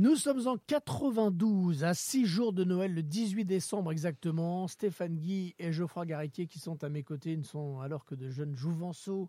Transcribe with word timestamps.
Nous 0.00 0.14
sommes 0.14 0.46
en 0.46 0.56
92, 0.68 1.82
à 1.82 1.92
6 1.92 2.24
jours 2.24 2.52
de 2.52 2.62
Noël, 2.62 2.94
le 2.94 3.02
18 3.02 3.44
décembre 3.44 3.90
exactement. 3.90 4.68
Stéphane 4.68 5.16
Guy 5.16 5.56
et 5.58 5.72
Geoffroy 5.72 6.06
Garretier 6.06 6.46
qui 6.46 6.60
sont 6.60 6.84
à 6.84 6.88
mes 6.88 7.02
côtés 7.02 7.36
ne 7.36 7.42
sont 7.42 7.80
alors 7.80 8.04
que 8.04 8.14
de 8.14 8.30
jeunes 8.30 8.54
jouvenceaux. 8.54 9.28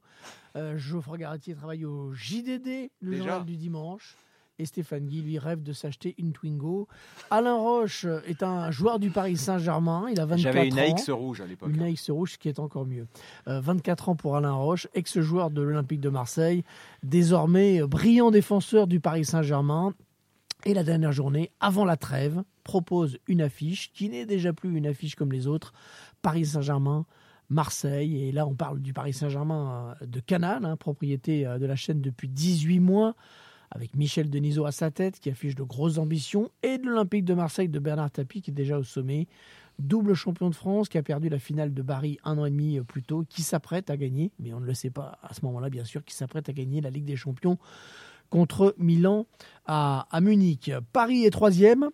Euh, 0.56 0.78
Geoffroy 0.78 1.18
Garretier 1.18 1.56
travaille 1.56 1.86
au 1.86 2.14
JDD, 2.14 2.92
le 3.00 3.12
Déjà 3.14 3.18
journal 3.18 3.46
du 3.46 3.58
dimanche. 3.58 4.16
Et 4.60 4.66
Stéphane 4.66 5.08
Guy, 5.08 5.24
lui, 5.24 5.40
rêve 5.40 5.64
de 5.64 5.74
s'acheter 5.74 6.14
une 6.20 6.34
Twingo. 6.34 6.88
Alain 7.32 7.56
Roche 7.56 8.06
est 8.28 8.44
un 8.44 8.70
joueur 8.70 9.00
du 9.00 9.10
Paris 9.10 9.38
Saint-Germain. 9.38 10.06
Il 10.12 10.20
a 10.20 10.28
24 10.28 10.38
ans. 10.38 10.54
J'avais 10.54 10.68
une 10.68 10.78
AX 10.78 11.10
rouge 11.10 11.42
à 11.42 11.48
l'époque. 11.48 11.70
Une 11.74 11.82
AX 11.82 12.12
rouge, 12.12 12.34
ce 12.34 12.38
qui 12.38 12.48
est 12.48 12.60
encore 12.60 12.86
mieux. 12.86 13.08
Euh, 13.48 13.60
24 13.60 14.10
ans 14.10 14.16
pour 14.16 14.36
Alain 14.36 14.54
Roche, 14.54 14.88
ex-joueur 14.94 15.50
de 15.50 15.64
l'Olympique 15.64 16.02
de 16.02 16.10
Marseille, 16.10 16.64
désormais 17.02 17.82
euh, 17.82 17.88
brillant 17.88 18.30
défenseur 18.30 18.86
du 18.86 19.00
Paris 19.00 19.26
Saint-Germain. 19.26 19.96
Et 20.66 20.74
la 20.74 20.84
dernière 20.84 21.14
journée, 21.14 21.52
avant 21.62 21.86
la 21.86 21.96
trêve, 21.96 22.44
propose 22.64 23.18
une 23.28 23.42
affiche 23.42 23.94
qui 23.94 24.10
n'est 24.10 24.26
déjà 24.26 24.52
plus 24.52 24.76
une 24.76 24.88
affiche 24.88 25.16
comme 25.16 25.32
les 25.32 25.48
autres. 25.48 25.74
Paris 26.22 26.48
Saint-Germain, 26.48 27.06
Marseille. 27.50 28.26
Et 28.26 28.32
là, 28.34 28.46
on 28.46 28.56
parle 28.56 28.82
du 28.82 28.94
Paris 28.94 29.14
Saint-Germain 29.14 29.96
euh, 30.02 30.06
de 30.06 30.20
Canal, 30.20 30.66
hein, 30.66 30.76
propriété 30.76 31.48
euh, 31.48 31.60
de 31.60 31.66
la 31.66 31.78
chaîne 31.78 32.02
depuis 32.02 32.28
18 32.28 32.82
mois, 32.82 33.16
avec 33.72 33.96
Michel 33.96 34.30
Denisot 34.30 34.66
à 34.66 34.74
sa 34.74 34.92
tête, 34.92 35.20
qui 35.20 35.30
affiche 35.30 35.56
de 35.56 35.64
grosses 35.64 35.98
ambitions, 35.98 36.52
et 36.62 36.78
de 36.78 36.86
l'Olympique 36.88 37.24
de 37.24 37.34
Marseille 37.34 37.70
de 37.70 37.80
Bernard 37.80 38.12
Tapie, 38.12 38.42
qui 38.42 38.52
est 38.52 38.54
déjà 38.54 38.78
au 38.78 38.84
sommet. 38.84 39.28
Double 39.80 40.14
champion 40.14 40.50
de 40.50 40.56
France, 40.56 40.90
qui 40.90 40.98
a 40.98 41.04
perdu 41.04 41.30
la 41.30 41.40
finale 41.40 41.74
de 41.74 41.82
Paris 41.82 42.18
un 42.26 42.38
an 42.38 42.44
et 42.46 42.52
demi 42.52 42.82
plus 42.82 43.02
tôt, 43.02 43.24
qui 43.30 43.44
s'apprête 43.44 43.90
à 43.90 43.96
gagner, 43.96 44.34
mais 44.38 44.54
on 44.54 44.60
ne 44.60 44.66
le 44.66 44.74
sait 44.74 44.90
pas 44.90 45.18
à 45.24 45.34
ce 45.34 45.46
moment-là, 45.46 45.70
bien 45.70 45.86
sûr, 45.86 46.04
qui 46.04 46.14
s'apprête 46.14 46.50
à 46.50 46.54
gagner 46.54 46.82
la 46.82 46.90
Ligue 46.90 47.06
des 47.06 47.16
Champions 47.16 47.58
contre 48.30 48.76
Milan 48.78 49.26
à, 49.66 50.20
Munich. 50.22 50.72
Paris 50.94 51.26
est 51.26 51.32
troisième, 51.32 51.90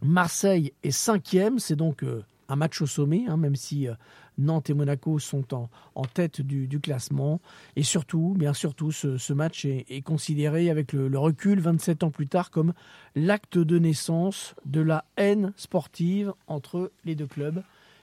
Marseille 0.00 0.72
est 0.82 0.90
cinquième. 0.90 1.58
C'est 1.58 1.76
donc 1.76 2.02
euh, 2.02 2.24
un 2.48 2.56
match 2.56 2.80
au 2.80 2.86
sommet, 2.86 3.24
hein, 3.28 3.36
même 3.36 3.56
si 3.56 3.88
euh, 3.88 3.94
Nantes 4.38 4.70
et 4.70 4.74
Monaco 4.74 5.18
sont 5.18 5.54
en, 5.54 5.68
en 5.94 6.04
tête 6.04 6.40
du, 6.40 6.80
classement. 6.80 7.40
Et 7.76 7.82
surtout, 7.82 8.34
bien 8.38 8.54
surtout, 8.54 8.90
ce, 8.90 9.32
match 9.32 9.64
est, 9.64 10.02
considéré 10.02 10.70
avec 10.70 10.92
le, 10.92 11.08
le 11.08 11.18
recul 11.18 11.60
27 11.60 12.04
ans 12.04 12.10
plus 12.10 12.26
tard 12.26 12.50
comme 12.50 12.72
l'acte 13.14 13.58
de 13.58 13.78
naissance 13.78 14.54
de 14.64 14.80
la 14.80 15.04
haine 15.16 15.52
sportive 15.56 16.32
entre 16.46 16.90
les 17.04 17.14
deux 17.14 17.26
clubs. 17.26 17.62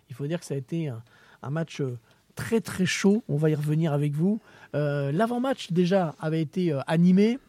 Il 0.09 0.15
faut 0.15 0.27
dire 0.27 0.39
que 0.39 0.45
ça 0.45 0.53
a 0.53 0.57
été 0.57 0.89
un, 0.89 1.49
match 1.49 1.81
euh, 1.81 1.97
très 2.35 2.61
très 2.61 2.85
chaud. 2.85 3.23
On 3.27 3.37
va 3.37 3.49
y 3.49 3.55
revenir 3.55 3.93
avec 3.93 4.13
vous. 4.13 4.39
L'avant-match 4.73 5.71
déjà 5.73 6.15
avait 6.19 6.41
été 6.41 6.73
animé. 6.87 7.39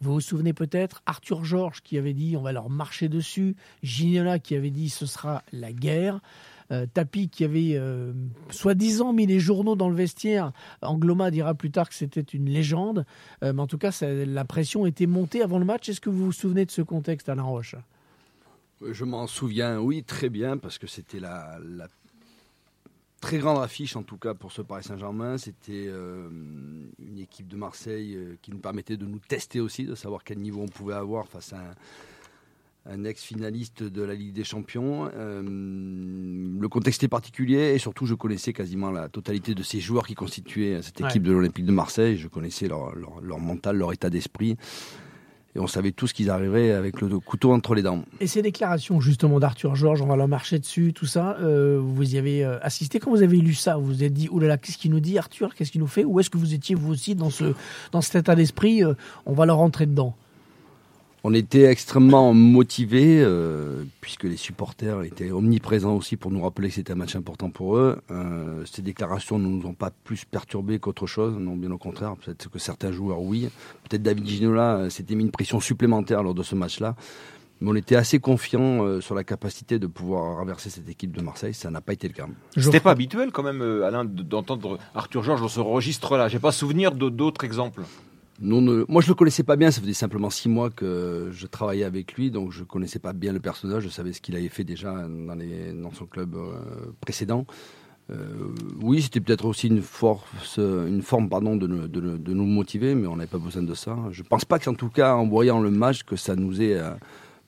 Vous 0.00 0.14
vous 0.14 0.20
souvenez 0.20 0.54
peut-être, 0.54 1.02
Arthur 1.04 1.44
Georges 1.44 1.82
qui 1.82 1.98
avait 1.98 2.14
dit 2.14 2.34
on 2.36 2.42
va 2.42 2.52
leur 2.52 2.70
marcher 2.70 3.08
dessus, 3.08 3.54
Ginola 3.82 4.38
qui 4.38 4.54
avait 4.54 4.70
dit 4.70 4.88
ce 4.88 5.04
sera 5.04 5.42
la 5.52 5.72
guerre, 5.72 6.20
euh, 6.72 6.86
Tapi 6.92 7.28
qui 7.28 7.44
avait 7.44 7.74
euh, 7.74 8.12
soi-disant 8.50 9.12
mis 9.12 9.26
les 9.26 9.40
journaux 9.40 9.76
dans 9.76 9.88
le 9.90 9.96
vestiaire. 9.96 10.52
Angloma 10.80 11.30
dira 11.30 11.54
plus 11.54 11.70
tard 11.70 11.88
que 11.88 11.94
c'était 11.94 12.20
une 12.20 12.48
légende, 12.48 13.04
Euh, 13.42 13.52
mais 13.52 13.60
en 13.60 13.66
tout 13.66 13.78
cas 13.78 13.90
la 14.02 14.44
pression 14.44 14.86
était 14.86 15.06
montée 15.06 15.42
avant 15.42 15.58
le 15.58 15.64
match. 15.64 15.88
Est-ce 15.88 16.00
que 16.00 16.10
vous 16.10 16.26
vous 16.26 16.32
souvenez 16.32 16.64
de 16.64 16.70
ce 16.70 16.82
contexte, 16.82 17.28
Alain 17.28 17.42
Roche? 17.42 17.76
Je 18.80 19.04
m'en 19.04 19.26
souviens, 19.26 19.78
oui, 19.78 20.02
très 20.04 20.30
bien, 20.30 20.56
parce 20.56 20.78
que 20.78 20.86
c'était 20.86 21.20
la, 21.20 21.58
la 21.62 21.88
très 23.20 23.38
grande 23.38 23.62
affiche, 23.62 23.96
en 23.96 24.02
tout 24.02 24.16
cas 24.16 24.34
pour 24.34 24.50
ce 24.52 24.62
Paris 24.62 24.84
Saint-Germain. 24.84 25.36
C'était 25.38 25.86
euh, 25.88 26.28
une 26.98 27.18
équipe 27.18 27.48
de 27.48 27.56
Marseille 27.56 28.14
euh, 28.16 28.36
qui 28.42 28.50
nous 28.50 28.58
permettait 28.58 28.96
de 28.96 29.06
nous 29.06 29.18
tester 29.18 29.60
aussi, 29.60 29.84
de 29.84 29.94
savoir 29.94 30.24
quel 30.24 30.38
niveau 30.38 30.62
on 30.62 30.68
pouvait 30.68 30.94
avoir 30.94 31.28
face 31.28 31.52
à 31.52 31.58
un, 31.58 31.74
un 32.94 33.04
ex-finaliste 33.04 33.82
de 33.82 34.02
la 34.02 34.14
Ligue 34.14 34.32
des 34.32 34.44
Champions. 34.44 35.10
Euh, 35.14 35.42
le 35.42 36.68
contexte 36.68 37.04
est 37.04 37.08
particulier 37.08 37.74
et 37.74 37.78
surtout, 37.78 38.06
je 38.06 38.14
connaissais 38.14 38.52
quasiment 38.54 38.90
la 38.90 39.08
totalité 39.10 39.54
de 39.54 39.62
ces 39.62 39.80
joueurs 39.80 40.06
qui 40.06 40.14
constituaient 40.14 40.80
cette 40.82 41.00
Ouais. 41.00 41.08
équipe 41.10 41.22
de 41.22 41.32
l'Olympique 41.32 41.66
de 41.66 41.72
Marseille. 41.72 42.16
Je 42.16 42.26
connaissais 42.28 42.68
leur, 42.68 42.94
leur- 42.96 43.20
leur 43.20 43.38
mental, 43.38 43.76
leur 43.76 43.92
état 43.92 44.08
d'esprit. 44.08 44.56
Et 45.56 45.58
on 45.58 45.66
savait 45.66 45.90
tous 45.90 46.12
qu'ils 46.12 46.30
arriveraient 46.30 46.70
avec 46.70 47.00
le 47.00 47.18
couteau 47.18 47.52
entre 47.52 47.74
les 47.74 47.82
dents. 47.82 48.04
Et 48.20 48.28
ces 48.28 48.40
déclarations 48.40 49.00
justement 49.00 49.40
d'Arthur 49.40 49.74
Georges, 49.74 50.00
on 50.00 50.06
va 50.06 50.14
leur 50.14 50.28
marcher 50.28 50.60
dessus, 50.60 50.92
tout 50.92 51.06
ça, 51.06 51.36
euh, 51.40 51.80
vous 51.82 52.14
y 52.14 52.18
avez 52.18 52.44
euh, 52.44 52.58
assisté 52.62 53.00
quand 53.00 53.10
vous 53.10 53.22
avez 53.22 53.38
lu 53.38 53.54
ça? 53.54 53.76
Vous 53.76 53.86
vous 53.86 54.04
êtes 54.04 54.12
dit, 54.12 54.28
oulala, 54.30 54.58
qu'est-ce 54.58 54.78
qu'il 54.78 54.92
nous 54.92 55.00
dit 55.00 55.18
Arthur? 55.18 55.54
Qu'est-ce 55.54 55.72
qu'il 55.72 55.80
nous 55.80 55.88
fait? 55.88 56.04
Ou 56.04 56.20
est-ce 56.20 56.30
que 56.30 56.38
vous 56.38 56.54
étiez 56.54 56.76
vous 56.76 56.92
aussi 56.92 57.16
dans, 57.16 57.30
ce, 57.30 57.52
dans 57.90 58.00
cet 58.00 58.14
état 58.14 58.36
d'esprit 58.36 58.84
euh, 58.84 58.94
On 59.26 59.32
va 59.32 59.44
leur 59.44 59.56
rentrer 59.56 59.86
dedans? 59.86 60.14
On 61.22 61.34
était 61.34 61.64
extrêmement 61.64 62.32
motivés, 62.32 63.20
euh, 63.20 63.84
puisque 64.00 64.24
les 64.24 64.38
supporters 64.38 65.02
étaient 65.02 65.30
omniprésents 65.32 65.94
aussi 65.94 66.16
pour 66.16 66.30
nous 66.30 66.40
rappeler 66.42 66.68
que 66.68 66.74
c'était 66.76 66.92
un 66.92 66.96
match 66.96 67.14
important 67.14 67.50
pour 67.50 67.76
eux. 67.76 68.00
Euh, 68.10 68.64
ces 68.64 68.80
déclarations 68.80 69.38
ne 69.38 69.46
nous 69.46 69.66
ont 69.66 69.74
pas 69.74 69.90
plus 70.04 70.24
perturbés 70.24 70.78
qu'autre 70.78 71.06
chose, 71.06 71.36
non, 71.38 71.56
bien 71.56 71.70
au 71.72 71.76
contraire. 71.78 72.16
Peut-être 72.16 72.48
que 72.48 72.58
certains 72.58 72.90
joueurs, 72.90 73.20
oui. 73.20 73.50
Peut-être 73.88 74.02
David 74.02 74.26
Ginola 74.26 74.76
euh, 74.76 74.90
s'était 74.90 75.14
mis 75.14 75.24
une 75.24 75.30
pression 75.30 75.60
supplémentaire 75.60 76.22
lors 76.22 76.34
de 76.34 76.42
ce 76.42 76.54
match-là. 76.54 76.96
Mais 77.60 77.68
on 77.70 77.74
était 77.74 77.96
assez 77.96 78.18
confiants 78.18 78.82
euh, 78.86 79.02
sur 79.02 79.14
la 79.14 79.22
capacité 79.22 79.78
de 79.78 79.86
pouvoir 79.86 80.38
renverser 80.38 80.70
cette 80.70 80.88
équipe 80.88 81.14
de 81.14 81.20
Marseille. 81.20 81.52
Ça 81.52 81.70
n'a 81.70 81.82
pas 81.82 81.92
été 81.92 82.08
le 82.08 82.14
cas. 82.14 82.26
C'était 82.56 82.80
pas 82.80 82.92
habituel 82.92 83.30
quand 83.30 83.42
même, 83.42 83.60
euh, 83.60 83.84
Alain, 83.86 84.06
d'entendre 84.06 84.78
Arthur 84.94 85.22
Georges 85.22 85.42
dans 85.42 85.48
ce 85.48 85.60
registre-là. 85.60 86.28
J'ai 86.28 86.38
pas 86.38 86.52
souvenir 86.52 86.92
de- 86.92 87.10
d'autres 87.10 87.44
exemples. 87.44 87.82
Ne- 88.40 88.84
moi, 88.88 89.02
je 89.02 89.08
le 89.08 89.14
connaissais 89.14 89.42
pas 89.42 89.56
bien. 89.56 89.70
Ça 89.70 89.80
faisait 89.80 89.92
simplement 89.92 90.30
six 90.30 90.48
mois 90.48 90.70
que 90.70 91.28
je 91.32 91.46
travaillais 91.46 91.84
avec 91.84 92.14
lui, 92.14 92.30
donc 92.30 92.52
je 92.52 92.64
connaissais 92.64 92.98
pas 92.98 93.12
bien 93.12 93.32
le 93.32 93.40
personnage. 93.40 93.82
Je 93.84 93.88
savais 93.88 94.12
ce 94.12 94.20
qu'il 94.20 94.34
avait 94.36 94.48
fait 94.48 94.64
déjà 94.64 95.06
dans, 95.08 95.34
les, 95.34 95.72
dans 95.72 95.92
son 95.92 96.06
club 96.06 96.34
euh, 96.34 96.54
précédent. 97.00 97.44
Euh, 98.10 98.16
oui, 98.82 99.02
c'était 99.02 99.20
peut-être 99.20 99.44
aussi 99.44 99.68
une 99.68 99.82
force, 99.82 100.58
une 100.58 101.02
forme, 101.02 101.28
pardon, 101.28 101.54
de, 101.56 101.66
nous- 101.66 101.86
de, 101.86 102.00
nous- 102.00 102.18
de 102.18 102.32
nous 102.34 102.44
motiver, 102.46 102.94
mais 102.94 103.06
on 103.06 103.16
n'avait 103.16 103.28
pas 103.28 103.38
besoin 103.38 103.62
de 103.62 103.74
ça. 103.74 103.96
Je 104.10 104.22
pense 104.22 104.44
pas 104.44 104.58
qu'en 104.58 104.74
tout 104.74 104.88
cas, 104.88 105.14
en 105.14 105.28
voyant 105.28 105.60
le 105.60 105.70
match, 105.70 106.02
que 106.02 106.16
ça 106.16 106.34
nous 106.34 106.60
ait 106.60 106.74
euh, 106.76 106.90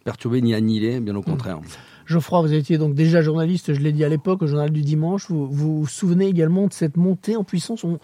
perturbé 0.04 0.40
ni 0.42 0.54
annihilé, 0.54 1.00
bien 1.00 1.16
au 1.16 1.22
contraire. 1.22 1.58
Geoffroy, 2.06 2.42
vous 2.42 2.52
étiez 2.52 2.78
donc 2.78 2.94
déjà 2.94 3.22
journaliste, 3.22 3.74
je 3.74 3.80
l'ai 3.80 3.92
dit 3.92 4.04
à 4.04 4.08
l'époque, 4.08 4.42
au 4.42 4.46
journal 4.46 4.70
du 4.70 4.82
dimanche. 4.82 5.26
Vous 5.30 5.46
vous, 5.50 5.80
vous 5.80 5.86
souvenez 5.86 6.26
également 6.26 6.66
de 6.66 6.72
cette 6.72 6.96
montée 6.96 7.34
en 7.36 7.44
puissance? 7.44 7.82
On- 7.84 7.98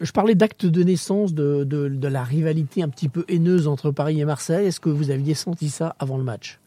Je 0.00 0.12
parlais 0.12 0.34
d'acte 0.34 0.66
de 0.66 0.82
naissance, 0.82 1.34
de, 1.34 1.64
de, 1.64 2.08
la 2.08 2.24
rivalité 2.24 2.82
un 2.82 2.88
petit 2.88 3.08
peu 3.08 3.24
haineuse 3.28 3.68
entre 3.68 3.90
Paris 3.90 4.20
et 4.20 4.24
Marseille. 4.24 4.66
Est-ce 4.66 4.80
que 4.80 4.88
vous 4.88 5.10
aviez 5.10 5.34
senti 5.34 5.68
ça 5.68 5.94
avant 5.98 6.16
le 6.16 6.24
match? 6.24 6.58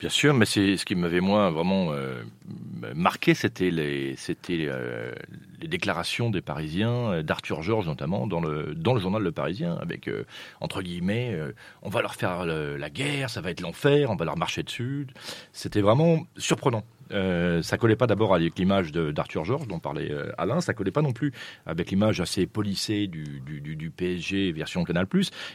Bien 0.00 0.08
sûr, 0.08 0.34
mais 0.34 0.46
c'est 0.46 0.76
ce 0.76 0.84
qui 0.84 0.94
m'avait 0.94 1.20
moi 1.20 1.50
vraiment 1.50 1.92
euh, 1.92 2.22
marqué, 2.94 3.34
c'était 3.34 3.70
les, 3.70 4.16
euh, 4.50 5.12
les 5.64 5.68
déclarations 5.68 6.30
des 6.30 6.42
Parisiens, 6.42 7.12
euh, 7.12 7.22
d'Arthur 7.22 7.62
Georges 7.62 7.86
notamment, 7.86 8.26
dans 8.26 8.40
le 8.40 8.74
dans 8.74 8.92
le 8.92 9.00
journal 9.00 9.22
Le 9.22 9.32
Parisien, 9.32 9.76
avec 9.80 10.08
euh, 10.08 10.24
entre 10.60 10.82
guillemets, 10.82 11.32
euh, 11.32 11.52
on 11.82 11.88
va 11.88 12.02
leur 12.02 12.14
faire 12.14 12.44
la 12.44 12.90
guerre, 12.90 13.30
ça 13.30 13.40
va 13.40 13.50
être 13.50 13.62
l'enfer, 13.62 14.10
on 14.10 14.16
va 14.16 14.26
leur 14.26 14.36
marcher 14.36 14.62
dessus. 14.62 15.06
C'était 15.52 15.80
vraiment 15.80 16.26
surprenant. 16.36 16.84
Euh, 17.12 17.62
ça 17.62 17.76
collait 17.76 17.96
pas 17.96 18.06
d'abord 18.06 18.34
avec 18.34 18.58
l'image 18.58 18.90
de- 18.92 19.10
d'Arthur 19.12 19.44
Georges 19.44 19.66
dont 19.68 19.78
parlait 19.78 20.10
euh, 20.10 20.32
Alain, 20.38 20.60
ça 20.60 20.72
collait 20.74 20.90
pas 20.90 21.02
non 21.02 21.12
plus 21.12 21.32
avec 21.66 21.90
l'image 21.90 22.20
assez 22.20 22.46
polissée 22.46 23.06
du, 23.06 23.24
PSG 23.96 24.52
version 24.52 24.82
Canal+, 24.84 25.06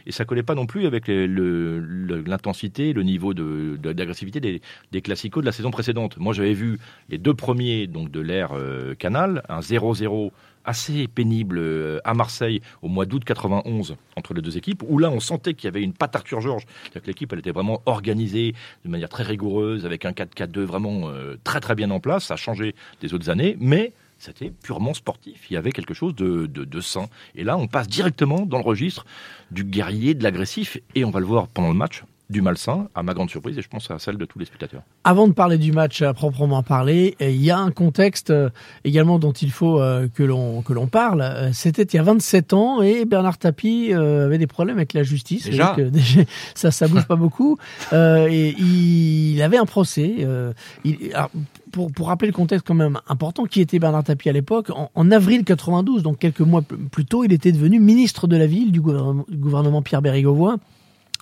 et 0.06 0.12
ça 0.12 0.26
collait 0.26 0.44
pas 0.44 0.56
non 0.56 0.66
plus 0.66 0.86
avec 0.86 1.06
l'intensité, 1.08 2.94
le 2.94 3.04
niveau 3.04 3.34
de- 3.34 3.78
de- 3.82 3.94
d'agressivité 3.94 4.40
des, 4.40 4.62
des 4.92 5.02
classicos 5.02 5.42
de 5.42 5.46
la 5.46 5.52
saison 5.52 5.72
précédente. 5.72 6.18
Moi, 6.18 6.34
j'avais 6.34 6.54
vu 6.54 6.80
les 7.10 7.18
deux 7.18 7.34
premiers 7.34 7.88
donc 7.88 8.12
de 8.12 8.20
l'ère 8.20 8.52
euh, 8.54 8.96
Canal, 8.96 9.44
un 9.50 9.60
0-0 9.62 10.32
assez 10.66 11.08
pénible 11.08 11.58
euh, 11.60 12.00
à 12.04 12.14
Marseille 12.14 12.62
au 12.82 12.88
mois 12.88 13.06
d'août 13.06 13.24
91 13.24 13.96
entre 14.16 14.34
les 14.34 14.42
deux 14.42 14.58
équipes, 14.58 14.84
où 14.88 14.98
là 14.98 15.10
on 15.10 15.20
sentait 15.20 15.54
qu'il 15.54 15.66
y 15.66 15.68
avait 15.68 15.82
une 15.82 15.94
patte 15.94 16.16
Arthur 16.16 16.42
Georges, 16.42 16.66
c'est-à-dire 16.84 17.02
que 17.02 17.08
l'équipe 17.08 17.34
elle 17.34 17.40
était 17.40 17.52
vraiment 17.52 17.82
organisée 17.86 18.54
de 18.84 18.90
manière 18.90 19.10
très 19.10 19.24
rigoureuse, 19.24 19.86
avec 19.86 20.06
un 20.06 20.12
4-4-2 20.12 20.62
vraiment 20.62 21.10
euh, 21.10 21.38
très 21.44 21.60
très 21.60 21.76
bien 21.76 21.90
en 21.92 22.00
place, 22.00 22.26
ça 22.26 22.36
a 22.36 22.38
changé 22.38 22.76
des 23.02 23.14
autres 23.14 23.30
années, 23.30 23.58
mais 23.60 23.94
c'était 24.18 24.52
purement 24.52 24.94
sportif. 24.94 25.50
Il 25.50 25.54
y 25.54 25.58
avait 25.58 25.72
quelque 25.72 25.94
chose 25.94 26.14
de, 26.14 26.46
de, 26.46 26.66
de 26.66 26.82
sain. 26.82 27.08
Et 27.36 27.46
là, 27.46 27.58
on 27.58 27.68
passe 27.68 27.88
directement 27.88 28.46
dans 28.46 28.58
le 28.58 28.66
registre 28.66 29.06
du 29.50 29.64
guerrier, 29.64 30.14
de 30.14 30.24
l'agressif, 30.24 30.78
et 30.94 31.06
on 31.06 31.10
va 31.10 31.22
le 31.22 31.26
voir 31.26 31.48
pendant 31.48 31.70
le 31.70 31.74
match 31.74 32.04
du 32.30 32.42
malsain, 32.44 32.88
à 32.94 33.02
ma 33.02 33.14
grande 33.16 33.30
surprise, 33.30 33.58
et 33.58 33.62
je 33.64 33.68
pense 33.70 33.90
à 33.90 33.98
celle 33.98 34.18
de 34.18 34.26
tous 34.26 34.38
les 34.38 34.46
spectateurs. 34.46 34.84
Avant 35.04 35.28
de 35.28 35.34
parler 35.34 35.58
du 35.58 35.72
match 35.72 36.02
à 36.04 36.14
proprement 36.14 36.62
parler, 36.62 37.16
euh, 37.22 37.30
il 37.30 37.42
y 37.44 37.50
a 37.50 37.58
un 37.58 37.72
contexte 37.72 38.30
euh, 38.30 38.50
également 38.84 39.18
dont 39.18 39.32
il 39.32 39.50
faut 39.50 39.82
euh, 39.82 40.08
que 40.14 40.22
l'on 40.22 40.62
que 40.62 40.72
l'on 40.74 40.86
parle. 40.88 41.50
C'était 41.54 41.82
il 41.84 41.96
y 41.96 42.00
a 42.00 42.04
27 42.04 42.54
ans 42.54 42.82
et 42.84 43.06
Bernard 43.06 43.40
Tapie 43.40 43.92
avait 43.94 44.38
des 44.38 44.46
problèmes 44.48 44.78
avec 44.78 44.94
la 44.94 45.02
justice. 45.04 45.46
Déjà 45.46 45.76
euh, 45.80 45.90
déjà, 45.90 46.22
ça 46.54 46.70
ça 46.70 46.88
bouge 46.88 47.06
pas 47.08 47.16
beaucoup. 47.16 47.58
Euh, 47.94 48.28
et 48.30 48.50
il 48.60 49.42
avait 49.42 49.58
un 49.58 49.66
procès. 49.66 50.18
euh, 50.20 50.54
il- 50.84 51.12
alors, 51.16 51.32
pour, 51.72 51.92
pour 51.92 52.08
rappeler 52.08 52.28
le 52.28 52.34
contexte 52.34 52.68
quand 52.68 52.74
même 52.76 53.00
important, 53.08 53.46
qui 53.46 53.62
était 53.62 53.80
Bernard 53.80 54.04
Tapie 54.04 54.30
à 54.30 54.34
l'époque, 54.34 54.70
en, 54.70 54.92
en 54.94 55.12
avril 55.12 55.44
92, 55.44 56.04
donc 56.04 56.20
quelques 56.20 56.42
mois 56.42 56.62
plus 56.92 57.06
tôt, 57.06 57.24
il 57.24 57.34
était 57.34 57.52
devenu 57.52 57.80
ministre 57.80 58.28
de 58.28 58.38
la 58.38 58.46
ville 58.48 58.72
du 58.72 58.82
gouvernement, 58.82 59.26
du 59.28 59.38
gouvernement 59.38 59.82
Pierre 59.82 60.02
Bérégovoy. 60.04 60.58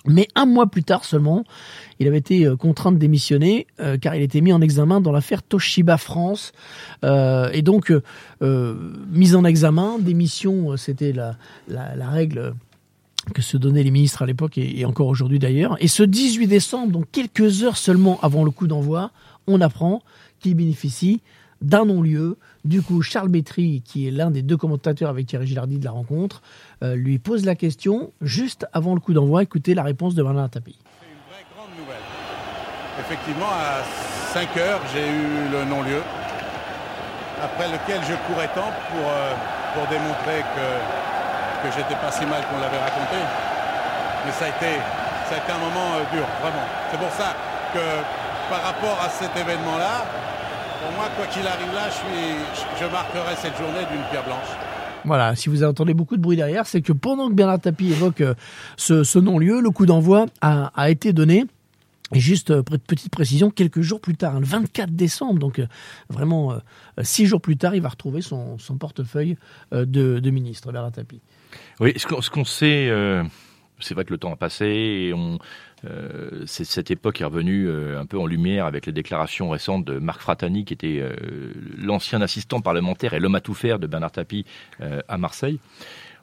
Mais 0.06 0.28
un 0.34 0.46
mois 0.46 0.66
plus 0.66 0.84
tard 0.84 1.04
seulement, 1.04 1.44
il 1.98 2.06
avait 2.06 2.18
été 2.18 2.46
euh, 2.46 2.56
contraint 2.56 2.92
de 2.92 2.98
démissionner 2.98 3.66
euh, 3.80 3.98
car 3.98 4.14
il 4.14 4.22
était 4.22 4.40
mis 4.40 4.52
en 4.52 4.60
examen 4.60 5.00
dans 5.00 5.12
l'affaire 5.12 5.42
Toshiba 5.42 5.98
France. 5.98 6.52
Euh, 7.04 7.50
et 7.52 7.62
donc, 7.62 7.92
euh, 8.42 8.94
mise 9.10 9.34
en 9.34 9.44
examen, 9.44 9.98
démission, 9.98 10.76
c'était 10.76 11.12
la, 11.12 11.36
règle 12.10 12.54
que 13.34 13.42
se 13.42 13.56
donnaient 13.56 13.82
les 13.82 13.90
ministres 13.90 14.22
à 14.22 14.26
l'époque 14.26 14.56
et 14.56 14.84
encore 14.86 15.08
aujourd'hui 15.08 15.38
d'ailleurs. 15.38 15.76
Et 15.80 15.88
ce 15.88 16.02
18 16.02 16.46
décembre, 16.46 16.92
donc 16.92 17.06
quelques 17.12 17.62
heures 17.62 17.76
seulement 17.76 18.18
avant 18.22 18.44
le 18.44 18.50
coup 18.50 18.66
d'envoi, 18.66 19.10
on 19.46 19.60
apprend 19.60 20.02
qu'il 20.40 20.54
bénéficie 20.54 21.20
d'un 21.60 21.84
non-lieu. 21.84 22.38
Du 22.68 22.82
coup, 22.82 23.00
Charles 23.00 23.30
Bétry, 23.30 23.80
qui 23.80 24.06
est 24.06 24.10
l'un 24.10 24.30
des 24.30 24.42
deux 24.42 24.58
commentateurs 24.58 25.08
avec 25.08 25.24
Thierry 25.24 25.46
Gilardi 25.46 25.78
de 25.78 25.84
la 25.86 25.90
rencontre, 25.90 26.42
euh, 26.84 26.96
lui 26.96 27.18
pose 27.18 27.46
la 27.46 27.54
question 27.54 28.12
juste 28.20 28.66
avant 28.74 28.92
le 28.92 29.00
coup 29.00 29.14
d'envoi. 29.14 29.42
Écoutez 29.42 29.72
la 29.72 29.82
réponse 29.82 30.14
de 30.14 30.22
Bernard 30.22 30.50
Tapie. 30.50 30.76
C'est 31.00 31.08
une 31.08 31.16
vraie 31.32 31.48
grande 31.56 31.72
nouvelle. 31.80 32.04
Effectivement, 33.00 33.48
à 33.48 33.80
5 34.36 34.54
heures, 34.60 34.82
j'ai 34.92 35.00
eu 35.00 35.48
le 35.48 35.64
non-lieu, 35.64 36.02
après 37.40 37.72
lequel 37.72 38.04
je 38.04 38.12
courais 38.28 38.52
tant 38.52 38.68
pour, 38.92 39.00
euh, 39.00 39.32
pour 39.72 39.88
démontrer 39.88 40.44
que, 40.52 40.68
que 41.64 41.68
j'étais 41.72 41.96
pas 41.96 42.12
si 42.12 42.26
mal 42.28 42.44
qu'on 42.52 42.60
l'avait 42.60 42.84
raconté. 42.84 43.16
Mais 44.26 44.32
ça 44.36 44.44
a 44.44 44.48
été, 44.52 44.76
ça 45.24 45.36
a 45.36 45.38
été 45.40 45.52
un 45.56 45.64
moment 45.72 45.96
euh, 45.96 46.04
dur, 46.12 46.28
vraiment. 46.44 46.68
C'est 46.92 47.00
pour 47.00 47.12
ça 47.16 47.32
que 47.72 47.80
par 48.52 48.60
rapport 48.60 49.00
à 49.00 49.08
cet 49.08 49.32
événement-là, 49.32 50.04
pour 50.80 50.92
moi, 50.92 51.08
quoi 51.16 51.26
qu'il 51.26 51.46
arrive 51.46 51.72
là, 51.74 51.88
je, 51.88 51.94
suis, 51.94 52.80
je 52.80 52.92
marquerai 52.92 53.36
cette 53.36 53.56
journée 53.56 53.84
d'une 53.90 54.02
pierre 54.10 54.24
blanche. 54.24 54.48
Voilà, 55.04 55.34
si 55.36 55.48
vous 55.48 55.64
entendez 55.64 55.94
beaucoup 55.94 56.16
de 56.16 56.22
bruit 56.22 56.36
derrière, 56.36 56.66
c'est 56.66 56.82
que 56.82 56.92
pendant 56.92 57.28
que 57.28 57.34
Bernard 57.34 57.60
Tapie 57.60 57.92
évoque 57.92 58.20
euh, 58.20 58.34
ce, 58.76 59.04
ce 59.04 59.18
non-lieu, 59.18 59.60
le 59.60 59.70
coup 59.70 59.86
d'envoi 59.86 60.26
a, 60.40 60.70
a 60.74 60.90
été 60.90 61.12
donné. 61.12 61.46
Et 62.14 62.20
juste 62.20 62.50
euh, 62.50 62.62
petite 62.62 63.10
précision, 63.10 63.50
quelques 63.50 63.82
jours 63.82 64.00
plus 64.00 64.16
tard, 64.16 64.36
hein, 64.36 64.40
le 64.40 64.46
24 64.46 64.90
décembre, 64.90 65.38
donc 65.38 65.58
euh, 65.58 65.66
vraiment 66.08 66.52
euh, 66.52 66.56
six 67.02 67.26
jours 67.26 67.40
plus 67.40 67.58
tard, 67.58 67.74
il 67.74 67.82
va 67.82 67.90
retrouver 67.90 68.22
son, 68.22 68.58
son 68.58 68.78
portefeuille 68.78 69.36
euh, 69.74 69.84
de, 69.84 70.18
de 70.18 70.30
ministre, 70.30 70.72
Bernard 70.72 70.92
Tapie. 70.92 71.20
Oui, 71.80 71.92
ce 71.96 72.30
qu'on 72.30 72.44
sait, 72.44 72.88
euh, 72.88 73.22
c'est 73.80 73.94
vrai 73.94 74.04
que 74.04 74.12
le 74.12 74.18
temps 74.18 74.32
a 74.32 74.36
passé 74.36 74.66
et 74.66 75.14
euh, 75.84 76.42
cette 76.46 76.90
époque 76.90 77.20
est 77.20 77.24
revenue 77.24 77.68
euh, 77.68 78.00
un 78.00 78.06
peu 78.06 78.18
en 78.18 78.26
lumière 78.26 78.66
avec 78.66 78.86
les 78.86 78.92
déclarations 78.92 79.50
récentes 79.50 79.84
de 79.84 79.98
Marc 79.98 80.20
Fratani, 80.20 80.64
qui 80.64 80.74
était 80.74 80.98
euh, 81.00 81.14
l'ancien 81.76 82.20
assistant 82.20 82.60
parlementaire 82.60 83.14
et 83.14 83.20
l'homme 83.20 83.36
à 83.36 83.40
tout 83.40 83.54
faire 83.54 83.78
de 83.78 83.86
Bernard 83.86 84.12
Tapie 84.12 84.44
à 84.80 85.18
Marseille. 85.18 85.60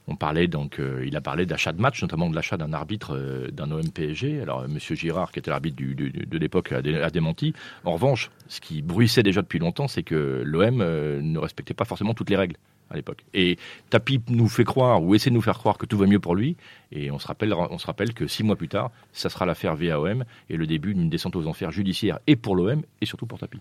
On 0.07 0.15
parlait 0.15 0.47
donc, 0.47 0.79
euh, 0.79 1.03
il 1.05 1.15
a 1.15 1.21
parlé 1.21 1.45
d'achat 1.45 1.73
de 1.73 1.81
match, 1.81 2.01
notamment 2.01 2.29
de 2.29 2.35
l'achat 2.35 2.57
d'un 2.57 2.73
arbitre 2.73 3.15
euh, 3.15 3.49
d'un 3.51 3.71
OM 3.71 3.89
PSG. 3.89 4.41
Alors, 4.41 4.61
euh, 4.61 4.67
Monsieur 4.67 4.95
Girard, 4.95 5.31
qui 5.31 5.39
était 5.39 5.49
l'arbitre 5.49 5.77
de 5.77 6.37
l'époque, 6.37 6.71
a 6.71 7.09
démenti. 7.09 7.53
En 7.83 7.93
revanche, 7.93 8.29
ce 8.47 8.61
qui 8.61 8.81
bruissait 8.81 9.23
déjà 9.23 9.41
depuis 9.41 9.59
longtemps, 9.59 9.87
c'est 9.87 10.03
que 10.03 10.43
l'OM 10.45 10.81
euh, 10.81 11.21
ne 11.21 11.39
respectait 11.39 11.73
pas 11.73 11.85
forcément 11.85 12.13
toutes 12.13 12.29
les 12.29 12.35
règles 12.35 12.57
à 12.91 12.95
l'époque. 12.95 13.25
Et 13.33 13.57
Tapi 13.89 14.21
nous 14.29 14.47
fait 14.47 14.63
croire, 14.63 15.01
ou 15.01 15.15
essaie 15.15 15.31
de 15.31 15.35
nous 15.35 15.41
faire 15.41 15.57
croire 15.57 15.77
que 15.77 15.87
tout 15.87 15.97
va 15.97 16.05
mieux 16.05 16.19
pour 16.19 16.35
lui. 16.35 16.55
Et 16.91 17.09
on 17.09 17.17
se 17.17 17.27
rappelle, 17.27 17.53
on 17.53 17.77
se 17.79 17.87
rappelle 17.87 18.13
que 18.13 18.27
six 18.27 18.43
mois 18.43 18.55
plus 18.55 18.67
tard, 18.67 18.91
ça 19.11 19.29
sera 19.29 19.47
l'affaire 19.47 19.75
VAOM 19.75 20.23
et 20.49 20.57
le 20.57 20.67
début 20.67 20.93
d'une 20.93 21.09
descente 21.09 21.35
aux 21.35 21.47
enfers 21.47 21.71
judiciaire 21.71 22.19
et 22.27 22.35
pour 22.35 22.55
l'OM 22.55 22.83
et 23.01 23.05
surtout 23.05 23.25
pour 23.25 23.39
Tapi. 23.39 23.59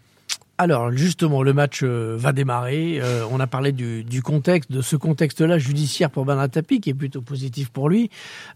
Alors 0.56 0.92
justement, 0.92 1.42
le 1.42 1.52
match 1.52 1.80
euh, 1.82 2.14
va 2.16 2.32
démarrer. 2.32 3.00
Euh, 3.02 3.24
on 3.32 3.40
a 3.40 3.46
parlé 3.48 3.72
du, 3.72 4.04
du 4.04 4.22
contexte, 4.22 4.70
de 4.70 4.82
ce 4.82 4.94
contexte-là 4.94 5.58
judiciaire 5.58 6.10
pour 6.10 6.24
Bernard 6.24 6.48
Tapie, 6.48 6.80
qui 6.80 6.90
est 6.90 6.94
plutôt 6.94 7.22
positif 7.22 7.70
pour 7.70 7.88
lui. 7.88 8.08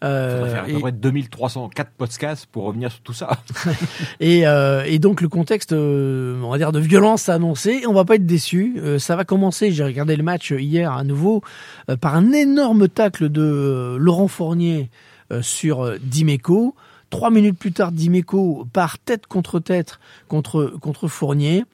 Euh, 0.05 0.39
Ça 0.39 0.45
va 0.45 0.51
faire 0.55 0.63
à 0.65 0.69
et- 0.69 0.73
peu 0.75 0.79
près 0.81 0.93
2304 0.93 1.91
podcasts 1.99 2.47
pour 2.47 2.65
revenir 2.65 2.93
sur 2.93 3.01
tout 3.01 3.13
ça. 3.13 3.31
Et, 4.21 4.47
euh, 4.47 4.85
et 4.87 4.99
donc 5.01 5.21
le 5.21 5.29
contexte, 5.29 5.73
on 5.73 6.49
va 6.51 6.57
dire, 6.59 6.71
de 6.71 6.79
violence 6.79 7.29
annoncé. 7.29 7.83
On 7.89 7.93
va 7.93 8.05
pas 8.05 8.15
être 8.15 8.27
déçu. 8.27 8.77
Euh, 8.79 8.99
ça 9.01 9.17
va 9.17 9.25
commencer. 9.25 9.73
J'ai 9.73 9.85
regardé 9.85 10.15
le 10.17 10.23
match 10.23 10.53
hier 10.53 10.93
à 10.93 11.03
nouveau 11.03 11.43
euh, 11.91 11.97
par 11.97 12.15
un 12.15 12.33
énorme 12.33 12.89
tacle 12.89 13.29
de 13.29 13.97
Laurent 13.99 14.29
Fournier 14.29 14.89
euh, 15.33 15.43
sur 15.43 15.99
Dimeco. 16.01 16.77
Trois 17.11 17.31
minutes 17.31 17.59
plus 17.59 17.73
tard, 17.73 17.91
Dimeco 17.91 18.67
part 18.73 18.99
tête 18.99 19.27
contre 19.27 19.59
tête 19.61 19.99
contre 20.29 20.73
contre 20.81 21.09
Fournier. 21.09 21.65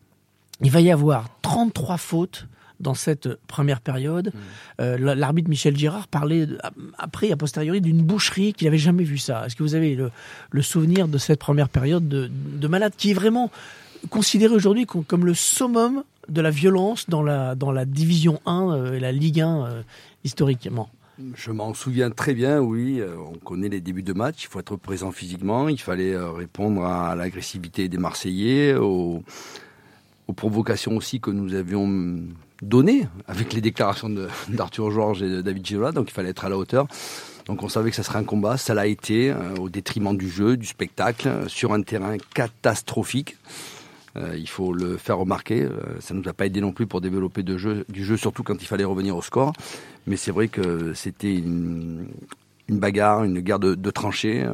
Il 0.61 0.71
va 0.71 0.81
y 0.81 0.91
avoir 0.91 1.29
33 1.43 1.97
fautes 1.97 2.47
dans 2.81 2.95
cette 2.95 3.29
première 3.47 3.81
période. 3.81 4.33
Euh, 4.81 4.97
l- 4.97 5.19
L'arbitre 5.19 5.49
Michel 5.49 5.77
Girard 5.77 6.09
parlait 6.09 6.47
après, 6.99 7.31
a 7.33 7.37
posteriori, 7.37 7.81
d'une 7.81 8.03
boucherie 8.03 8.53
qu'il 8.53 8.67
n'avait 8.67 8.79
jamais 8.79 9.05
vu 9.05 9.17
ça. 9.19 9.47
Est-ce 9.47 9.57
que 9.57 9.63
vous 9.63 9.75
avez 9.75 9.95
le, 9.95 10.11
le 10.51 10.63
souvenir 10.63 11.09
de 11.09 11.19
cette 11.19 11.39
première 11.41 11.69
période 11.69 12.09
de, 12.09 12.29
de 12.31 12.69
malade 12.69 12.93
qui 12.97 13.11
est 13.13 13.15
vraiment 13.15 13.51
considéré 14.11 14.55
aujourd'hui 14.55 14.87
com- 14.87 15.05
comme 15.07 15.25
le 15.25 15.35
summum 15.35 16.03
de 16.29 16.41
la 16.41 16.51
violence 16.51 17.09
dans 17.09 17.23
la, 17.23 17.55
dans 17.55 17.71
la 17.73 17.85
division 17.85 18.41
1 18.47 18.71
euh, 18.73 18.93
et 18.95 19.01
la 19.01 19.13
Ligue 19.13 19.41
1 19.41 19.67
euh, 19.67 19.83
historiquement? 20.25 20.89
Je 21.37 21.53
m'en 21.53 21.75
souviens 21.75 22.11
très 22.11 22.35
bien, 22.35 22.59
oui. 22.61 22.99
euh, 23.01 23.15
On 23.33 23.39
connaît 23.39 23.69
les 23.69 23.81
débuts 23.81 24.03
de 24.03 24.13
match. 24.13 24.43
Il 24.45 24.49
faut 24.49 24.59
être 24.59 24.75
présent 24.77 25.13
physiquement. 25.13 25.69
Il 25.69 25.81
fallait 25.81 26.13
euh, 26.13 26.31
répondre 26.33 26.85
à 26.85 27.15
l'agressivité 27.15 27.89
des 27.89 27.99
Marseillais, 27.99 28.75
aux, 28.75 29.23
aux 30.29 30.33
provocations 30.33 30.97
aussi 30.97 31.21
que 31.21 31.31
nous 31.31 31.55
avions 31.55 32.19
données 32.63 33.07
avec 33.27 33.53
les 33.53 33.61
déclarations 33.61 34.11
d'Arthur 34.49 34.91
Georges 34.91 35.23
et 35.23 35.29
de 35.29 35.43
David 35.43 35.67
Girola. 35.67 35.93
Donc 35.93 36.11
il 36.11 36.13
fallait 36.13 36.31
être 36.31 36.45
à 36.45 36.49
la 36.49 36.57
hauteur. 36.57 36.87
Donc 37.47 37.63
on 37.63 37.69
savait 37.69 37.91
que 37.91 37.97
ça 37.97 38.03
serait 38.03 38.19
un 38.19 38.25
combat. 38.25 38.57
Ça 38.57 38.75
l'a 38.75 38.87
été 38.87 39.31
euh, 39.31 39.57
au 39.61 39.69
détriment 39.69 40.17
du 40.17 40.29
jeu, 40.29 40.57
du 40.57 40.67
spectacle, 40.67 41.29
euh, 41.29 41.49
sur 41.49 41.73
un 41.73 41.83
terrain 41.83 42.17
catastrophique. 42.35 43.37
Euh, 44.17 44.37
il 44.37 44.49
faut 44.49 44.73
le 44.73 44.97
faire 44.97 45.19
remarquer. 45.19 45.69
Ça 46.01 46.15
ne 46.15 46.21
nous 46.21 46.29
a 46.29 46.33
pas 46.33 46.47
aidé 46.47 46.61
non 46.61 46.73
plus 46.73 46.87
pour 46.87 47.01
développer 47.01 47.43
du 47.43 47.59
jeu, 47.59 48.17
surtout 48.17 48.45
quand 48.45 48.63
il 48.63 48.67
fallait 48.67 48.85
revenir 48.85 49.17
au 49.17 49.23
score. 49.23 49.53
Mais 50.07 50.17
c'est 50.17 50.31
vrai 50.31 50.49
que 50.49 50.95
c'était 50.95 51.35
une, 51.35 52.07
bagarre, 52.69 53.25
une 53.25 53.41
guerre 53.41 53.59
de, 53.59 53.91
tranchées. 53.91 54.47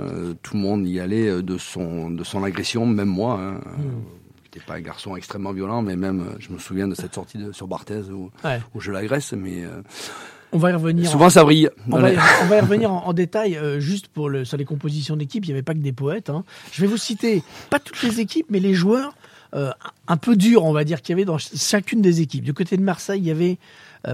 Tout 0.43 0.55
le 0.55 0.61
monde 0.61 0.89
y 0.89 0.99
allait 0.99 1.43
de 1.43 1.59
son, 1.59 2.11
de 2.11 2.25
son 2.25 2.43
agression, 2.43 2.87
même 2.87 3.09
moi. 3.09 3.39
Hein. 3.39 3.61
J'étais 4.53 4.65
pas 4.67 4.75
un 4.75 4.81
garçon 4.81 5.15
extrêmement 5.15 5.53
violent, 5.53 5.81
mais 5.83 5.95
même, 5.95 6.21
euh, 6.23 6.37
je 6.41 6.51
me 6.53 6.59
souviens 6.59 6.89
de 6.89 6.95
cette 6.97 7.15
sortie 7.15 7.39
de, 7.39 7.53
sur 7.53 7.69
Barthez 7.69 8.03
où, 8.11 8.31
Ouais. 8.45 8.61
où 8.75 8.81
je 8.81 8.91
l'agresse. 8.91 9.33
Mais 9.33 9.63
euh, 9.65 9.81
On 10.53 10.59
va 10.59 10.71
y 10.71 10.75
revenir. 10.75 11.09
souvent, 11.09 11.31
ça 11.31 11.45
brille. 11.45 11.71
On 11.89 12.01
va, 12.01 12.13
y, 12.13 12.17
on 12.43 12.47
va 12.47 12.57
y 12.57 12.61
revenir 12.61 12.93
en, 12.93 13.07
en 13.07 13.13
détail, 13.13 13.57
euh, 13.57 13.79
juste 13.79 14.09
pour 14.09 14.29
le, 14.29 14.45
sur 14.45 14.57
les 14.57 14.65
compositions 14.65 15.17
d'équipe. 15.17 15.45
Il 15.45 15.49
n'y 15.49 15.53
avait 15.55 15.63
pas 15.63 15.75
que 15.75 15.79
des 15.79 15.93
poètes. 15.93 16.31
hein. 16.31 16.45
Je 16.73 16.81
vais 16.81 16.89
vous 16.89 16.97
citer, 16.97 17.45
pas 17.71 17.79
toutes 17.79 18.03
les 18.03 18.19
équipes, 18.19 18.47
mais 18.51 18.59
les 18.59 18.75
joueurs 18.75 19.15
euh, 19.55 19.71
un 20.09 20.17
peu 20.17 20.35
durs, 20.35 20.65
on 20.65 20.73
va 20.73 20.83
dire, 20.83 21.01
qu'il 21.01 21.13
y 21.13 21.15
avait 21.15 21.25
dans 21.25 21.39
ch- 21.39 21.61
chacune 21.61 22.03
des 22.03 22.21
équipes. 22.21 22.43
Du 22.45 22.53
côté 22.55 22.77
de 22.77 22.83
Marseille, 22.83 23.21
il 23.21 23.27
y 23.27 23.31
avait 23.31 23.59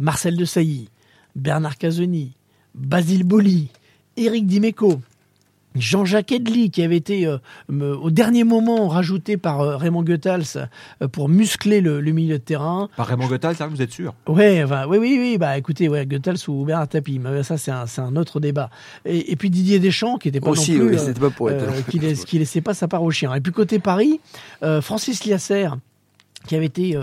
Marcel 0.03 0.37
de 0.37 0.45
Sailly, 0.45 0.91
Bernard 1.35 1.79
Casoni, 1.79 2.33
Basile 2.75 3.25
Boli, 3.25 3.69
Eric 4.19 4.47
Dimeco. 4.47 5.01
Jean-Jacques 5.81 6.33
Edli, 6.33 6.71
qui 6.71 6.83
avait 6.83 6.97
été 6.97 7.27
euh, 7.27 7.39
au 7.97 8.11
dernier 8.11 8.45
moment 8.45 8.89
rajouté 8.89 9.37
par 9.37 9.61
euh, 9.61 9.77
Raymond 9.77 10.03
Goethals 10.03 10.69
euh, 11.03 11.09
pour 11.09 11.29
muscler 11.29 11.81
le, 11.81 12.01
le 12.01 12.13
milieu 12.13 12.39
de 12.39 12.43
terrain. 12.43 12.89
Par 12.97 13.07
Raymond 13.07 13.29
Gottal, 13.29 13.57
ça, 13.57 13.67
vous 13.67 13.83
êtes 13.83 13.93
sûr? 13.93 14.15
Ouais, 14.27 14.63
enfin, 14.65 14.87
oui, 14.89 14.99
oui, 14.99 15.19
oui. 15.21 15.39
Bah, 15.39 15.57
écoutez, 15.59 15.89
ouais, 15.89 16.07
Goethals 16.07 16.49
ou 16.49 16.65
Bernard 16.65 16.89
Tapie, 16.89 17.19
mais 17.19 17.43
ça, 17.43 17.57
c'est 17.59 17.71
un, 17.71 17.87
c'est 17.87 18.01
un 18.01 18.17
autre 18.17 18.41
débat. 18.41 18.71
Et, 19.05 19.33
et 19.33 19.37
puis 19.37 19.51
Didier 19.51 19.79
Deschamps, 19.79 20.19
qui 20.19 20.29
était 20.29 20.41
pas 20.41 20.51
Aussi, 20.51 20.73
non 20.73 20.87
plus, 20.87 20.97
oui, 20.97 20.99
c'était 20.99 21.21
pas 21.21 21.31
pour 21.31 21.51
être. 21.51 21.63
euh, 21.63 21.83
qui, 21.91 21.99
laisse- 21.99 22.25
qui 22.25 22.39
laissait 22.39 22.61
pas 22.61 22.75
sa 22.75 22.89
part 22.89 23.03
au 23.03 23.11
chien. 23.11 23.35
Et 23.35 23.41
puis 23.41 23.53
côté 23.53 23.79
Paris, 23.79 24.21
euh, 24.63 24.81
Francis 24.81 25.25
Liasser, 25.25 25.69
qui 26.47 26.55
avait 26.55 26.67
été 26.67 26.97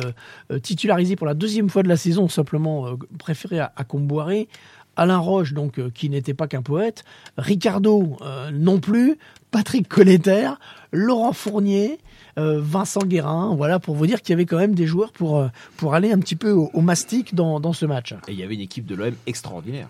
titularisé 0.62 1.16
pour 1.18 1.28
la 1.28 1.34
deuxième 1.34 1.70
fois 1.70 1.84
de 1.84 1.90
la 1.90 1.98
saison, 1.98 2.30
simplement 2.30 2.88
euh, 2.88 2.92
préféré 3.20 3.60
à, 3.60 3.74
à 3.76 3.84
Comboiré. 3.84 4.48
Alain 4.96 5.18
Roche, 5.18 5.54
donc, 5.54 5.80
euh, 5.80 5.90
qui 5.94 6.10
n'était 6.10 6.34
pas 6.34 6.48
qu'un 6.48 6.62
poète. 6.62 7.04
Ricardo, 7.38 8.18
euh, 8.22 8.52
non 8.52 8.80
plus. 8.80 9.18
Patrick 9.52 9.88
Colletter. 9.88 10.52
Laurent 10.92 11.34
Fournier. 11.34 12.00
euh, 12.40 12.60
Vincent 12.62 13.02
Guérin. 13.02 13.54
Voilà, 13.56 13.80
pour 13.80 13.96
vous 13.96 14.08
dire 14.08 14.22
qu'il 14.22 14.32
y 14.32 14.34
avait 14.34 14.46
quand 14.46 14.58
même 14.58 14.76
des 14.76 14.88
joueurs 14.88 15.12
pour, 15.12 15.44
aller 15.94 16.12
un 16.12 16.20
petit 16.20 16.36
peu 16.36 16.52
au, 16.52 16.70
au 16.74 16.82
mastic 16.82 17.36
dans, 17.36 17.60
dans 17.60 17.74
ce 17.74 17.86
match. 17.86 18.14
Et 18.28 18.32
il 18.34 18.40
y 18.40 18.44
avait 18.44 18.56
une 18.56 18.62
équipe 18.62 18.86
de 18.86 18.96
l'OM 18.96 19.14
extraordinaire. 19.28 19.88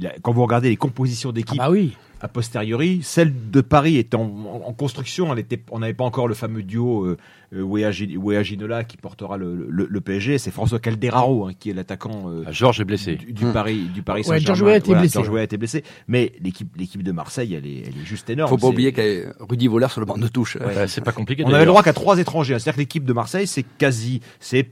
La- 0.00 0.12
quand 0.22 0.32
vous 0.32 0.42
regardez 0.42 0.68
les 0.70 0.76
compositions 0.76 1.30
Ah 1.30 1.32
d'équipe 1.32 1.58
bah 1.58 1.70
oui. 1.70 1.92
a 2.22 2.28
posteriori, 2.28 3.00
celle 3.02 3.50
de 3.50 3.60
Paris 3.60 3.96
était 3.98 4.16
en, 4.16 4.22
en- 4.22 4.62
en 4.66 4.72
construction. 4.72 5.32
Elle 5.32 5.40
était, 5.40 5.60
on 5.70 5.80
n'avait 5.80 5.92
pas 5.94 6.04
encore 6.04 6.26
le 6.26 6.34
fameux 6.34 6.62
duo 6.62 7.04
euh, 7.04 7.16
euh, 7.54 7.62
Wea 7.62 7.90
Wea 8.16 8.42
Ginola 8.42 8.84
qui 8.84 8.96
portera 8.96 9.36
le, 9.36 9.66
le- 9.68 9.86
le 9.90 10.00
PSG. 10.00 10.38
C'est 10.38 10.50
François 10.50 10.78
Calderaro 10.78 11.46
hein, 11.48 11.52
qui 11.58 11.68
est 11.70 11.74
l'attaquant 11.74 12.30
euh, 12.30 12.44
Ah, 12.46 12.52
Georges 12.52 12.80
est 12.80 12.84
blessé. 12.84 13.16
du, 13.16 13.32
du 13.32 13.44
Paris, 13.46 13.88
du 13.92 14.02
Paris 14.02 14.20
Ouais, 14.20 14.38
Saint-Germain. 14.38 14.46
Georges 14.46 14.62
Weah 14.62 14.72
a 14.72 14.76
été 14.78 14.86
Voilà, 14.86 15.00
blessé. 15.02 15.12
Georges 15.14 15.28
Weah 15.28 15.40
a 15.40 15.44
été 15.44 15.56
blessé. 15.58 15.84
Mais 16.08 16.32
l'équipe, 16.40 16.74
l'équipe 16.76 17.02
de 17.02 17.12
Marseille, 17.12 17.54
elle 17.54 17.66
est, 17.66 17.82
elle 17.88 18.00
est 18.00 18.06
juste 18.06 18.30
énorme. 18.30 18.48
Faut 18.48 18.56
pas 18.56 18.68
oublier 18.68 18.92
qu'il 18.92 19.04
y 19.04 19.22
a 19.22 19.32
Rudy 19.40 19.66
Voller 19.68 19.88
sur 19.90 20.00
le 20.00 20.06
banc 20.06 20.16
de 20.16 20.28
touche. 20.28 20.56
Ouais, 20.56 20.88
c'est 20.88 21.02
pas 21.04 21.12
compliqué. 21.12 21.44
On 21.44 21.50
avait 21.52 21.60
le 21.60 21.66
droit 21.66 21.82
qu'à 21.82 21.92
trois 21.92 22.18
étrangers. 22.18 22.54
C'est-à-dire 22.58 22.74
que 22.74 22.80
l'équipe 22.80 23.04
de 23.04 23.12
Marseille, 23.12 23.46
c'est 23.46 23.64
quasi, 23.78 24.20
c'est 24.40 24.70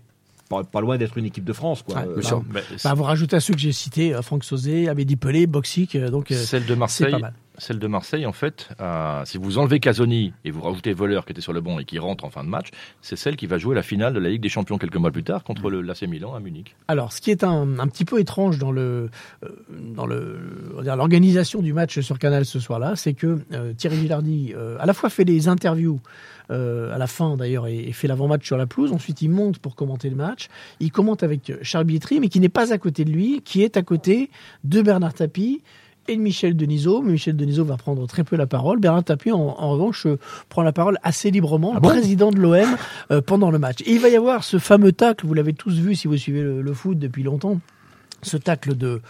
pas, 0.50 0.64
pas 0.64 0.80
loin 0.83 0.99
d'être 0.99 1.16
une 1.16 1.25
équipe 1.25 1.45
de 1.45 1.52
France, 1.54 1.83
quoi. 1.83 1.95
Ouais, 1.97 2.07
Euh, 2.09 2.14
bien 2.16 2.28
sûr. 2.28 2.42
Bah, 2.52 2.61
Bah, 2.85 2.95
vous 2.95 3.04
rajoutez 3.04 3.37
à 3.37 3.40
ceux 3.40 3.54
que 3.54 3.61
j'ai 3.61 3.73
cités, 3.73 4.12
euh, 4.14 4.21
Franck 4.21 4.45
Sauzé, 4.45 4.88
Abedi 4.88 5.16
Pelé, 5.16 5.47
Boxic, 5.47 5.95
euh, 5.95 6.11
donc 6.11 6.30
euh, 6.30 6.35
Celle 6.35 6.64
de 6.64 6.69
c'est 6.69 6.76
Marseille, 6.76 7.11
pas 7.12 7.19
mal. 7.19 7.33
Celle 7.60 7.78
de 7.78 7.86
Marseille, 7.86 8.26
en 8.26 8.32
fait, 8.32 8.68
euh, 8.80 9.22
si 9.24 9.38
vous 9.38 9.58
enlevez 9.58 9.80
Casoni 9.80 10.32
et 10.44 10.50
vous 10.50 10.62
rajoutez 10.62 10.92
Voleur 10.92 11.24
qui 11.24 11.32
était 11.32 11.40
sur 11.40 11.52
le 11.52 11.60
banc 11.60 11.78
et 11.78 11.84
qui 11.84 11.98
rentre 11.98 12.24
en 12.24 12.30
fin 12.30 12.42
de 12.42 12.48
match, 12.48 12.68
c'est 13.02 13.16
celle 13.16 13.36
qui 13.36 13.46
va 13.46 13.58
jouer 13.58 13.74
la 13.74 13.82
finale 13.82 14.14
de 14.14 14.18
la 14.18 14.30
Ligue 14.30 14.42
des 14.42 14.48
Champions 14.48 14.78
quelques 14.78 14.96
mois 14.96 15.10
plus 15.10 15.22
tard 15.22 15.44
contre 15.44 15.70
le 15.70 15.82
l'AC 15.82 16.02
Milan 16.02 16.34
à 16.34 16.40
Munich. 16.40 16.74
Alors, 16.88 17.12
ce 17.12 17.20
qui 17.20 17.30
est 17.30 17.44
un, 17.44 17.66
petit 17.88 18.04
peu 18.04 18.18
étrange 18.18 18.58
dans 18.58 18.72
le 18.72 19.10
euh, 19.44 19.48
dans 19.94 20.06
le 20.06 20.38
l'organisation 20.82 21.60
du 21.60 21.72
match 21.72 22.00
sur 22.00 22.18
Canal 22.18 22.44
ce 22.44 22.60
soir-là, 22.60 22.96
c'est 22.96 23.14
que 23.14 23.40
euh, 23.52 23.72
Thierry 23.74 23.98
Villardi 23.98 24.52
euh, 24.56 24.76
à 24.80 24.86
la 24.86 24.94
fois 24.94 25.10
fait 25.10 25.24
des 25.24 25.48
interviews 25.48 26.00
à 26.52 26.98
la 26.98 27.06
fin 27.06 27.36
d'ailleurs 27.36 27.68
et, 27.68 27.78
et 27.78 27.92
fait 27.92 28.08
l'avant-match 28.08 28.44
sur 28.44 28.56
la 28.56 28.66
pelouse. 28.66 28.90
Ensuite, 28.90 29.22
il 29.22 29.30
monte 29.30 29.60
pour 29.60 29.76
commenter 29.76 30.10
le 30.10 30.16
match. 30.16 30.48
Il 30.80 30.90
commente 30.90 31.22
avec 31.22 31.52
Charles 31.62 31.84
Bietri, 31.84 32.18
mais 32.18 32.28
qui 32.28 32.40
n'est 32.40 32.48
pas 32.48 32.72
à 32.72 32.78
côté 32.78 33.04
de 33.04 33.12
lui, 33.12 33.40
qui 33.42 33.62
est 33.62 33.76
à 33.76 33.82
côté 33.82 34.30
de 34.64 34.82
Bernard 34.82 35.14
Tapie 35.14 35.62
et 36.09 36.16
de 36.16 36.21
Michel 36.21 36.57
Denisot. 36.57 37.02
Mais 37.02 37.12
Michel 37.12 37.37
Denisot 37.37 37.64
va 37.64 37.76
prendre 37.76 38.07
très 38.07 38.25
peu 38.25 38.37
la 38.37 38.47
parole. 38.47 38.78
Bernard 38.78 39.04
Tapie, 39.04 39.33
en, 39.33 39.38
en 39.38 39.71
revanche, 39.71 40.07
euh, 40.07 40.19
prend 40.49 40.62
la 40.62 40.73
parole 40.73 40.99
assez 41.02 41.30
librement, 41.30 41.75
le 41.75 41.80
président 41.80 42.30
de 42.30 42.38
l'OM, 42.38 42.76
euh, 43.11 43.21
pendant 43.21 43.50
le 43.50 43.59
match. 43.59 43.80
Et 43.83 43.92
il 43.92 44.00
va 44.00 44.09
y 44.09 44.16
avoir 44.16 44.45
ce 44.45 44.59
fameux 44.59 44.92
tacle, 44.92 45.26
vous 45.26 45.35
l'avez 45.35 45.52
tous 45.52 45.75
vu 45.75 45.95
si 45.95 46.09
vous 46.09 46.16
suivez 46.16 46.42
le, 46.42 46.62
le 46.62 46.75
foot 46.75 46.99
depuis 46.99 47.23
longtemps, 47.23 47.61
ce 48.23 48.37
tacle 48.37 48.76
de, 48.76 49.00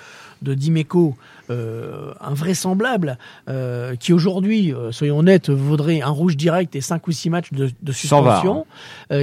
de 0.43 0.55
Dimeco, 0.55 1.17
euh, 1.51 2.13
invraisemblable, 2.21 3.19
euh, 3.49 3.97
qui 3.97 4.13
aujourd'hui, 4.13 4.73
euh, 4.73 4.93
soyons 4.93 5.19
honnêtes, 5.19 5.51
vaudrait 5.51 6.01
un 6.01 6.11
rouge 6.11 6.37
direct 6.37 6.77
et 6.77 6.81
5 6.81 7.07
ou 7.07 7.13
6 7.13 7.31
matchs 7.31 7.53
de, 7.53 7.93
suspension, 7.93 8.67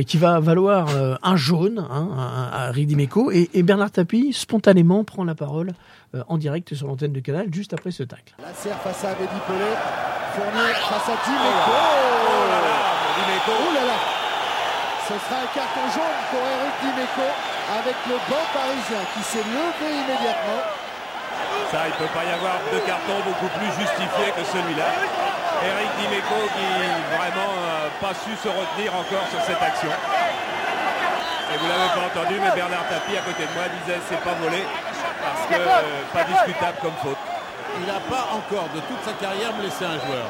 qui 0.05 0.17
va 0.17 0.39
valoir 0.39 0.89
un 1.23 1.35
jaune 1.35 1.79
hein, 1.79 2.09
à, 2.17 2.65
à 2.65 2.71
Rick 2.71 2.87
Dimeco. 2.87 3.31
Et, 3.31 3.49
et 3.53 3.63
Bernard 3.63 3.91
Tapie, 3.91 4.33
spontanément, 4.33 5.03
prend 5.03 5.23
la 5.23 5.35
parole 5.35 5.73
en 6.27 6.37
direct 6.37 6.73
sur 6.73 6.87
l'antenne 6.87 7.13
de 7.13 7.19
Canal, 7.19 7.47
juste 7.51 7.73
après 7.73 7.91
ce 7.91 8.03
tacle. 8.03 8.33
La 8.41 8.53
serre 8.53 8.79
face 8.81 9.03
à 9.03 9.11
Abedi 9.11 9.39
Pelé. 9.47 9.71
Fournier 10.37 10.73
face 10.85 11.09
à 11.09 11.17
Dimeco. 11.25 11.73
Oh 11.73 12.45
là 12.45 12.59
là, 12.61 12.77
Dimeco. 13.17 13.53
Oh 13.57 13.73
là 13.73 13.83
là 13.89 13.97
Ce 15.09 15.15
sera 15.17 15.41
un 15.41 15.49
carton 15.49 15.85
jaune 15.97 16.19
pour 16.29 16.41
Eric 16.45 16.75
Dimeco 16.85 17.27
avec 17.73 17.97
le 18.05 18.17
banc 18.29 18.45
parisien 18.53 19.01
qui 19.17 19.21
s'est 19.25 19.41
levé 19.41 19.87
immédiatement. 19.97 20.61
Ça, 21.73 21.89
il 21.89 21.93
ne 21.97 21.99
peut 21.99 22.13
pas 22.13 22.21
y 22.23 22.31
avoir 22.37 22.61
de 22.69 22.79
carton 22.85 23.17
beaucoup 23.25 23.49
plus 23.57 23.71
justifié 23.81 24.29
que 24.37 24.45
celui-là. 24.45 24.89
Eric 25.65 25.91
Dimeco 26.05 26.39
qui 26.53 26.67
vraiment 27.17 27.51
n'a 27.57 27.89
pas 27.97 28.13
su 28.13 28.31
se 28.37 28.47
retenir 28.47 28.93
encore 28.93 29.25
sur 29.33 29.41
cette 29.41 29.61
action. 29.61 29.89
Et 29.89 31.57
vous 31.57 31.65
l'avez 31.65 31.89
pas 31.97 32.05
entendu, 32.13 32.37
mais 32.37 32.53
Bernard 32.53 32.85
Tapie 32.93 33.17
à 33.17 33.25
côté 33.25 33.41
de 33.41 33.53
moi 33.57 33.65
disait 33.81 33.97
c'est 34.05 34.21
pas 34.21 34.37
volé 34.37 34.61
que 35.49 35.53
euh, 35.55 36.13
pas 36.13 36.23
discutable 36.23 36.77
comme 36.81 36.91
faute. 37.03 37.17
Il 37.79 37.85
n'a 37.87 37.99
pas 37.99 38.27
encore 38.33 38.69
de 38.73 38.79
toute 38.81 39.03
sa 39.05 39.13
carrière 39.13 39.53
blessé 39.59 39.85
un 39.85 39.99
joueur. 40.05 40.25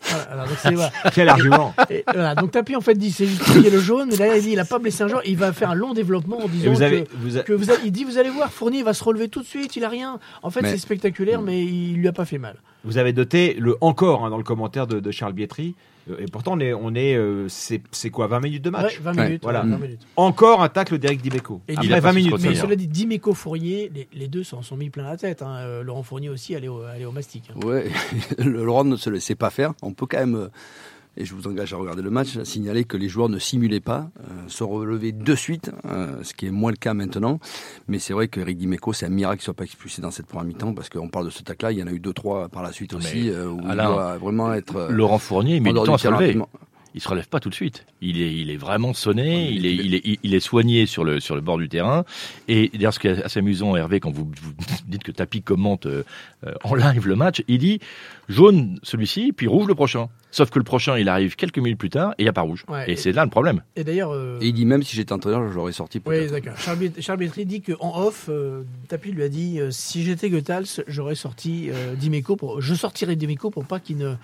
Voilà, 0.00 0.24
alors, 0.32 0.46
donc 0.46 0.56
c'est- 0.62 0.74
voilà. 0.74 0.90
Quel 1.14 1.28
argument 1.28 1.74
Et 1.90 2.04
voilà, 2.06 2.34
donc 2.36 2.52
Tapie 2.52 2.76
en 2.76 2.80
fait 2.80 2.94
dit 2.94 3.10
c'est 3.10 3.26
justifié 3.26 3.68
le 3.68 3.80
jaune, 3.80 4.12
et 4.12 4.16
là 4.16 4.36
il 4.36 4.42
dit 4.42 4.52
il 4.52 4.60
a 4.60 4.64
pas 4.64 4.78
blessé 4.78 5.02
un 5.02 5.08
joueur, 5.08 5.22
il 5.26 5.36
va 5.36 5.52
faire 5.52 5.70
un 5.70 5.74
long 5.74 5.92
développement 5.92 6.38
en 6.44 6.48
disant 6.48 6.72
vous 6.72 6.82
avez, 6.82 7.04
que, 7.04 7.10
vous 7.16 7.36
a- 7.36 7.42
que 7.42 7.52
vous 7.52 7.68
avez- 7.70 7.80
il 7.84 7.90
dit 7.92 8.04
vous 8.04 8.16
allez 8.16 8.30
voir 8.30 8.50
Fournier 8.52 8.82
va 8.82 8.94
se 8.94 9.02
relever 9.04 9.28
tout 9.28 9.40
de 9.40 9.46
suite, 9.46 9.74
il 9.76 9.84
a 9.84 9.88
rien. 9.88 10.18
En 10.42 10.50
fait 10.50 10.62
Mais- 10.62 10.70
c'est 10.70 10.78
spectaculaire 10.78 11.42
mais 11.42 11.62
il 11.64 11.94
lui 11.96 12.08
a 12.08 12.12
pas 12.12 12.24
fait 12.24 12.38
mal. 12.38 12.56
Vous 12.84 12.96
avez 12.96 13.12
noté 13.12 13.54
le 13.58 13.76
encore 13.80 14.24
hein, 14.24 14.30
dans 14.30 14.38
le 14.38 14.44
commentaire 14.44 14.86
de, 14.86 15.00
de 15.00 15.10
Charles 15.10 15.32
Bietri. 15.32 15.74
Euh, 16.10 16.16
Et 16.20 16.26
pourtant, 16.26 16.52
on 16.54 16.60
est, 16.60 16.72
on 16.72 16.94
est 16.94 17.14
euh, 17.16 17.48
c'est 17.48 17.82
c'est 17.90 18.10
quoi, 18.10 18.26
20 18.26 18.40
minutes 18.40 18.62
de 18.64 18.70
match 18.70 18.96
Ouais, 18.98 19.02
20 19.02 19.16
Ouais, 19.16 19.24
minutes, 19.26 19.42
voilà. 19.42 19.62
ouais, 19.64 19.70
20 19.70 19.78
minutes. 19.78 20.00
Encore 20.16 20.62
un 20.62 20.68
tacle 20.68 20.98
d'Eric 20.98 21.20
Dimeco. 21.22 21.60
Et 21.68 21.74
Après 21.74 21.86
il 21.86 21.92
a 21.92 22.00
pas 22.00 22.08
20 22.08 22.12
su 22.12 22.18
se 22.22 22.24
minutes. 22.30 22.44
Mais 22.44 22.54
cela 22.54 22.76
dit, 22.76 22.86
Dimeco 22.88 23.34
Fournier, 23.34 23.90
les, 23.94 24.08
les 24.12 24.28
deux 24.28 24.44
s'en 24.44 24.62
sont 24.62 24.76
mis 24.76 24.90
plein 24.90 25.04
la 25.04 25.16
tête. 25.16 25.42
hein. 25.42 25.56
Euh, 25.58 25.82
Laurent 25.82 26.02
Fournier 26.02 26.28
aussi 26.28 26.54
allait 26.54 26.68
au, 26.68 26.82
allait 26.82 27.04
au 27.04 27.12
mastic. 27.12 27.50
hein. 27.50 27.66
Ouais, 27.66 27.90
Laurent 28.38 28.84
ne 28.84 28.96
se 28.96 29.10
laissait 29.10 29.34
pas 29.34 29.50
faire. 29.50 29.74
On 29.82 29.92
peut 29.92 30.06
quand 30.06 30.18
même, 30.18 30.34
euh, 30.36 30.48
et 31.20 31.24
je 31.24 31.34
vous 31.34 31.46
engage 31.48 31.74
à 31.74 31.76
regarder 31.76 32.00
le 32.00 32.10
match, 32.10 32.40
signaler 32.44 32.84
que 32.84 32.96
les 32.96 33.08
joueurs 33.08 33.28
ne 33.28 33.38
simulaient 33.38 33.80
pas, 33.80 34.08
euh, 34.20 34.22
se 34.46 34.64
relevaient 34.64 35.12
de 35.12 35.34
suite, 35.34 35.70
euh, 35.84 36.22
ce 36.22 36.32
qui 36.32 36.46
est 36.46 36.50
moins 36.50 36.70
le 36.70 36.76
cas 36.76 36.94
maintenant. 36.94 37.40
Mais 37.88 37.98
c'est 37.98 38.12
vrai 38.14 38.28
qu'Eric 38.28 38.56
Dimeco, 38.56 38.92
c'est 38.92 39.04
un 39.06 39.10
miracle 39.10 39.38
qu'il 39.38 39.44
soit 39.44 39.54
pas 39.54 39.64
expulsé 39.64 40.00
dans 40.00 40.10
cette 40.12 40.26
première 40.26 40.46
mi-temps, 40.46 40.72
parce 40.74 40.88
qu'on 40.88 41.08
parle 41.08 41.26
de 41.26 41.30
ce 41.30 41.42
tac-là, 41.42 41.72
il 41.72 41.78
y 41.78 41.82
en 41.82 41.88
a 41.88 41.92
eu 41.92 41.98
deux, 42.00 42.12
trois 42.14 42.48
par 42.48 42.62
la 42.62 42.72
suite 42.72 42.94
aussi, 42.94 43.28
euh, 43.30 43.48
où 43.48 43.60
Alain, 43.68 43.90
il 43.90 43.92
doit 43.94 44.16
vraiment 44.18 44.54
être 44.54 44.88
Laurent 44.90 45.18
Fournier, 45.18 45.56
il 45.56 45.62
met 45.62 45.72
du 45.72 45.82
temps 45.82 45.94
à 45.94 45.98
se 45.98 46.02
terrain 46.04 46.16
relever. 46.16 46.26
rapidement. 46.38 46.48
Il 46.94 47.02
se 47.02 47.08
relève 47.08 47.28
pas 47.28 47.38
tout 47.38 47.50
de 47.50 47.54
suite. 47.54 47.84
Il 48.00 48.20
est, 48.20 48.34
il 48.34 48.50
est 48.50 48.56
vraiment 48.56 48.94
sonné. 48.94 49.50
Il 49.50 49.66
est, 49.66 49.74
il- 49.74 49.84
il 49.86 49.94
est, 49.94 50.18
il 50.22 50.34
est 50.34 50.40
soigné 50.40 50.86
sur 50.86 51.04
le, 51.04 51.20
sur 51.20 51.34
le 51.34 51.42
bord 51.42 51.58
du 51.58 51.68
terrain. 51.68 52.04
Et 52.48 52.70
d'ailleurs, 52.72 52.94
ce 52.94 52.98
qui 52.98 53.08
est 53.08 53.22
assez 53.22 53.40
amusant, 53.40 53.76
Hervé, 53.76 54.00
quand 54.00 54.10
vous, 54.10 54.24
vous 54.42 54.52
dites 54.88 55.04
que 55.04 55.12
Tapi 55.12 55.42
commente 55.42 55.84
euh, 55.86 56.02
en 56.64 56.74
live 56.74 57.06
le 57.06 57.14
match, 57.14 57.42
il 57.46 57.58
dit 57.58 57.78
jaune 58.28 58.80
celui-ci, 58.82 59.32
puis 59.32 59.46
rouge 59.46 59.66
le 59.68 59.74
prochain. 59.74 60.08
Sauf 60.30 60.50
que 60.50 60.58
le 60.58 60.64
prochain, 60.64 60.98
il 60.98 61.08
arrive 61.08 61.36
quelques 61.36 61.58
minutes 61.58 61.78
plus 61.78 61.88
tard 61.90 62.12
et 62.18 62.22
il 62.22 62.24
n'y 62.24 62.28
a 62.28 62.32
pas 62.34 62.42
rouge. 62.42 62.64
Ouais, 62.68 62.84
et 62.88 62.92
et- 62.92 62.96
c'est 62.96 63.12
là 63.12 63.24
le 63.24 63.30
problème. 63.30 63.62
Et 63.76 63.84
d'ailleurs, 63.84 64.12
euh, 64.12 64.38
il 64.42 64.52
dit 64.52 64.66
même 64.66 64.82
si 64.82 64.94
j'étais 64.94 65.12
entraîneur, 65.12 65.50
j'aurais 65.50 65.72
sorti 65.72 66.00
oui, 66.06 66.26
d'accord. 66.30 66.52
Charles, 66.58 67.18
Bietri 67.18 67.46
dit 67.46 67.62
qu'en 67.62 67.98
off, 68.02 68.26
euh, 68.28 68.62
Tapie 68.88 69.10
lui 69.12 69.22
a 69.22 69.28
dit 69.28 69.58
euh, 69.60 69.70
si 69.70 70.02
j'étais 70.04 70.28
Goethals, 70.30 70.66
j'aurais 70.86 71.14
sorti 71.14 71.70
euh, 71.70 71.94
Dimeco 71.94 72.36
pour, 72.36 72.60
je 72.60 72.74
sortirais 72.74 73.16
Dimeco 73.16 73.50
pour 73.50 73.64
pas 73.64 73.80
qu'il 73.80 73.96
ne, 73.96 74.14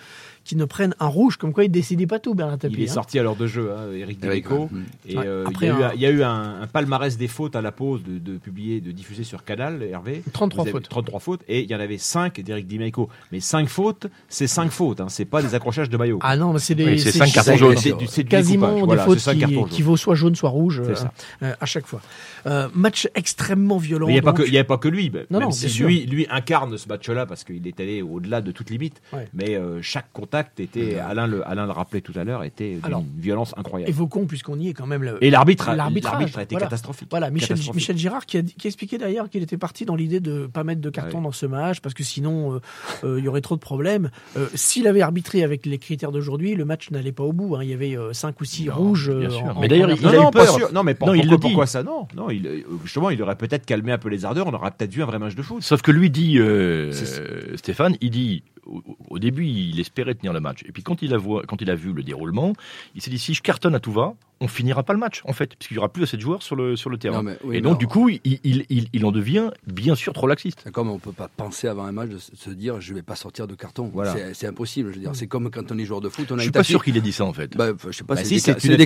qu'il 0.44 0.58
ne 0.58 0.64
prenne 0.66 0.94
un 1.00 1.06
rouge. 1.06 1.36
Comme 1.38 1.52
quoi, 1.54 1.64
il 1.64 1.70
décidait 1.70 2.06
pas 2.06 2.18
tout, 2.18 2.34
Bernard 2.34 2.58
Tapie. 2.58 2.74
Il 2.76 2.82
est 2.84 2.90
hein. 2.90 2.94
sorti 2.94 3.18
à 3.18 3.22
l'heure 3.22 3.36
de 3.36 3.46
jeu, 3.46 3.72
hein, 3.72 3.90
Eric 3.94 4.22
Ouais, 4.22 4.40
Dimeco. 4.40 4.64
ouais. 4.64 4.80
Et 5.08 5.16
Ouais, 5.16 5.26
euh, 5.26 5.44
après 5.46 5.66
il, 5.66 5.70
y 5.70 5.72
a 5.72 5.78
eu, 5.78 5.82
un- 5.82 5.86
un- 5.88 5.92
il 5.94 6.00
y 6.02 6.06
a 6.06 6.10
eu 6.10 6.22
un, 6.22 6.60
un 6.62 6.66
palmarès 6.66 7.16
des 7.16 7.28
fautes 7.28 7.56
à 7.56 7.62
la 7.62 7.72
pause 7.72 8.02
de, 8.04 8.18
de 8.18 8.36
publier, 8.36 8.80
de 8.82 8.92
diffuser 8.92 9.24
sur 9.24 9.42
Canal, 9.44 9.82
Hervé. 9.82 10.22
33 10.34 10.64
Vous 10.64 10.68
avez 10.68 10.72
fautes. 10.72 10.88
33 10.90 11.20
fautes. 11.20 11.40
Et 11.48 11.62
il 11.62 11.70
y 11.70 11.74
en 11.74 11.80
avait 11.80 11.96
5 11.98 12.40
d'Eric 12.42 12.66
Dimeco. 12.66 13.08
Mais 13.32 13.40
5 13.40 13.68
fautes, 13.68 14.06
c'est 14.28 14.46
5 14.46 14.70
fautes. 14.70 15.00
Hein, 15.00 15.06
c'est 15.08 15.24
pas 15.24 15.40
des 15.42 15.54
accrochages 15.54 15.88
de 15.88 15.93
maillot. 15.96 16.18
Ah 16.22 16.36
non, 16.36 16.52
mais 16.52 16.58
c'est 16.58 16.74
des, 16.74 16.84
Oui, 16.84 16.98
c'est 17.00 17.18
cartons 17.18 17.42
c'est- 17.42 17.56
jaunes. 17.56 17.76
C'est 18.08 18.24
quasiment 18.24 18.74
des 18.74 18.82
Voilà, 18.82 19.04
fautes 19.04 19.18
qui, 19.18 19.38
cartons 19.38 19.64
qui 19.64 19.78
jaunes. 19.78 19.86
vaut 19.86 19.96
soit 19.96 20.14
jaune 20.14 20.34
soit 20.34 20.50
rouge 20.50 20.82
C'est 20.84 20.90
euh, 20.92 20.94
ça. 20.94 21.12
euh, 21.42 21.54
à 21.60 21.66
chaque 21.66 21.86
fois. 21.86 22.00
Euh, 22.46 22.68
match 22.74 23.08
extrêmement 23.14 23.78
violent. 23.78 24.08
Il 24.08 24.12
n'y 24.12 24.18
a, 24.18 24.22
pas 24.22 24.32
que- 24.32 24.42
il 24.46 24.52
y 24.52 24.58
avait 24.58 24.64
pas 24.66 24.76
que 24.78 24.88
lui. 24.88 25.10
Non, 25.30 25.38
même 25.38 25.42
non, 25.48 25.50
si 25.50 25.68
lui, 25.82 26.04
lui 26.06 26.26
incarne 26.30 26.76
ce 26.76 26.88
match-là 26.88 27.24
parce 27.26 27.42
qu'il 27.44 27.66
est 27.66 27.80
allé 27.80 28.02
au-delà 28.02 28.40
de 28.42 28.52
toute 28.52 28.70
limite. 28.70 29.00
Ouais. 29.12 29.28
Mais 29.32 29.54
euh, 29.56 29.80
chaque 29.82 30.12
contact 30.12 30.60
était, 30.60 30.98
Alain 30.98 31.26
le, 31.26 31.46
Alain 31.48 31.64
le 31.66 31.72
rappelait 31.72 32.00
tout 32.02 32.12
à 32.16 32.24
l'heure, 32.24 32.44
était 32.44 32.74
d'une 32.74 32.84
Alors, 32.84 33.04
violence 33.18 33.54
incroyable. 33.56 33.88
Évoquons, 33.90 34.26
puisqu'on 34.26 34.58
y 34.58 34.68
est 34.68 34.74
quand 34.74 34.86
même. 34.86 35.02
Le, 35.02 35.22
Et 35.24 35.30
l'arbitre, 35.30 35.68
a- 35.68 35.74
l'arbitrage, 35.76 36.12
l'arbitre 36.18 36.38
a 36.38 36.42
été 36.42 36.54
voilà. 36.54 36.66
catastrophique. 36.66 37.08
Voilà, 37.10 37.30
Michel, 37.30 37.48
Catastrophique. 37.50 37.74
Michel 37.76 37.96
Girard 37.98 38.26
qui 38.26 38.38
a, 38.38 38.42
qui 38.42 38.66
a 38.66 38.68
expliqué 38.68 38.98
d'ailleurs 38.98 39.30
qu'il 39.30 39.42
était 39.42 39.56
parti 39.56 39.84
dans 39.86 39.96
l'idée 39.96 40.20
de 40.20 40.46
pas 40.46 40.64
mettre 40.64 40.80
de 40.80 40.90
carton 40.90 41.18
Ouais. 41.18 41.24
dans 41.24 41.32
ce 41.32 41.46
match 41.46 41.80
parce 41.80 41.94
que 41.94 42.02
sinon 42.02 42.54
euh, 42.54 42.60
euh, 43.04 43.18
il 43.18 43.24
y 43.24 43.28
aurait 43.28 43.40
trop 43.40 43.54
de 43.56 43.60
problèmes. 43.60 44.10
Euh, 44.36 44.46
S'il 44.54 44.86
avait 44.86 45.00
arbitré 45.02 45.42
avec 45.42 45.64
les 45.66 45.78
critères 45.84 46.10
d'aujourd'hui, 46.12 46.54
le 46.54 46.64
match 46.64 46.90
n'allait 46.90 47.12
pas 47.12 47.22
au 47.24 47.32
bout. 47.32 47.54
hein. 47.56 47.60
Il 47.62 47.70
y 47.70 47.72
avait 47.74 47.96
5 48.12 48.40
ou 48.40 48.44
6 48.44 48.66
Non, 48.66 48.74
rouges. 48.74 49.10
bien 49.10 49.28
euh, 49.28 49.30
sûr. 49.30 49.56
en- 49.56 49.60
Mais 49.60 49.68
d'ailleurs, 49.68 49.88
première 49.88 50.02
il 50.02 50.06
a 50.06 50.10
mi-temps. 50.10 50.22
eu 50.22 50.24
non, 50.24 50.30
peur. 50.30 50.54
sûr. 50.54 50.72
Non, 50.72 50.82
mais 50.82 50.94
pour- 50.94 51.08
Non, 51.08 51.14
il 51.14 51.38
pourquoi, 51.38 51.66
ça 51.66 51.82
Non, 51.82 52.06
non. 52.16 52.30
Il, 52.30 52.46
euh, 52.46 52.60
justement, 52.84 53.10
il 53.10 53.22
aurait 53.22 53.36
peut-être 53.36 53.64
calmé 53.66 53.92
un 53.92 53.98
peu 53.98 54.08
les 54.08 54.24
ardeurs. 54.24 54.46
On 54.46 54.52
aurait 54.52 54.70
peut-être 54.70 54.92
vu 54.92 55.02
un 55.02 55.06
vrai 55.06 55.18
match 55.18 55.34
de 55.34 55.42
foot. 55.42 55.62
Sauf 55.62 55.82
que 55.82 55.90
lui 55.90 56.10
dit, 56.10 56.38
euh, 56.38 56.90
euh, 56.92 57.56
Stéphane, 57.56 57.96
il 58.00 58.10
dit, 58.10 58.42
au, 58.66 58.82
au 59.10 59.18
début, 59.18 59.46
il 59.46 59.78
espérait 59.80 60.14
tenir 60.14 60.32
le 60.32 60.40
match. 60.40 60.62
Et 60.66 60.72
puis 60.72 60.82
quand 60.82 61.02
il 61.02 61.12
a, 61.14 61.18
vo- 61.18 61.42
quand 61.46 61.60
il 61.62 61.70
a 61.70 61.74
vu 61.74 61.92
le 61.92 62.02
déroulement, 62.02 62.52
il 62.94 63.02
s'est 63.02 63.10
dit, 63.10 63.18
si 63.18 63.34
je 63.34 63.42
cartonne 63.42 63.74
à 63.74 63.80
tout 63.80 63.92
va, 63.92 64.14
on 64.40 64.48
finira 64.48 64.82
pas 64.82 64.92
le 64.92 64.98
match, 64.98 65.22
en 65.26 65.32
fait, 65.32 65.54
puisqu'il 65.54 65.74
y 65.74 65.78
aura 65.78 65.88
plus 65.88 66.02
assez 66.02 66.16
de 66.16 66.22
joueurs 66.22 66.42
sur 66.42 66.56
le, 66.56 66.74
sur 66.76 66.90
le 66.90 66.98
terrain. 66.98 67.18
Non, 67.18 67.22
mais 67.22 67.38
oui, 67.44 67.56
et 67.56 67.60
donc, 67.60 67.78
du 67.78 67.86
coup, 67.86 68.08
il, 68.08 68.20
il, 68.24 68.66
il, 68.68 68.88
il 68.92 69.04
en 69.06 69.12
devient 69.12 69.50
bien 69.66 69.94
sûr 69.94 70.12
trop 70.12 70.26
laxiste. 70.26 70.68
Comme 70.72 70.90
on 70.90 70.98
peut 70.98 71.12
pas 71.12 71.28
penser 71.28 71.68
avant 71.68 71.84
un 71.84 71.92
match 71.92 72.10
de 72.10 72.18
se 72.18 72.50
dire 72.50 72.80
je 72.80 72.92
vais 72.94 73.02
pas 73.02 73.14
sortir 73.14 73.46
de 73.46 73.54
carton. 73.54 73.90
Voilà. 73.94 74.14
C'est- 74.34 74.46
impossible. 74.46 74.90
Je 74.90 74.96
veux 74.96 75.00
dire, 75.00 75.14
c'est 75.14 75.28
comme 75.28 75.50
quand 75.50 75.70
on 75.72 75.78
est 75.78 75.84
joueur 75.84 76.00
de 76.00 76.08
foot, 76.08 76.26
on 76.30 76.34
a 76.34 76.38
Je 76.38 76.42
suis 76.42 76.50
pas 76.50 76.60
tapis- 76.60 76.72
sûr 76.72 76.84
qu'il 76.84 76.96
ait 76.96 77.00
dit 77.00 77.12
ça, 77.12 77.24
en 77.24 77.32
fait. 77.32 77.56
Bah, 77.56 77.68
je 77.86 77.92
sais 77.92 78.04
pas. 78.04 78.14
Bah 78.16 78.20
c'est 78.24 78.38
si, 78.38 78.50
une 78.50 78.76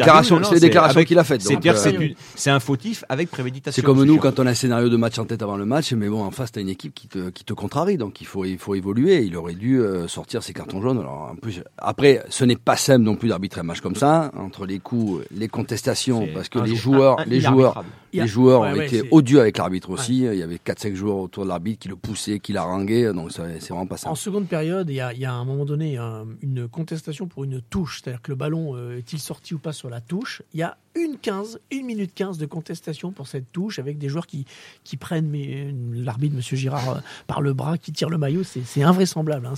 avec- 0.97 1.09
qu'il 1.09 1.19
a 1.19 1.25
C'est-à-dire 1.25 1.77
c'est 1.79 1.97
euh, 1.97 2.09
c'est 2.37 2.51
un 2.51 2.61
fautif 2.61 3.05
avec 3.09 3.31
préméditation. 3.31 3.75
C'est 3.81 3.85
comme 3.85 4.05
nous 4.05 4.13
sûr. 4.15 4.23
quand 4.23 4.39
on 4.39 4.47
a 4.47 4.51
un 4.51 4.55
scénario 4.55 4.89
de 4.91 4.97
match 4.97 5.19
en 5.19 5.25
tête 5.25 5.43
avant 5.43 5.57
le 5.57 5.65
match, 5.65 5.93
mais 5.95 6.09
bon, 6.09 6.23
en 6.23 6.31
face, 6.31 6.53
t'as 6.53 6.61
une 6.61 6.69
équipe 6.69 6.95
qui 6.95 7.09
te, 7.09 7.31
qui 7.31 7.45
te 7.45 7.53
contrarie, 7.55 7.97
donc 7.97 8.21
il 8.21 8.27
faut, 8.27 8.45
il 8.45 8.59
faut 8.59 8.75
évoluer. 8.77 9.23
Il 9.25 9.35
aurait 9.37 9.55
dû 9.55 9.68
euh, 9.77 10.09
sortir 10.09 10.43
ses 10.43 10.53
cartons 10.53 10.81
jaunes. 10.81 10.99
Alors, 10.99 11.31
en 11.33 11.37
plus, 11.37 11.63
après, 11.77 12.23
ce 12.29 12.45
n'est 12.45 12.57
pas 12.57 12.77
simple 12.77 13.03
non 13.05 13.17
plus 13.17 13.29
d'arbitrer 13.29 13.61
un 13.61 13.65
match 13.65 13.81
comme 13.81 13.95
ça, 13.97 14.31
entre 14.37 14.67
les 14.67 14.79
coups, 14.79 15.25
les 15.31 15.49
contestations, 15.49 16.27
parce 16.35 16.49
que 16.49 16.59
les 16.61 16.77
joueurs, 16.77 17.21
un- 17.21 17.25
les 17.25 17.41
joueurs, 17.41 17.85
les 18.13 18.27
joueurs 18.27 18.63
ouais, 18.63 18.73
ont 18.73 18.77
ouais, 18.77 19.09
odieux 19.11 19.41
avec 19.41 19.59
l'arbitre 19.59 19.91
aussi. 19.91 20.19
Il 20.25 20.35
y 20.37 20.43
avait 20.43 20.57
4-5 20.59 20.95
joueurs 20.95 21.17
autour 21.19 21.45
de 21.45 21.49
l'arbitre 21.49 21.79
qui 21.81 21.89
le 21.89 21.97
poussaient, 21.97 22.39
qui 22.39 22.53
l'arranguaient, 22.53 23.13
donc 23.13 23.33
ça- 23.33 23.45
c'est 23.61 23.71
vraiment 23.71 23.87
pas 23.87 23.95
En 23.97 23.99
simple. 23.99 24.17
seconde 24.19 24.47
période, 24.49 24.89
il 24.91 24.97
y 24.97 25.01
a, 25.01 25.13
il 25.13 25.19
y 25.21 25.25
a 25.25 25.33
à 25.33 25.37
un 25.37 25.45
moment 25.45 25.65
donné 25.65 25.97
un- 25.97 26.27
une 26.43 26.69
contestation 26.69 27.27
pour 27.27 27.45
une 27.45 27.61
touche, 27.61 28.01
c'est-à-dire 28.03 28.23
que 28.23 28.31
le 28.31 28.37
ballon 28.37 28.77
euh, 28.77 28.99
est-il 28.99 29.19
sorti 29.19 29.55
ou 29.55 29.59
pas 29.59 29.73
sur 29.73 29.91
la 29.91 30.01
touche? 30.01 30.43
Il 30.55 30.61
y 30.61 30.63
a 30.63 30.77
une 30.97 31.17
15, 31.19 31.61
une 31.71 31.87
minute 31.87 32.13
15 32.15 32.39
de 32.39 32.47
contestation 32.47 33.13
pour 33.13 33.29
cette 33.29 33.53
touche 33.53 33.79
avec 33.79 33.99
des 33.99 34.09
joueurs 34.09 34.27
qui, 34.27 34.47
qui 34.85 34.97
prennent 34.97 35.29
mais, 35.29 35.73
l'arbitre, 35.95 36.35
Monsieur 36.35 36.57
Girard, 36.57 36.91
euh, 36.91 37.01
par 37.27 37.41
le 37.41 37.53
bras, 37.53 37.79
qui 37.79 37.93
tire 37.93 38.09
le 38.11 38.19
maillot. 38.19 38.43
C'est 38.43 38.83
invraisemblable. 38.83 39.47
hein, 39.47 39.55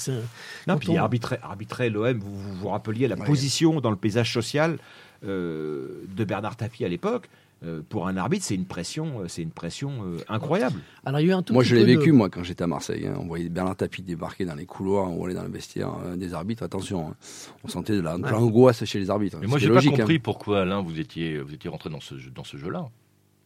Non, 0.67 0.77
puis 0.77 0.91
on- 0.91 0.97
arbitrer, 0.97 1.39
arbitrer 1.43 1.89
l'OM, 1.89 2.19
vous, 2.19 2.37
vous 2.39 2.55
vous 2.57 2.69
rappeliez 2.69 3.09
la 3.09 3.17
Ouais. 3.17 3.25
position 3.25 3.81
dans 3.81 3.91
le 3.91 3.97
paysage 3.97 4.33
social 4.33 4.79
euh, 5.25 6.03
de 6.17 6.25
Bernard 6.25 6.57
Tapie 6.57 6.85
à 6.85 6.89
l'époque. 6.89 7.29
Euh, 7.63 7.83
pour 7.87 8.09
un 8.09 8.17
arbitre, 8.17 8.45
c'est 8.47 8.55
une 8.55 8.65
pression, 8.65 9.21
euh, 9.21 9.29
c'est 9.29 9.43
une 9.43 9.51
pression 9.51 10.03
euh, 10.05 10.17
incroyable. 10.31 10.81
Alors, 11.05 11.21
il 11.21 11.27
y 11.27 11.31
a 11.31 11.33
eu 11.33 11.37
un 11.37 11.43
tout 11.43 11.53
Moi, 11.53 11.63
je 11.63 11.77
l'ai 11.77 11.83
de- 11.83 11.99
vécu, 11.99 12.11
moi, 12.11 12.31
quand 12.31 12.43
j'étais 12.43 12.65
à 12.65 12.67
Marseille. 12.67 13.07
hein. 13.07 13.15
On 13.21 13.27
voyait 13.27 13.51
Bernard 13.51 13.77
Tapie 13.77 14.01
débarquer 14.03 14.47
dans 14.47 14.55
les 14.55 14.65
couloirs, 14.65 15.11
on 15.11 15.23
allait 15.27 15.35
dans 15.35 15.43
le 15.43 15.51
vestiaire 15.51 15.93
euh, 16.07 16.17
des 16.17 16.33
arbitres. 16.33 16.63
Attention, 16.63 17.09
hein. 17.11 17.15
on 17.63 17.69
sentait 17.69 17.95
de 17.95 18.01
la- 18.01 18.17
de 18.17 18.23
l'angoisse 18.29 18.83
chez 18.87 18.99
les 18.99 19.11
arbitres. 19.11 19.37
Mais 19.43 19.47
moi, 19.47 19.59
j'ai 19.59 19.69
pas 19.69 19.81
hein. 19.81 19.91
compris 19.91 20.19
pourquoi, 20.19 20.63
Alain, 20.63 20.81
vous 20.81 20.99
étiez, 20.99 21.39
vous 21.39 21.53
étiez 21.53 21.69
rentré 21.69 21.91
dans 21.91 22.01
ce, 22.01 22.17
jeu- 22.19 22.31
dans 22.31 22.45
ce 22.45 22.57
jeu-là. 22.57 22.89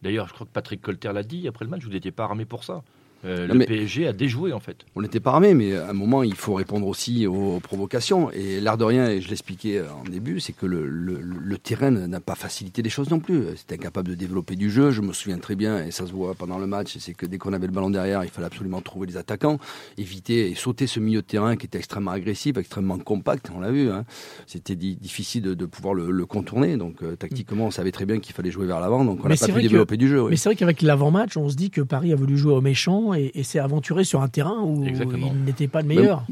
D'ailleurs, 0.01 0.27
je 0.29 0.33
crois 0.33 0.45
que 0.47 0.51
Patrick 0.51 0.81
Colter 0.81 1.11
l'a 1.13 1.23
dit 1.23 1.47
après 1.49 1.65
le 1.65 1.71
match, 1.71 1.83
vous 1.83 1.89
n'étiez 1.91 2.11
pas 2.11 2.23
armé 2.23 2.45
pour 2.45 2.63
ça. 2.63 2.83
Euh, 3.25 3.47
le 3.47 3.65
PSG 3.65 4.07
a 4.07 4.13
déjoué, 4.13 4.53
en 4.53 4.59
fait. 4.59 4.85
On 4.95 5.01
n'était 5.01 5.19
pas 5.19 5.31
armé, 5.31 5.53
mais 5.53 5.75
à 5.75 5.89
un 5.89 5.93
moment, 5.93 6.23
il 6.23 6.35
faut 6.35 6.53
répondre 6.53 6.87
aussi 6.87 7.25
aux 7.27 7.59
provocations. 7.59 8.29
Et 8.31 8.59
l'air 8.61 8.77
de 8.77 8.83
rien, 8.83 9.09
et 9.09 9.21
je 9.21 9.29
l'expliquais 9.29 9.81
en 9.81 10.03
début, 10.09 10.39
c'est 10.39 10.53
que 10.53 10.65
le, 10.65 10.87
le- 10.87 11.19
le 11.21 11.57
terrain 11.57 11.89
n'a 11.91 12.19
pas 12.19 12.35
facilité 12.35 12.81
les 12.81 12.89
choses 12.89 13.09
non 13.09 13.19
plus. 13.19 13.43
C'était 13.55 13.75
incapable 13.75 14.09
de 14.09 14.15
développer 14.15 14.55
du 14.55 14.69
jeu. 14.69 14.91
Je 14.91 15.01
me 15.01 15.11
souviens 15.13 15.37
très 15.39 15.55
bien, 15.55 15.83
et 15.83 15.91
ça 15.91 16.05
se 16.05 16.11
voit 16.11 16.35
pendant 16.35 16.59
le 16.59 16.67
match, 16.67 16.97
c'est 16.99 17.13
que 17.13 17.25
dès 17.25 17.37
qu'on 17.37 17.53
avait 17.53 17.67
le 17.67 17.73
ballon 17.73 17.89
derrière, 17.89 18.23
il 18.23 18.29
fallait 18.29 18.47
absolument 18.47 18.81
trouver 18.81 19.07
les 19.07 19.17
attaquants, 19.17 19.57
éviter 19.97 20.49
et 20.51 20.55
sauter 20.55 20.87
ce 20.87 20.99
milieu 20.99 21.21
de 21.21 21.25
terrain 21.25 21.55
qui 21.55 21.65
était 21.65 21.77
extrêmement 21.77 22.11
agressif, 22.11 22.57
extrêmement 22.57 22.97
compact. 22.99 23.49
On 23.55 23.59
l'a 23.59 23.71
vu. 23.71 23.89
hein. 23.89 24.05
C'était 24.47 24.75
di- 24.75 24.95
difficile 24.95 25.41
de, 25.41 25.53
de 25.53 25.65
pouvoir 25.65 25.93
le, 25.93 26.11
le 26.11 26.25
contourner. 26.25 26.77
Donc 26.77 27.01
euh, 27.03 27.15
tactiquement, 27.15 27.65
on 27.67 27.71
savait 27.71 27.91
très 27.91 28.05
bien 28.05 28.19
qu'il 28.19 28.33
fallait 28.35 28.51
jouer 28.51 28.65
vers 28.67 28.79
l'avant. 28.79 29.03
Donc 29.05 29.19
on 29.21 29.23
Mais 29.23 29.29
n'a 29.29 29.35
c'est 29.35 29.47
pas 29.47 29.53
pu 29.53 29.59
que- 29.63 29.67
développer 29.67 29.97
du 29.97 30.07
jeu. 30.07 30.21
oui. 30.23 30.29
Mais 30.31 30.35
c'est 30.37 30.49
vrai 30.49 30.55
qu'avec 30.55 30.81
l'avant-match, 30.81 31.37
on 31.37 31.49
se 31.49 31.55
dit 31.55 31.69
que 31.71 31.81
Paris 31.81 32.11
a 32.11 32.15
voulu 32.15 32.37
jouer 32.37 32.53
au 32.53 32.61
méchant 32.61 33.13
et, 33.17 33.31
et 33.35 33.43
s'est 33.43 33.59
aventuré 33.59 34.03
sur 34.03 34.21
un 34.21 34.27
terrain 34.27 34.61
où 34.61 34.85
Exactement. 34.85 35.31
il 35.33 35.43
n'était 35.43 35.67
pas 35.67 35.81
le 35.81 35.87
meilleur. 35.87 36.23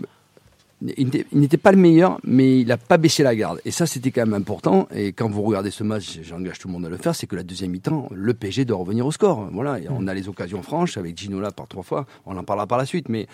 Il 0.97 1.09
n'était 1.31 1.57
pas 1.57 1.71
le 1.71 1.77
meilleur, 1.77 2.19
mais 2.23 2.59
il 2.59 2.67
n'a 2.67 2.77
pas 2.77 2.97
baissé 2.97 3.23
la 3.23 3.35
garde. 3.35 3.59
Et 3.65 3.71
ça, 3.71 3.85
c'était 3.85 4.11
quand 4.11 4.21
même 4.25 4.33
important. 4.33 4.87
Et 4.93 5.13
quand 5.13 5.29
vous 5.29 5.41
regardez 5.43 5.71
ce 5.71 5.83
match, 5.83 6.19
j'engage 6.23 6.59
tout 6.59 6.67
le 6.67 6.73
monde 6.73 6.85
à 6.85 6.89
le 6.89 6.97
faire, 6.97 7.15
c'est 7.15 7.27
que 7.27 7.35
la 7.35 7.43
deuxième 7.43 7.71
mi-temps, 7.71 8.09
le 8.13 8.33
PSG 8.33 8.65
doit 8.65 8.77
revenir 8.77 9.05
au 9.05 9.11
score. 9.11 9.49
Voilà, 9.51 9.79
et 9.79 9.87
on 9.89 10.07
a 10.07 10.13
les 10.13 10.27
occasions 10.27 10.61
franches 10.61 10.97
avec 10.97 11.17
Ginola 11.17 11.51
par 11.51 11.67
trois 11.67 11.83
fois. 11.83 12.05
On 12.25 12.35
en 12.37 12.43
parlera 12.43 12.67
par 12.67 12.77
la 12.77 12.85
suite. 12.85 13.07
Mais 13.09 13.27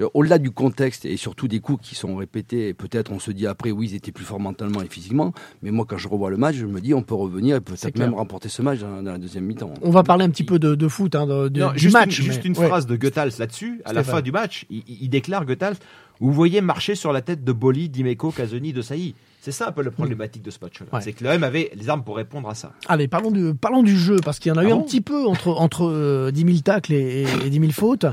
euh, 0.00 0.08
au-delà 0.14 0.38
du 0.38 0.50
contexte 0.50 1.04
et 1.04 1.16
surtout 1.16 1.48
des 1.48 1.60
coups 1.60 1.88
qui 1.88 1.94
sont 1.94 2.16
répétés, 2.16 2.74
peut-être 2.74 3.12
on 3.12 3.18
se 3.18 3.30
dit 3.30 3.46
après, 3.46 3.70
oui, 3.70 3.88
ils 3.90 3.94
étaient 3.94 4.12
plus 4.12 4.24
forts 4.24 4.40
mentalement 4.40 4.82
et 4.82 4.88
physiquement. 4.88 5.32
Mais 5.62 5.70
moi, 5.70 5.84
quand 5.88 5.98
je 5.98 6.08
revois 6.08 6.30
le 6.30 6.36
match, 6.36 6.56
je 6.56 6.66
me 6.66 6.80
dis, 6.80 6.94
on 6.94 7.02
peut 7.02 7.14
revenir 7.14 7.56
et 7.56 7.60
peut-être 7.60 7.98
même 7.98 8.14
remporter 8.14 8.48
ce 8.48 8.62
match 8.62 8.80
dans, 8.80 9.02
la 9.02 9.18
deuxième 9.18 9.44
mi-temps. 9.44 9.72
On 9.82 9.90
va 9.90 10.02
parler 10.02 10.24
un 10.24 10.30
petit 10.30 10.44
peu 10.44 10.58
de, 10.58 10.74
de 10.74 10.88
foot, 10.88 11.14
hein, 11.14 11.26
de, 11.26 11.48
de- 11.48 11.60
Non, 11.60 11.72
du 11.72 11.78
juste 11.78 11.94
match. 11.94 12.18
Une, 12.18 12.24
juste 12.24 12.40
mais- 12.44 12.50
une 12.50 12.58
ouais. 12.58 12.66
phrase 12.66 12.86
de 12.86 12.96
Goethals 12.96 13.32
là-dessus. 13.38 13.80
À 13.84 13.92
la 13.92 14.02
fin 14.02 14.20
du 14.20 14.32
match, 14.32 14.66
il, 14.70 14.82
il 14.88 15.08
déclare 15.08 15.44
Goethals 15.46 15.76
Vous 16.20 16.32
voyez 16.32 16.60
marcher 16.60 16.94
sur 16.94 17.12
la 17.12 17.20
tête 17.22 17.44
de 17.44 17.52
Boli, 17.52 17.88
Dimeco, 17.88 18.30
Casoni, 18.30 18.72
de 18.72 18.82
Sailly. 18.82 19.14
C'est 19.42 19.52
ça 19.52 19.68
un 19.68 19.72
peu 19.72 19.82
le 19.84 19.92
problématique 19.92 20.42
de 20.42 20.50
ce 20.50 20.58
match-là. 20.60 20.86
Ouais. 20.92 21.00
C'est 21.00 21.12
que 21.12 21.22
l'OM 21.22 21.44
avait 21.44 21.70
les 21.76 21.88
armes 21.88 22.02
pour 22.02 22.16
répondre 22.16 22.48
à 22.48 22.56
ça. 22.56 22.72
Allez, 22.88 23.06
parlons 23.06 23.30
du, 23.30 23.54
parlons 23.54 23.84
du 23.84 23.96
jeu, 23.96 24.16
parce 24.24 24.40
qu'il 24.40 24.50
y 24.50 24.52
en 24.52 24.58
a 24.58 24.64
eu 24.64 24.70
Ah 24.70 24.72
un 24.72 24.76
bon 24.78 24.82
petit 24.82 25.00
peu 25.00 25.24
entre, 25.24 25.50
entre 25.50 25.84
euh, 25.88 26.32
10 26.32 26.40
000 26.46 26.58
tacles 26.64 26.92
et, 26.94 27.22
et, 27.22 27.46
et 27.46 27.50
10 27.50 27.60
000 27.60 27.70
fautes, 27.70 28.06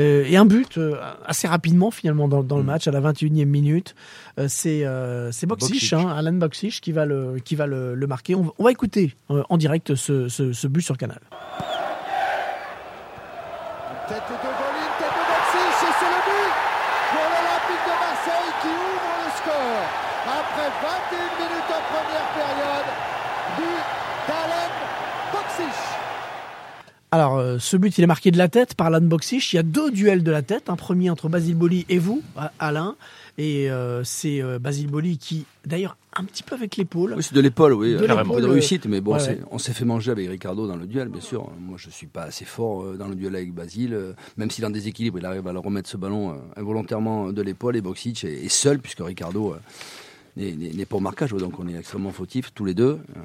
euh, 0.00 0.24
et 0.26 0.36
un 0.36 0.46
but 0.46 0.78
euh, 0.78 0.96
assez 1.26 1.46
rapidement 1.46 1.92
finalement 1.92 2.26
dans, 2.26 2.42
dans 2.42 2.56
le 2.56 2.64
match, 2.64 2.88
à 2.88 2.90
la 2.90 3.00
21e 3.00 3.44
minute. 3.44 3.94
Euh, 4.40 4.46
c'est 4.48 4.84
euh, 4.84 5.30
c'est 5.30 5.46
Boxic, 5.46 5.92
hein, 5.92 6.08
Alan 6.08 6.32
Boxic, 6.32 6.80
qui 6.80 6.90
va 6.90 7.06
le, 7.06 7.36
qui 7.44 7.54
va 7.54 7.68
le, 7.68 7.94
le 7.94 8.06
marquer. 8.08 8.34
On, 8.34 8.42
va- 8.42 8.52
on 8.58 8.64
va 8.64 8.72
écouter 8.72 9.14
euh, 9.30 9.44
en 9.48 9.58
direct 9.58 9.94
ce, 9.94 10.28
ce, 10.28 10.52
ce 10.52 10.66
but 10.66 10.82
sur 10.82 10.96
Canal. 10.98 11.20
Tête 14.08 14.16
de 14.26 14.34
Bolin, 14.42 14.90
tête 14.98 15.06
de 15.06 15.22
Boxic, 15.22 15.70
et 15.86 15.92
c'est 16.00 16.10
le 16.10 16.20
but 16.26 16.52
pour 17.14 17.26
l'Olympique 17.30 17.84
de 17.86 17.94
Marseille 17.94 18.50
qui 18.60 18.68
ouvre 18.74 19.12
le 19.22 19.30
score. 19.38 19.86
Après 20.22 20.68
21 20.82 21.18
minutes 21.40 21.70
en 21.70 21.82
première 21.90 22.28
période, 22.34 22.88
but 23.56 23.82
d'Alain 24.28 24.68
Boxic. 25.32 25.76
Alors, 27.12 27.38
euh, 27.38 27.58
ce 27.58 27.76
but, 27.76 27.98
il 27.98 28.04
est 28.04 28.06
marqué 28.06 28.30
de 28.30 28.38
la 28.38 28.48
tête 28.48 28.74
par 28.74 28.86
Alan. 28.86 29.00
Il 29.32 29.54
y 29.54 29.58
a 29.58 29.62
deux 29.64 29.90
duels 29.90 30.22
de 30.22 30.30
la 30.30 30.42
tête. 30.42 30.70
Un 30.70 30.76
premier 30.76 31.10
entre 31.10 31.28
Basile 31.28 31.56
Boli 31.56 31.84
et 31.88 31.98
vous, 31.98 32.22
A- 32.36 32.52
Alain. 32.60 32.94
Et 33.36 33.68
euh, 33.70 34.04
c'est 34.04 34.40
euh, 34.42 34.58
Basile 34.60 34.86
Boli 34.88 35.18
qui, 35.18 35.44
d'ailleurs, 35.66 35.96
un 36.14 36.22
petit 36.24 36.42
peu 36.44 36.54
avec 36.54 36.76
l'épaule. 36.76 37.14
Oui, 37.16 37.22
c'est 37.22 37.34
de 37.34 37.40
l'épaule, 37.40 37.72
oui. 37.72 37.94
De 37.96 38.00
l'épaule, 38.06 38.42
de 38.42 38.46
euh, 38.46 38.50
réussite, 38.50 38.86
mais 38.86 39.00
bon, 39.00 39.14
ouais, 39.14 39.18
c'est- 39.20 39.30
ouais. 39.30 39.40
on 39.50 39.58
s'est 39.58 39.72
fait 39.72 39.84
manger 39.84 40.12
avec 40.12 40.28
Ricardo 40.28 40.68
dans 40.68 40.76
le 40.76 40.86
duel, 40.86 41.08
bien 41.08 41.20
sûr. 41.20 41.50
Moi, 41.58 41.76
je 41.78 41.90
suis 41.90 42.06
pas 42.06 42.22
assez 42.24 42.44
fort 42.44 42.82
euh, 42.82 42.96
dans 42.96 43.08
le 43.08 43.16
duel 43.16 43.34
avec 43.34 43.52
Basile. 43.52 43.94
euh, 43.94 44.12
Même 44.36 44.50
s'il 44.50 44.62
est 44.62 44.66
en 44.68 44.70
déséquilibre, 44.70 45.18
il 45.18 45.26
arrive 45.26 45.46
à 45.48 45.52
le 45.52 45.58
remettre 45.58 45.88
ce 45.88 45.96
ballon 45.96 46.30
euh, 46.30 46.34
involontairement 46.56 47.32
de 47.32 47.42
l'épaule. 47.42 47.76
Et 47.76 47.80
Boxic 47.80 48.22
est, 48.24 48.44
est 48.44 48.48
seul, 48.48 48.78
puisque 48.78 49.00
Ricardo 49.00 49.54
euh, 50.40 50.44
n'est- 50.44 50.56
n'est 50.56 50.72
n'est 50.74 50.84
pas 50.86 50.96
au 50.96 51.00
marquage. 51.00 51.30
Donc, 51.32 51.58
on 51.58 51.68
est 51.68 51.74
extrêmement 51.76 52.10
fautifs, 52.12 52.52
tous 52.54 52.64
les 52.64 52.74
deux, 52.74 52.98
euh, 53.16 53.20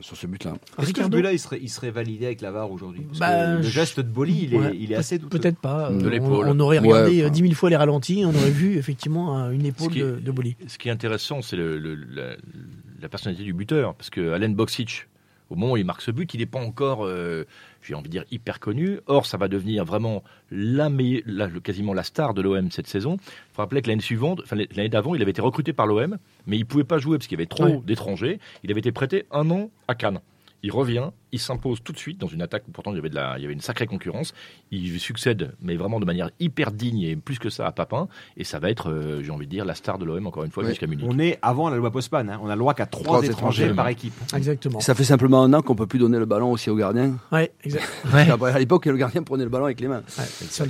sur 0.00 0.16
ce 0.16 0.26
but-là. 0.26 0.54
Est-ce 0.80 0.92
que 0.92 1.02
ce 1.04 1.08
but-là, 1.08 1.32
il 1.32 1.38
serait, 1.38 1.58
il 1.62 1.68
serait 1.68 1.90
validé 1.90 2.26
avec 2.26 2.40
la 2.40 2.50
VAR 2.50 2.70
aujourd'hui 2.70 3.06
Bah, 3.18 3.56
Le 3.56 3.62
geste 3.62 4.00
de 4.00 4.08
Boli, 4.08 4.40
il 4.44 4.54
est, 4.54 4.58
Ouais, 4.58 4.72
il 4.78 4.92
est 4.92 4.94
peut- 4.94 5.00
assez 5.00 5.18
douteux. 5.18 5.38
Peut-être 5.38 5.58
pas. 5.58 5.90
De 5.90 6.06
Euh, 6.06 6.10
l'épaule. 6.10 6.46
On, 6.48 6.56
on 6.56 6.60
aurait 6.60 6.78
Ouais, 6.78 6.88
regardé 6.88 7.20
euh, 7.22 7.24
enfin. 7.26 7.30
10 7.32 7.40
000 7.42 7.54
fois 7.54 7.70
les 7.70 7.76
ralentis. 7.76 8.22
On 8.24 8.34
aurait 8.34 8.50
vu 8.50 8.76
effectivement 8.76 9.38
euh, 9.38 9.50
une 9.50 9.66
épaule 9.66 9.92
qui 9.92 10.00
de, 10.00 10.20
de 10.20 10.30
Boli. 10.30 10.56
Ce 10.66 10.78
qui 10.78 10.88
est 10.88 10.92
intéressant, 10.92 11.42
c'est 11.42 11.56
le- 11.56 11.78
le- 11.78 11.94
la, 11.96 12.36
la 13.00 13.08
personnalité 13.08 13.44
du 13.44 13.52
buteur. 13.52 13.94
Parce 13.94 14.10
que 14.10 14.32
Alain 14.32 14.48
Boksic, 14.50 15.06
au 15.50 15.56
moment 15.56 15.72
où 15.72 15.76
il 15.76 15.84
marque 15.84 16.02
ce 16.02 16.10
but, 16.10 16.32
il 16.32 16.38
n'est 16.38 16.46
pas 16.46 16.60
encore, 16.60 17.04
euh, 17.04 17.44
j'ai 17.82 17.94
envie 17.94 18.08
de 18.08 18.12
dire, 18.12 18.24
hyper 18.30 18.60
connu. 18.60 19.00
Or, 19.06 19.26
ça 19.26 19.36
va 19.36 19.48
devenir 19.48 19.84
vraiment 19.84 20.22
la, 20.50 20.88
quasiment 21.62 21.92
la 21.92 22.04
star 22.04 22.34
de 22.34 22.40
l'OM 22.40 22.70
cette 22.70 22.86
saison. 22.86 23.16
Il 23.20 23.54
faut 23.54 23.62
rappeler 23.62 23.82
que 23.82 23.88
l'année 23.88 24.00
suivante, 24.00 24.40
enfin, 24.44 24.56
l'année 24.56 24.88
d'avant, 24.88 25.14
il 25.14 25.22
avait 25.22 25.32
été 25.32 25.40
recruté 25.40 25.72
par 25.72 25.86
l'OM, 25.86 26.18
mais 26.46 26.56
il 26.56 26.60
ne 26.60 26.64
pouvait 26.64 26.84
pas 26.84 26.98
jouer 26.98 27.18
parce 27.18 27.26
qu'il 27.26 27.36
y 27.36 27.40
avait 27.40 27.46
trop 27.46 27.82
d'étrangers. 27.84 28.38
Il 28.62 28.70
avait 28.70 28.80
été 28.80 28.92
prêté 28.92 29.26
un 29.32 29.50
an 29.50 29.70
à 29.88 29.94
Cannes. 29.94 30.20
Il 30.62 30.70
revient, 30.72 31.10
il 31.32 31.38
s'impose 31.38 31.82
tout 31.82 31.92
de 31.92 31.98
suite 31.98 32.18
dans 32.18 32.26
une 32.26 32.42
attaque 32.42 32.64
où 32.68 32.70
pourtant 32.70 32.92
il 32.92 32.96
y 32.96 32.98
avait, 32.98 33.08
de 33.10 33.14
la, 33.14 33.34
il 33.38 33.42
y 33.42 33.44
avait 33.44 33.54
une 33.54 33.60
sacrée 33.60 33.86
concurrence. 33.86 34.32
Il 34.70 34.98
succède, 35.00 35.52
mais 35.62 35.76
vraiment 35.76 36.00
de 36.00 36.04
manière 36.04 36.30
hyper 36.40 36.72
digne 36.72 37.00
et 37.02 37.16
plus 37.16 37.38
que 37.38 37.50
ça 37.50 37.66
à 37.66 37.72
Papin. 37.72 38.08
Et 38.36 38.44
ça 38.44 38.58
va 38.58 38.70
être, 38.70 38.90
euh, 38.90 39.22
j'ai 39.22 39.30
envie 39.30 39.46
de 39.46 39.50
dire, 39.50 39.64
la 39.64 39.74
star 39.74 39.98
de 39.98 40.04
l'OM 40.04 40.26
encore 40.26 40.44
une 40.44 40.50
fois 40.50 40.64
jusqu'à 40.64 40.86
Munich. 40.86 41.06
On 41.08 41.18
est 41.18 41.38
avant 41.42 41.68
la 41.68 41.76
loi 41.76 41.90
Postman. 41.90 42.28
hein. 42.30 42.40
On 42.42 42.48
a 42.48 42.54
le 42.54 42.58
droit 42.58 42.74
qu'à 42.74 42.86
trois, 42.86 43.22
étrangers 43.24 43.62
étrangers. 43.64 43.74
par 43.74 43.88
équipe. 43.88 44.14
Exactement. 44.34 44.80
Ça 44.80 44.94
fait 44.94 45.04
simplement 45.04 45.42
un 45.42 45.52
an 45.52 45.62
qu'on 45.62 45.74
peut 45.74 45.86
plus 45.86 45.98
donner 45.98 46.18
le 46.18 46.26
ballon 46.26 46.52
aussi 46.52 46.70
au 46.70 46.76
gardien. 46.76 47.16
Ouais, 47.32 47.52
exact. 47.64 47.84
Parce 48.10 48.26
qu'après, 48.26 48.52
À 48.52 48.58
l'époque, 48.58 48.86
le 48.86 48.96
gardien 48.96 49.22
prenait 49.22 49.44
le 49.44 49.50
ballon 49.50 49.64
avec 49.66 49.80
les 49.80 49.88
mains. 49.88 50.02
Ouais, 50.18 50.24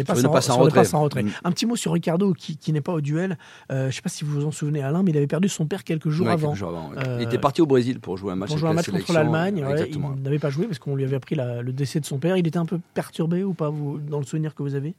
passe 0.05 0.51
en 0.51 0.55
sur 0.55 0.65
les 0.65 0.71
retrait. 1.05 1.23
Mm. 1.23 1.31
Un 1.45 1.53
petit 1.53 1.67
mot 1.67 1.77
sur 1.77 1.93
Ricardo 1.93 2.33
qui, 2.33 2.57
qui 2.57 2.73
n'est 2.73 2.81
pas 2.81 2.93
au 2.93 3.01
duel. 3.01 3.39
Euh, 3.71 3.83
je 3.83 3.87
ne 3.87 3.91
sais 3.93 4.03
pas 4.03 4.09
si 4.09 4.25
vous 4.25 4.41
vous 4.41 4.47
en 4.47 4.51
souvenez, 4.51 4.83
Alain, 4.83 5.03
mais 5.03 5.11
il 5.11 5.17
avait 5.17 5.27
perdu 5.27 5.49
son 5.49 5.67
père 5.67 5.85
quelques 5.85 6.11
jours 6.11 6.27
Ouais, 6.27 6.33
avant. 6.33 6.49
quelques 6.49 6.59
jours 6.59 6.69
avant, 6.71 6.91
ouais. 6.91 6.97
Euh, 7.07 7.19
Il 7.21 7.25
était 7.27 7.39
parti 7.39 7.61
au 7.63 7.67
Brésil 7.67 8.01
pour 8.01 8.17
jouer 8.17 8.33
un 8.33 8.37
match, 8.37 8.51
pour 8.51 8.59
jouer 8.59 8.69
un 8.69 8.73
la 8.73 8.77
match 8.77 8.91
contre 8.91 9.13
l'Allemagne. 9.13 9.65
ouais, 9.65 9.71
Exactement. 9.73 10.15
il 10.17 10.23
n'avait 10.23 10.39
pas 10.39 10.50
joué 10.51 10.67
parce 10.67 10.79
qu'on 10.79 10.95
lui 10.97 11.05
avait 11.05 11.17
appris 11.17 11.35
la- 11.35 11.63
le 11.63 11.73
décès 11.73 12.01
de 12.01 12.05
son 12.07 12.19
père. 12.19 12.37
Il 12.37 12.47
était 12.47 12.59
un 12.59 12.67
peu 12.67 12.79
perturbé 12.95 13.43
ou 13.45 13.55
pas, 13.55 13.71
vous, 13.71 13.99
dans 13.99 14.19
le 14.19 14.25
souvenir 14.27 14.55
que 14.55 14.63
vous 14.63 14.75
avez? 14.75 14.95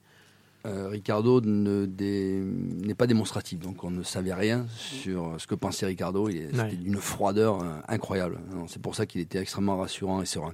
Euh, 0.67 0.89
Ricardo 0.89 1.41
ne 1.41 1.87
n'est 2.85 2.93
pas 2.93 3.07
démonstratif, 3.07 3.59
donc 3.59 3.83
on 3.83 3.89
ne 3.89 4.03
savait 4.03 4.33
rien 4.33 4.65
sur 4.77 5.33
ce 5.39 5.47
que 5.47 5.55
pensait 5.55 5.87
Ricardo. 5.87 6.29
C'était 6.29 6.55
Ouais. 6.59 6.73
d'une 6.75 6.97
froideur 6.97 7.61
euh, 7.61 7.65
incroyable. 7.87 8.37
C'est 8.67 8.81
pour 8.81 8.93
ça 8.95 9.05
qu'il 9.07 9.21
était 9.21 9.39
extrêmement 9.39 9.77
rassurant 9.77 10.21
et 10.21 10.25
serein. 10.27 10.53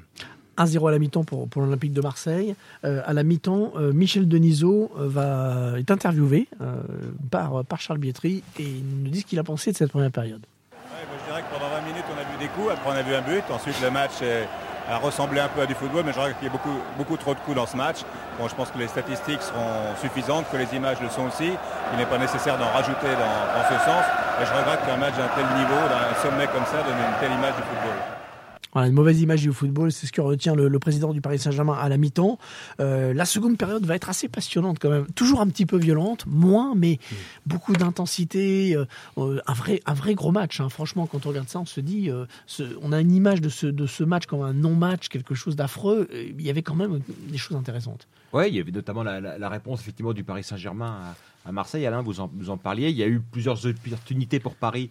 1-0 0.58 0.88
à 0.88 0.92
la 0.92 0.98
mi-temps 0.98 1.24
pour, 1.26 1.48
pour 1.50 1.62
l'Olympique 1.62 1.92
de 1.94 2.02
Marseille. 2.02 2.56
Euh, 2.86 3.02
à 3.06 3.14
la 3.14 3.24
mi-temps, 3.24 3.74
euh, 3.76 3.92
Michel 3.94 4.28
Denisot 4.28 4.90
euh, 4.98 5.08
va, 5.08 5.78
est 5.78 5.92
interviewé 5.92 6.48
euh, 6.62 6.82
par, 7.30 7.64
par 7.66 7.80
Charles 7.82 8.00
Bietri 8.00 8.44
et 8.58 8.64
il 8.64 8.84
nous 9.04 9.10
dit 9.10 9.20
ce 9.22 9.26
qu'il 9.26 9.38
a 9.40 9.44
pensé 9.44 9.72
de 9.74 9.78
cette 9.78 9.92
première 9.92 10.10
période. 10.12 10.42
Ouais, 10.72 10.78
moi, 11.10 11.18
je 11.20 11.26
dirais 11.30 11.42
que 11.44 11.54
pendant 11.54 11.70
20 11.70 11.82
minutes, 11.82 12.06
on 12.10 12.18
a 12.18 12.24
vu 12.24 12.32
des 12.40 12.46
dernier 12.48 12.64
coup. 12.64 12.70
Après, 12.70 12.90
on 12.90 12.94
a 12.94 13.04
vu 13.04 13.14
un 13.14 13.22
but. 13.22 13.44
Ensuite, 13.54 13.76
le 13.84 13.92
match 13.92 14.22
est- 14.24 14.48
a 14.90 14.98
ressemblé 14.98 15.40
un 15.40 15.48
peu 15.48 15.62
à 15.62 15.66
du 15.66 15.76
football, 15.76 16.04
mais 16.06 16.12
je 16.12 16.18
crois 16.18 16.32
qu'il 16.34 16.48
y 16.48 16.50
a 16.50 16.54
beaucoup, 16.98 17.18
trop 17.18 17.34
de 17.34 17.40
coups 17.40 17.56
dans 17.56 17.66
ce 17.66 17.76
match. 17.76 17.98
Je 18.40 18.56
pense 18.56 18.72
que 18.72 18.78
les 18.78 18.88
statistiques 18.88 19.42
seront 19.42 19.96
suffisantes, 20.00 20.46
que 20.52 20.58
les 20.58 20.74
images 20.76 21.02
le 21.02 21.10
sont 21.10 21.28
aussi. 21.28 21.52
Il 21.94 21.98
n'est 21.98 22.06
pas 22.06 22.18
nécessaire 22.18 22.58
d'en 22.58 22.70
rajouter 22.70 23.08
dans, 23.08 23.60
dans 23.60 23.68
ce 23.68 23.86
sens. 23.86 24.04
Et 24.42 24.46
je 24.46 24.54
regrette 24.54 24.86
qu'un 24.86 24.98
match 24.98 25.16
d'un 25.16 25.30
tel 25.36 25.46
niveau, 25.58 25.82
d'un 25.90 26.22
sommet 26.22 26.48
comme 26.48 26.66
ça, 26.66 26.84
donne 26.84 26.98
une 26.98 27.20
telle 27.20 27.32
image 27.32 27.56
du 27.56 27.64
football. 27.64 28.27
Voilà, 28.74 28.90
une 28.90 28.94
mauvaise 28.94 29.22
image 29.22 29.42
du 29.42 29.52
football, 29.52 29.92
c'est 29.92 30.06
ce 30.08 30.12
que 30.12 30.22
retient 30.22 30.54
le, 30.54 30.68
le 30.68 30.80
président 30.80 31.14
du 31.14 31.22
Paris 31.22 31.40
Saint-Germain 31.40 31.74
à 31.74 31.88
la 31.90 31.98
mi-temps. 31.98 32.38
Euh, 32.80 33.14
la 33.14 33.26
seconde 33.26 33.58
période 33.58 33.86
va 33.86 33.96
être 33.96 34.10
assez 34.10 34.28
passionnante 34.28 34.78
quand 34.80 34.90
même, 34.90 35.08
toujours 35.16 35.42
un 35.42 35.48
petit 35.48 35.66
peu 35.66 35.78
violente, 35.78 36.26
moins, 36.28 36.74
mais 36.76 37.00
beaucoup 37.46 37.74
d'intensité, 37.74 38.76
euh, 38.76 38.86
euh, 39.18 39.40
un 39.48 39.54
vrai, 39.54 39.82
un 39.86 39.94
vrai 39.94 40.14
gros 40.16 40.32
match. 40.32 40.60
hein. 40.60 40.70
Franchement, 40.70 41.08
quand 41.08 41.26
on 41.26 41.30
regarde 41.30 41.50
ça, 41.50 41.60
on 41.60 41.66
se 41.66 41.80
dit, 41.82 42.10
euh, 42.12 42.26
ce- 42.46 42.78
on 42.82 42.92
a 42.92 43.00
une 43.02 43.12
image 43.14 43.42
de 43.42 43.50
ce, 43.50 43.68
de 43.68 43.86
ce 43.88 44.04
match 44.04 44.26
comme 44.26 44.42
un 44.42 44.54
non-match, 44.54 45.08
quelque 45.10 45.34
chose 45.36 45.56
d'affreux. 45.56 46.08
Il 46.14 46.42
y 46.42 46.50
avait 46.50 46.62
quand 46.62 46.76
même 46.76 47.00
des 47.30 47.38
choses 47.38 47.58
intéressantes. 47.58 48.08
Ouais, 48.34 48.50
il 48.50 48.56
y 48.56 48.60
avait 48.60 48.72
notamment 48.72 49.04
la, 49.04 49.20
la- 49.22 49.38
la 49.38 49.50
réponse 49.50 49.80
effectivement 49.82 50.14
du 50.14 50.24
Paris 50.24 50.44
Saint-Germain 50.44 51.00
à, 51.46 51.50
à 51.50 51.52
Marseille. 51.54 51.86
Alain, 51.86 52.02
vous 52.02 52.20
en, 52.20 52.30
vous 52.36 52.50
en 52.50 52.58
parliez. 52.58 52.90
Il 52.90 52.98
y 52.98 53.04
a 53.04 53.08
eu 53.08 53.22
plusieurs 53.22 53.66
opportunités 53.66 54.40
pour 54.40 54.56
Paris 54.56 54.90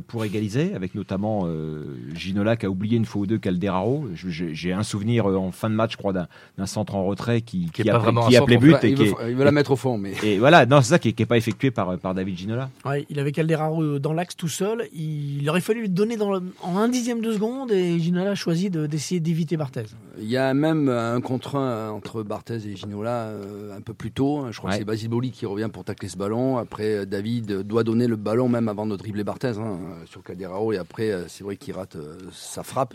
pour 0.00 0.24
égaliser, 0.24 0.74
avec 0.74 0.94
notamment 0.94 1.42
euh, 1.46 1.96
Ginola 2.14 2.56
qui 2.56 2.66
a 2.66 2.70
oublié 2.70 2.96
une 2.96 3.04
fois 3.04 3.22
ou 3.22 3.26
deux 3.26 3.38
Calderaro. 3.38 4.06
J'ai 4.14 4.72
un 4.72 4.82
souvenir 4.82 5.28
euh, 5.30 5.36
en 5.36 5.52
fin 5.52 5.70
de 5.70 5.74
match, 5.74 5.92
je 5.92 5.96
crois, 5.96 6.12
d'un 6.12 6.66
centre 6.66 6.94
en 6.94 7.04
retrait 7.04 7.40
qui, 7.42 7.66
Qui 7.72 7.82
est 7.82 7.84
qui 7.84 7.90
pas 7.90 7.96
appelait, 7.96 8.56
qui 8.56 8.58
but. 8.58 8.76
Et 8.82 8.88
il, 8.90 8.94
qui 8.94 9.04
veut, 9.06 9.10
est- 9.22 9.30
il 9.30 9.36
veut 9.36 9.44
la 9.44 9.52
mettre 9.52 9.70
au 9.72 9.76
fond, 9.76 9.98
mais 9.98 10.12
et 10.22 10.38
voilà, 10.38 10.66
non, 10.66 10.80
c'est 10.82 10.90
ça 10.90 10.98
qui 10.98 11.14
n'est 11.18 11.26
pas 11.26 11.36
effectué 11.36 11.70
par, 11.70 11.98
par 11.98 12.14
David 12.14 12.36
Ginola. 12.36 12.70
Ouais, 12.84 13.06
il 13.10 13.18
avait 13.18 13.32
Calderaro 13.32 13.98
dans 13.98 14.12
l'axe 14.12 14.36
tout 14.36 14.48
seul. 14.48 14.84
Il 14.94 15.48
aurait 15.48 15.60
fallu 15.60 15.82
lui 15.82 15.88
donner 15.88 16.16
dans 16.16 16.32
le- 16.32 16.42
en 16.62 16.76
un 16.76 16.88
dixième 16.88 17.20
de 17.20 17.32
seconde 17.32 17.70
et 17.72 17.98
Ginola 17.98 18.30
a 18.30 18.34
choisi 18.34 18.70
de- 18.70 18.86
d'essayer 18.86 19.20
d'éviter 19.20 19.56
Barthez. 19.56 19.84
il 20.18 20.28
y 20.28 20.36
a 20.36 20.54
même 20.54 20.88
un 20.88 21.20
contre 21.20 21.56
un 21.56 21.90
entre 21.90 22.22
Barthez 22.22 22.58
et 22.68 22.76
Ginola 22.76 23.24
euh, 23.28 23.76
un 23.76 23.80
peu 23.80 23.94
plus 23.94 24.10
tôt. 24.12 24.46
Je 24.50 24.58
crois 24.58 24.70
Ouais. 24.70 24.76
que 24.76 24.80
c'est 24.80 24.84
Basile 24.84 25.08
Boli 25.08 25.30
qui 25.30 25.46
revient 25.46 25.68
pour 25.72 25.84
tacler 25.84 26.08
ce 26.08 26.16
ballon. 26.16 26.56
Après, 26.58 26.94
euh, 26.94 27.04
David 27.06 27.50
euh, 27.50 27.62
doit 27.62 27.84
donner 27.84 28.06
le 28.06 28.16
ballon 28.16 28.48
même 28.48 28.68
avant 28.68 28.86
de 28.86 28.96
dribbler 28.96 29.24
Barthez 29.24 29.52
hein, 29.58 29.78
euh, 29.84 30.06
sur 30.06 30.22
Caderaro. 30.22 30.72
Et 30.72 30.78
après, 30.78 31.10
euh, 31.10 31.24
c'est 31.28 31.44
vrai 31.44 31.56
qu'il 31.56 31.74
rate 31.74 31.96
euh, 31.96 32.18
sa 32.32 32.62
frappe. 32.62 32.94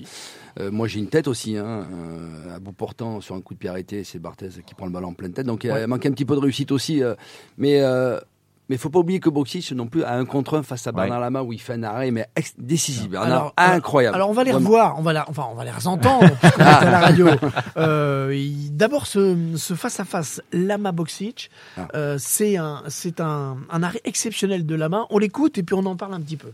Euh, 0.60 0.72
moi, 0.72 0.88
j'ai 0.88 1.00
une 1.00 1.10
tête 1.10 1.28
aussi, 1.28 1.58
hein, 1.58 1.86
euh, 1.92 2.56
à 2.56 2.60
bout 2.60 2.72
portant 2.74 3.22
sur 3.22 3.36
un 3.36 3.42
coup 3.42 3.54
de 3.54 3.60
pied 3.60 3.70
arrêté. 3.70 4.04
C'est 4.04 4.20
Barthez 4.20 4.50
qui 4.66 4.76
prend 4.76 4.86
le 4.86 4.92
ballon 4.92 5.10
en 5.10 5.14
pleine 5.14 5.34
tête. 5.34 5.46
Donc, 5.46 5.64
il 5.64 5.72
Ouais. 5.72 5.88
manque 5.88 6.06
un 6.06 6.12
petit 6.12 6.26
peu 6.26 6.36
de 6.36 6.42
réussite 6.42 6.72
aussi. 6.72 7.02
mais 7.58 7.82
mais 8.72 8.78
faut 8.78 8.92
pas 8.92 9.00
oublier 9.00 9.20
que 9.20 9.32
Boxic 9.32 9.72
non 9.72 9.88
plus 9.88 10.04
a 10.04 10.14
un 10.14 10.26
contre 10.26 10.56
un 10.56 10.62
face 10.62 10.86
à 10.86 10.92
Bernard 10.92 11.20
Lama 11.20 11.42
où 11.42 11.52
il 11.52 11.60
fait 11.60 11.74
un 11.74 11.82
arrêt 11.82 12.12
mais 12.12 12.28
décisif, 12.60 13.12
Alors, 13.16 13.52
incroyable. 13.58 14.14
Alors 14.16 14.30
on 14.30 14.34
va 14.34 14.44
les 14.44 14.52
revoir, 14.52 14.94
on 15.00 15.02
va, 15.02 15.12
la- 15.12 15.28
enfin 15.28 15.48
on 15.52 15.56
va 15.56 15.66
les 15.66 15.88
entendre 15.88 16.30
puisqu'on 16.40 16.62
est 16.62 16.66
à 16.66 16.92
la 16.92 17.00
radio. 17.00 17.28
Euh, 17.78 18.40
D'abord 18.72 19.08
ce, 19.08 19.36
ce 19.56 19.74
face 19.74 20.00
à 20.00 20.06
face 20.06 20.40
Lama 20.54 20.92
Boxic, 20.92 21.50
Ah. 21.78 21.88
euh, 21.96 22.18
c'est 22.20 22.58
un 22.58 22.84
c'est 22.90 23.20
un, 23.22 23.58
un 23.72 23.82
arrêt 23.82 24.02
exceptionnel 24.06 24.68
de 24.68 24.76
Lama. 24.76 25.08
On 25.10 25.18
l'écoute 25.18 25.58
et 25.58 25.64
puis 25.64 25.74
on 25.74 25.86
en 25.88 25.96
parle 25.96 26.14
un 26.14 26.22
petit 26.22 26.38
peu. 26.38 26.52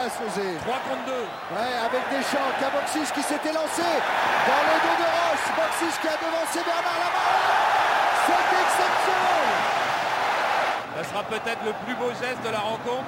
Et 0.00 0.08
Sauzé. 0.08 0.56
3 0.64 0.80
contre 0.88 1.04
2. 1.04 1.12
Ouais, 1.12 1.76
avec 1.76 2.00
Deschamps, 2.08 2.48
qui 2.56 2.64
a 2.64 2.72
qui 3.12 3.22
s'était 3.22 3.52
lancé 3.52 3.84
dans 3.84 4.62
le 4.64 4.76
dos 4.80 4.96
de 4.96 5.04
Roche. 5.04 5.46
Boxic 5.52 5.92
qui 6.00 6.08
a 6.08 6.16
devancé 6.16 6.64
Bernard 6.64 7.00
Lama. 7.04 7.24
C'est 8.24 8.48
exceptionnel. 8.64 9.48
Ça 10.96 11.02
sera 11.04 11.22
peut-être 11.24 11.62
le 11.68 11.72
plus 11.84 11.94
beau 12.00 12.08
geste 12.16 12.40
de 12.40 12.48
la 12.48 12.60
rencontre. 12.64 13.04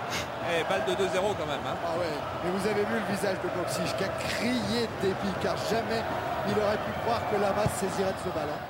Et 0.52 0.64
balle 0.68 0.84
de 0.84 0.92
2-0 0.92 1.32
quand 1.32 1.48
même. 1.48 1.64
hein. 1.64 1.76
Ah 1.80 1.96
ouais, 1.96 2.12
mais 2.44 2.50
vous 2.52 2.66
avez 2.68 2.84
vu 2.84 3.00
le 3.00 3.08
visage 3.08 3.40
de 3.40 3.48
Boxic 3.56 3.88
qui 3.96 4.04
a 4.04 4.12
crié 4.28 4.84
de 4.84 5.08
dépit 5.08 5.32
car 5.40 5.56
jamais 5.72 6.04
il 6.44 6.56
aurait 6.60 6.76
pu 6.84 6.92
croire 7.08 7.24
que 7.32 7.40
Lama 7.40 7.64
saisirait 7.72 8.12
de 8.12 8.20
ce 8.20 8.28
ballon. 8.36 8.60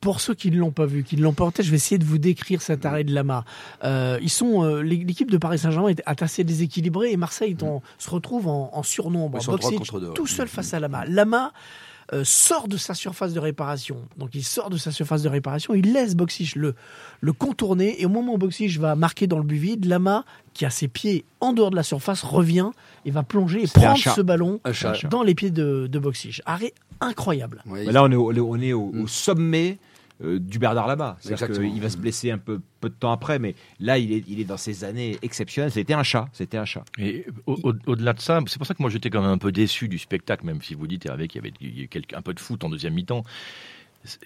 Pour 0.00 0.20
ceux 0.20 0.34
qui 0.34 0.50
ne 0.50 0.58
l'ont 0.58 0.70
pas 0.70 0.86
vu, 0.86 1.02
qui 1.04 1.16
ne 1.16 1.22
l'ont 1.22 1.32
pas 1.32 1.44
en 1.44 1.50
tête, 1.50 1.64
je 1.66 1.70
vais 1.70 1.76
essayer 1.76 1.98
de 1.98 2.04
vous 2.04 2.18
décrire 2.18 2.62
cet 2.62 2.84
arrêt 2.86 3.02
de 3.04 3.12
Lama. 3.14 3.44
Euh, 3.84 4.18
ils 4.22 4.30
sont 4.30 4.62
euh, 4.62 4.82
l'é- 4.82 5.04
l'équipe 5.04 5.30
de 5.30 5.38
Paris 5.38 5.58
Saint-Germain 5.58 5.88
est 5.88 6.02
assez 6.06 6.44
déséquilibrée 6.44 7.10
et 7.12 7.16
Marseille 7.16 7.56
en- 7.62 7.82
se 7.98 8.10
retrouve 8.10 8.46
en, 8.48 8.70
en 8.72 8.82
surnombre. 8.82 9.38
Deux, 9.52 9.58
ouais. 9.68 9.78
tout 10.14 10.26
seul 10.26 10.48
face 10.48 10.74
à 10.74 10.80
Lama. 10.80 11.04
Lama 11.06 11.52
euh, 12.12 12.22
sort 12.24 12.68
de 12.68 12.76
sa 12.76 12.94
surface 12.94 13.32
de 13.32 13.40
réparation. 13.40 13.96
Donc 14.16 14.30
il 14.34 14.44
sort 14.44 14.70
de 14.70 14.76
sa 14.76 14.92
surface 14.92 15.22
de 15.22 15.28
réparation, 15.28 15.74
il 15.74 15.92
laisse 15.92 16.14
Boxic 16.14 16.54
le, 16.54 16.74
le 17.20 17.32
contourner 17.32 18.00
et 18.00 18.06
au 18.06 18.08
moment 18.08 18.34
où 18.34 18.38
Boxic 18.38 18.78
va 18.78 18.94
marquer 18.94 19.26
dans 19.26 19.38
le 19.38 19.44
but 19.44 19.56
vide, 19.58 19.84
Lama, 19.86 20.24
qui 20.54 20.64
a 20.64 20.70
ses 20.70 20.88
pieds 20.88 21.24
en 21.40 21.52
dehors 21.52 21.70
de 21.70 21.76
la 21.76 21.82
surface, 21.82 22.22
revient 22.22 22.70
et 23.04 23.10
va 23.10 23.22
plonger 23.22 23.62
et 23.64 23.66
prendre 23.66 23.98
ce 24.14 24.20
ballon 24.20 24.60
dans 25.10 25.22
les 25.22 25.34
pieds 25.34 25.50
de, 25.50 25.88
de 25.90 25.98
Boxic. 25.98 26.40
Arrêt 26.46 26.72
incroyable. 27.00 27.62
Ouais, 27.66 27.80
Mais 27.80 27.86
il- 27.86 27.92
là, 27.92 28.04
on 28.04 28.10
est 28.10 28.14
au, 28.16 28.32
on 28.48 28.60
est 28.60 28.72
au, 28.72 28.92
au 29.02 29.06
sommet 29.06 29.78
euh, 30.22 30.38
du 30.38 30.58
Bernard 30.58 30.86
Lama. 30.86 31.16
C'est-à-dire 31.20 31.48
qu'il 31.72 31.80
va 31.82 31.90
se 31.90 31.96
blesser 31.98 32.30
un 32.30 32.38
peu, 32.38 32.60
peu 32.80 32.88
de 32.88 32.94
temps 32.94 33.12
après, 33.12 33.38
mais 33.38 33.54
là, 33.80 33.98
il 33.98 34.12
est, 34.12 34.24
il 34.28 34.40
est 34.40 34.44
dans 34.44 34.56
ses 34.56 34.84
années 34.84 35.18
exceptionnelles. 35.22 35.70
C'était 35.72 35.92
un 35.94 36.02
chat. 36.02 36.28
C'était 36.32 36.56
un 36.56 36.64
chat. 36.64 36.84
Et 36.98 37.26
au- 37.46 37.58
au- 37.62 37.74
au-delà 37.86 38.12
de 38.14 38.20
ça, 38.20 38.40
c'est 38.46 38.58
pour 38.58 38.66
ça 38.66 38.74
que 38.74 38.82
moi 38.82 38.90
j'étais 38.90 39.10
quand 39.10 39.20
même 39.20 39.30
un 39.30 39.38
peu 39.38 39.52
déçu 39.52 39.88
du 39.88 39.98
spectacle, 39.98 40.46
même 40.46 40.62
si 40.62 40.74
vous 40.74 40.86
dites 40.86 41.04
Hervé 41.06 41.28
qu'il 41.28 41.42
y 41.44 41.46
avait 41.46 42.02
un 42.14 42.22
peu 42.22 42.32
de 42.34 42.40
foot 42.40 42.64
en 42.64 42.70
deuxième 42.70 42.94
mi-temps. 42.94 43.24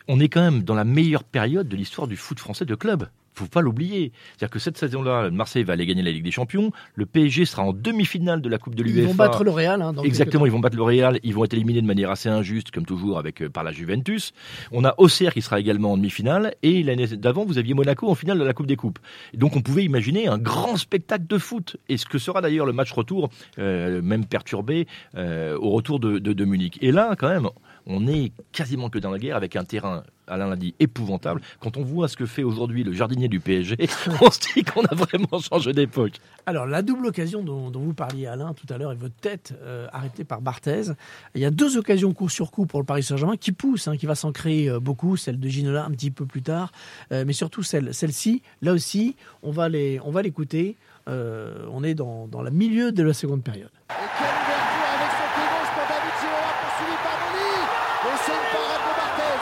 On 0.08 0.20
est 0.20 0.28
quand 0.28 0.42
même 0.42 0.62
dans 0.62 0.74
la 0.74 0.84
meilleure 0.84 1.24
période 1.24 1.68
de 1.68 1.76
l'histoire 1.76 2.06
du 2.08 2.16
foot 2.16 2.38
français 2.38 2.64
de 2.64 2.74
club. 2.74 3.06
Faut 3.32 3.46
pas 3.46 3.60
l'oublier. 3.60 4.12
C'est-à-dire 4.36 4.50
que 4.50 4.58
cette 4.58 4.76
saison-là, 4.76 5.30
Marseille 5.30 5.62
va 5.62 5.72
aller 5.74 5.86
gagner 5.86 6.02
la 6.02 6.10
Ligue 6.10 6.24
des 6.24 6.32
Champions. 6.32 6.72
Le 6.94 7.06
PSG 7.06 7.44
sera 7.44 7.62
en 7.62 7.72
demi-finale 7.72 8.42
de 8.42 8.48
la 8.48 8.58
Coupe 8.58 8.74
de 8.74 8.82
l'UEFA. 8.82 9.00
Ils 9.00 9.06
vont 9.06 9.14
battre 9.14 9.44
le 9.44 9.50
Real. 9.52 9.80
hein, 9.80 9.94
Exactement, 10.02 10.46
ils 10.46 10.52
vont 10.52 10.58
battre 10.58 10.76
le 10.76 10.82
Real, 10.82 11.20
ils 11.22 11.32
vont 11.32 11.44
être 11.44 11.54
éliminés 11.54 11.80
de 11.80 11.86
manière 11.86 12.10
assez 12.10 12.28
injuste, 12.28 12.72
comme 12.72 12.84
toujours, 12.84 13.18
avec 13.18 13.40
euh, 13.40 13.48
par 13.48 13.62
la 13.62 13.70
Juventus. 13.70 14.32
On 14.72 14.84
a 14.84 14.94
Auxerre 14.98 15.32
qui 15.32 15.42
sera 15.42 15.60
également 15.60 15.92
en 15.92 15.96
demi-finale, 15.96 16.54
et 16.64 16.82
l'année 16.82 17.06
d'avant, 17.06 17.44
vous 17.44 17.56
aviez 17.56 17.72
Monaco 17.72 18.08
en 18.10 18.16
finale 18.16 18.38
de 18.38 18.44
la 18.44 18.52
Coupe 18.52 18.66
des 18.66 18.76
Coupes. 18.76 18.98
Et 19.32 19.36
donc, 19.38 19.54
on 19.56 19.62
pouvait 19.62 19.84
imaginer 19.84 20.26
un 20.26 20.36
grand 20.36 20.76
spectacle 20.76 21.24
de 21.28 21.38
foot, 21.38 21.76
et 21.88 21.96
ce 21.98 22.06
que 22.06 22.18
sera 22.18 22.42
d'ailleurs 22.42 22.66
le 22.66 22.72
match 22.72 22.92
retour, 22.92 23.30
euh, 23.58 24.02
même 24.02 24.26
perturbé, 24.26 24.86
euh, 25.14 25.56
au 25.56 25.70
retour 25.70 26.00
de, 26.00 26.18
de, 26.18 26.32
de 26.32 26.44
Munich. 26.44 26.78
Et 26.82 26.90
là, 26.90 27.14
quand 27.16 27.28
même, 27.28 27.48
on 27.86 28.06
est 28.06 28.32
quasiment 28.52 28.90
que 28.90 28.98
dans 28.98 29.10
la 29.10 29.18
guerre, 29.18 29.36
avec 29.36 29.56
un 29.56 29.64
terrain, 29.64 30.02
Alain 30.26 30.48
l'a 30.48 30.56
dit, 30.56 30.74
épouvantable. 30.78 31.40
Quand 31.60 31.76
on 31.76 31.82
voit 31.82 32.08
ce 32.08 32.16
que 32.16 32.26
fait 32.26 32.42
aujourd'hui 32.42 32.84
le 32.84 32.92
jardinier 32.92 33.28
du 33.28 33.40
PSG, 33.40 33.76
on 34.20 34.30
se 34.30 34.38
dit 34.54 34.64
qu'on 34.64 34.84
a 34.84 34.94
vraiment 34.94 35.40
changé 35.40 35.72
d'époque. 35.72 36.14
Alors, 36.46 36.66
la 36.66 36.82
double 36.82 37.06
occasion 37.06 37.42
dont, 37.42 37.70
dont 37.70 37.80
vous 37.80 37.94
parliez, 37.94 38.26
Alain, 38.26 38.54
tout 38.54 38.72
à 38.72 38.78
l'heure, 38.78 38.92
et 38.92 38.96
votre 38.96 39.16
tête 39.16 39.54
euh, 39.62 39.88
arrêtée 39.92 40.24
par 40.24 40.40
Barthez, 40.40 40.92
il 41.34 41.40
y 41.40 41.44
a 41.44 41.50
deux 41.50 41.76
occasions 41.76 42.12
coup 42.12 42.28
sur 42.28 42.50
coup 42.50 42.66
pour 42.66 42.80
le 42.80 42.86
Paris 42.86 43.02
Saint-Germain 43.02 43.36
qui 43.36 43.52
poussent, 43.52 43.88
hein, 43.88 43.96
qui 43.96 44.06
va 44.06 44.14
s'en 44.14 44.32
créer 44.32 44.68
euh, 44.68 44.80
beaucoup, 44.80 45.16
celle 45.16 45.40
de 45.40 45.48
Ginola 45.48 45.84
un 45.84 45.90
petit 45.90 46.10
peu 46.10 46.26
plus 46.26 46.42
tard, 46.42 46.72
euh, 47.12 47.24
mais 47.26 47.32
surtout 47.32 47.62
celle, 47.62 47.92
celle-ci, 47.92 48.42
là 48.62 48.72
aussi, 48.72 49.16
on 49.42 49.50
va 49.50 49.68
les, 49.68 50.00
on 50.04 50.10
va 50.10 50.22
l'écouter. 50.22 50.76
Euh, 51.08 51.66
on 51.72 51.82
est 51.82 51.94
dans, 51.94 52.28
dans 52.28 52.42
le 52.42 52.50
milieu 52.50 52.92
de 52.92 53.02
la 53.02 53.14
seconde 53.14 53.42
période. 53.42 53.72
Et 53.88 54.06
quelle 54.14 54.30
ouverture 54.30 54.90
avec 54.94 55.10
son 55.16 55.28
pied 55.32 55.46
gauche 55.48 55.72
pour 55.74 55.86
David 55.88 56.14
Ginola 56.20 56.52
poursuivi 56.60 56.96
par 57.00 57.16
Boli. 57.18 57.50
Et 57.50 58.16
c'est 58.20 58.36
une 58.36 58.48
parade 58.52 58.84
de 58.84 58.92
Barthez 59.00 59.40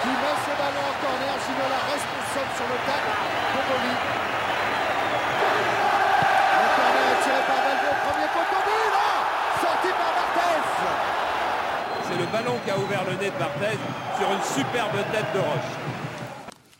qui 0.00 0.10
met 0.10 0.36
ce 0.40 0.52
ballon 0.56 0.84
en 0.88 0.96
corner. 0.98 1.34
Ginola 1.46 1.80
responsable 1.94 2.52
sur 2.56 2.68
le 2.72 2.78
tacle 2.88 3.12
de 3.12 3.60
Boli. 3.68 3.94
Le 6.58 6.68
corner 6.74 7.06
est 7.12 7.20
tiré 7.22 7.42
par 7.44 7.60
Valdo. 7.60 7.90
Premier 8.08 8.28
poteau 8.34 8.60
but, 8.66 8.88
là 8.90 9.10
Sorti 9.60 9.90
par 9.94 10.12
Barthez. 10.16 10.64
C'est 12.08 12.18
le 12.18 12.26
ballon 12.34 12.56
qui 12.64 12.70
a 12.72 12.76
Barthez 13.38 13.78
sur 14.18 14.30
une 14.30 14.64
superbe 14.64 14.92
tête 15.12 15.26
de 15.34 15.38
Roche. 15.38 15.76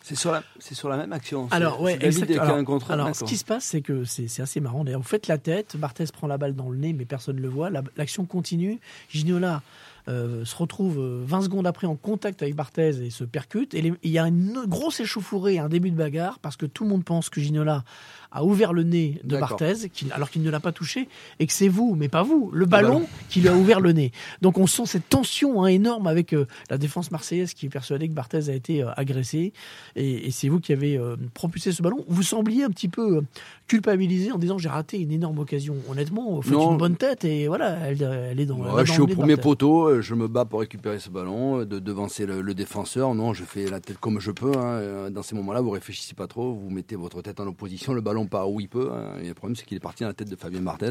C'est 0.02 0.16
sur 0.16 0.32
la, 0.32 0.42
c'est 0.58 0.74
sur 0.74 0.88
la 0.88 0.96
même 0.96 1.12
action. 1.12 1.46
Alors, 1.52 1.80
ouais, 1.80 1.96
Alors, 2.40 2.56
un 2.56 2.64
contre 2.64 2.90
un, 2.90 2.94
alors, 2.94 3.14
ce 3.14 3.22
qui 3.24 3.36
se 3.36 3.44
passe, 3.44 3.64
c'est 3.64 3.80
que 3.80 4.04
c'est 4.04 4.26
c'est 4.26 4.42
assez 4.42 4.58
marrant. 4.60 4.82
D'ailleurs, 4.82 5.00
vous 5.00 5.06
faites 5.08 5.28
la 5.28 5.38
tête, 5.38 5.76
Barthez 5.76 6.06
prend 6.12 6.26
la 6.26 6.36
balle 6.36 6.56
dans 6.56 6.68
le 6.68 6.76
nez, 6.78 6.92
mais 6.92 7.04
personne 7.04 7.36
ne 7.36 7.40
le 7.42 7.48
voit. 7.48 7.70
La- 7.70 7.82
L'action 7.96 8.24
continue. 8.24 8.80
Gignola 9.10 9.62
euh, 10.08 10.44
se 10.44 10.56
retrouve 10.56 10.98
euh, 10.98 11.22
20 11.24 11.42
secondes 11.42 11.66
après 11.66 11.86
en 11.86 11.96
contact 11.96 12.42
avec 12.42 12.54
Barthez 12.54 13.04
et 13.04 13.10
se 13.10 13.24
percute. 13.24 13.74
Et 13.74 13.92
il 14.02 14.10
y 14.10 14.18
a 14.18 14.26
une 14.26 14.64
grosse 14.66 15.00
échauffourée, 15.00 15.58
un 15.58 15.68
début 15.68 15.90
de 15.90 15.96
bagarre, 15.96 16.38
parce 16.38 16.56
que 16.56 16.66
tout 16.66 16.84
le 16.84 16.90
monde 16.90 17.04
pense 17.04 17.28
que 17.28 17.40
Gignola 17.40 17.84
a 18.32 18.44
ouvert 18.44 18.72
le 18.72 18.82
nez 18.82 19.20
de. 19.24 19.36
Barthez, 19.36 19.90
alors 20.12 20.30
qu'il 20.30 20.42
ne 20.42 20.50
l'a 20.50 20.60
pas 20.60 20.72
touché, 20.72 21.08
et 21.38 21.46
que 21.46 21.52
c'est 21.52 21.68
vous, 21.68 21.94
mais 21.96 22.08
pas 22.08 22.22
vous, 22.22 22.50
le 22.52 22.66
ballon, 22.66 23.06
qui 23.28 23.40
lui 23.40 23.48
a 23.48 23.54
ouvert 23.54 23.80
le 23.80 23.92
nez. 23.92 24.12
Donc 24.42 24.58
on 24.58 24.66
sent 24.66 24.86
cette 24.86 25.08
tension 25.08 25.64
hein, 25.64 25.66
énorme 25.66 26.06
avec 26.06 26.32
euh, 26.32 26.46
la 26.68 26.78
défense 26.78 27.10
marseillaise 27.10 27.54
qui 27.54 27.66
est 27.66 27.70
persuadée 27.70 28.08
que 28.08 28.12
Barthez 28.12 28.48
a 28.48 28.54
été 28.54 28.82
euh, 28.82 28.90
agressé, 28.96 29.52
et, 29.96 30.26
et 30.26 30.30
c'est 30.30 30.48
vous 30.48 30.60
qui 30.60 30.72
avez 30.72 30.96
euh, 30.96 31.16
propulsé 31.34 31.72
ce 31.72 31.82
ballon. 31.82 32.04
Vous 32.08 32.22
sembliez 32.22 32.64
un 32.64 32.70
petit 32.70 32.88
peu 32.88 33.16
euh, 33.16 33.20
culpabilisé 33.66 34.32
en 34.32 34.38
disant 34.38 34.58
j'ai 34.58 34.68
raté 34.68 34.98
une 34.98 35.12
énorme 35.12 35.38
occasion. 35.38 35.76
Honnêtement, 35.88 36.36
vous 36.36 36.42
faites 36.42 36.52
Non. 36.52 36.72
une 36.72 36.78
bonne 36.78 36.96
tête, 36.96 37.24
et 37.24 37.48
voilà, 37.48 37.78
elle, 37.86 38.02
elle 38.02 38.40
est 38.40 38.46
dans. 38.46 38.58
Ouais, 38.58 38.86
je 38.86 38.92
suis 38.92 39.00
au 39.00 39.06
premier 39.06 39.36
poteau, 39.36 39.89
euh, 39.96 40.00
je 40.02 40.14
me 40.14 40.28
bats 40.28 40.44
pour 40.44 40.60
récupérer 40.60 40.98
ce 40.98 41.10
ballon, 41.10 41.60
euh, 41.60 41.64
de 41.66 41.78
devancer 41.78 42.26
le, 42.26 42.40
le 42.40 42.54
défenseur. 42.54 43.14
Non, 43.14 43.32
je 43.32 43.44
fais 43.44 43.66
la 43.68 43.80
tête 43.80 43.98
comme 43.98 44.20
je 44.20 44.30
peux. 44.30 44.52
hein. 44.56 44.64
Euh, 44.78 45.10
Dans 45.10 45.22
ces 45.22 45.34
moments-là, 45.36 45.60
vous 45.60 45.70
réfléchissez 45.70 46.14
pas 46.14 46.26
trop, 46.26 46.54
vous 46.54 46.70
mettez 46.70 46.96
votre 46.96 47.22
tête 47.22 47.40
en 47.40 47.46
opposition, 47.46 47.92
le 47.92 48.00
ballon 48.00 48.26
part 48.26 48.50
où 48.50 48.60
il 48.60 48.68
peut. 48.68 48.90
hein. 48.92 49.14
Et 49.22 49.28
le 49.28 49.34
problème, 49.34 49.56
c'est 49.56 49.64
qu'il 49.66 49.76
est 49.76 49.80
parti 49.80 50.02
dans 50.02 50.08
la 50.08 50.14
tête 50.14 50.28
de 50.30 50.36
Fabien 50.36 50.60
Barthez. 50.62 50.90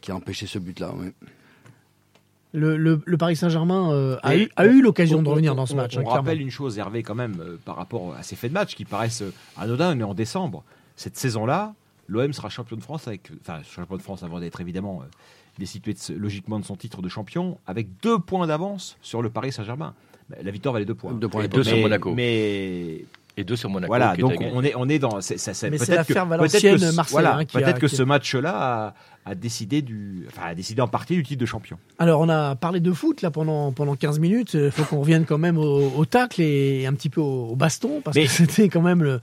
qui 0.00 0.10
a 0.10 0.16
empêché 0.16 0.46
ce 0.46 0.58
but-là. 0.58 0.92
oui. 0.96 1.08
Le, 2.54 2.76
le- 2.76 3.00
le 3.06 3.16
Paris 3.16 3.34
Saint-Germain 3.36 3.92
euh, 3.92 4.18
a, 4.22 4.36
eu, 4.36 4.50
a 4.56 4.66
eu 4.66 4.82
l'occasion 4.82 5.20
on- 5.20 5.22
de 5.22 5.28
on- 5.28 5.30
revenir 5.30 5.54
dans 5.54 5.64
ce 5.64 5.72
on- 5.72 5.76
match. 5.76 5.96
On, 5.96 6.00
hein, 6.00 6.02
clairement. 6.02 6.20
rappelle 6.20 6.40
une 6.40 6.50
chose, 6.50 6.78
Hervé, 6.78 7.02
quand 7.02 7.14
même, 7.14 7.36
euh, 7.40 7.56
par 7.64 7.76
rapport 7.76 8.14
à 8.14 8.22
ces 8.22 8.36
faits 8.36 8.50
de 8.50 8.54
match 8.54 8.74
qui 8.74 8.84
paraissent 8.84 9.22
anodins, 9.56 9.96
on 9.96 10.00
est 10.00 10.02
en 10.02 10.12
décembre. 10.12 10.62
Cette 10.96 11.16
saison-là, 11.16 11.72
l'OM 12.08 12.30
sera 12.34 12.50
champion 12.50 12.76
de 12.76 12.82
France 12.82 13.08
avec, 13.08 13.30
enfin, 13.40 13.60
champion 13.62 13.96
de 13.96 14.02
France 14.02 14.22
avant 14.22 14.38
d'être 14.38 14.60
évidemment 14.60 15.02
destitué 15.62 15.92
de 15.94 15.98
ce- 15.98 16.12
logiquement 16.12 16.58
de 16.58 16.64
son 16.64 16.76
titre 16.76 17.00
de 17.02 17.08
champion, 17.08 17.58
avec 17.66 17.86
deux 18.02 18.18
points 18.18 18.46
d'avance 18.46 18.96
sur 19.00 19.22
le 19.22 19.30
Paris 19.30 19.52
Saint-Germain. 19.52 19.94
La 20.42 20.50
victoire 20.50 20.72
valait 20.72 20.84
deux 20.86 20.94
points. 20.94 21.12
Deux 21.12 21.28
points 21.28 21.44
Et 21.44 21.48
deux 21.48 21.62
sur 21.64 21.76
Monaco. 21.78 22.14
Mais 22.14 23.04
Et 23.38 23.44
deux 23.44 23.56
sur 23.56 23.70
Monaco. 23.70 23.88
voilà, 23.90 24.14
donc 24.16 24.34
on 24.52 24.62
est, 24.62 24.74
on 24.76 24.88
est 24.90 24.98
dans. 24.98 25.22
c'est- 25.22 25.38
ça- 25.38 25.54
ça- 25.54 25.70
Mais 25.70 25.78
c'est 25.78 25.86
peut-être 25.86 25.96
l'affaire 26.08 26.24
que- 26.24 26.28
Valenciennes, 26.28 26.60
peut-être 26.76 26.80
que 26.80 26.90
ce- 26.90 26.96
Marseille, 26.96 27.12
Voilà, 27.12 27.36
hein, 27.38 27.44
peut-être 27.50 27.78
que 27.78 27.86
a- 27.86 27.88
ce 27.88 28.02
match-là 28.02 28.52
a, 28.54 28.94
a 29.30 29.34
décidé 29.34 29.80
du, 29.80 30.26
enfin, 30.28 30.48
a 30.48 30.54
décidé 30.54 30.82
en 30.82 30.88
partie 30.88 31.14
du 31.14 31.22
titre 31.22 31.40
de 31.40 31.46
champion. 31.46 31.78
Alors, 31.98 32.20
on 32.20 32.28
a 32.28 32.56
parlé 32.56 32.80
de 32.80 32.92
foot 32.92 33.22
là 33.22 33.30
pendant, 33.30 33.72
pendant 33.72 33.96
15 33.96 34.18
minutes. 34.18 34.52
Il 34.54 34.70
faut 34.70 34.82
qu'on 34.84 35.00
revienne 35.00 35.24
quand 35.24 35.38
même 35.38 35.56
au, 35.56 35.92
au 35.96 36.04
tacle 36.04 36.42
et 36.42 36.84
un 36.86 36.92
petit 36.92 37.08
peu 37.08 37.22
au, 37.22 37.48
au 37.52 37.56
baston, 37.56 38.02
parce 38.04 38.16
Mais- 38.16 38.24
que 38.26 38.30
c'était 38.66 38.68
quand 38.68 38.82
même 38.82 39.02
le- 39.02 39.20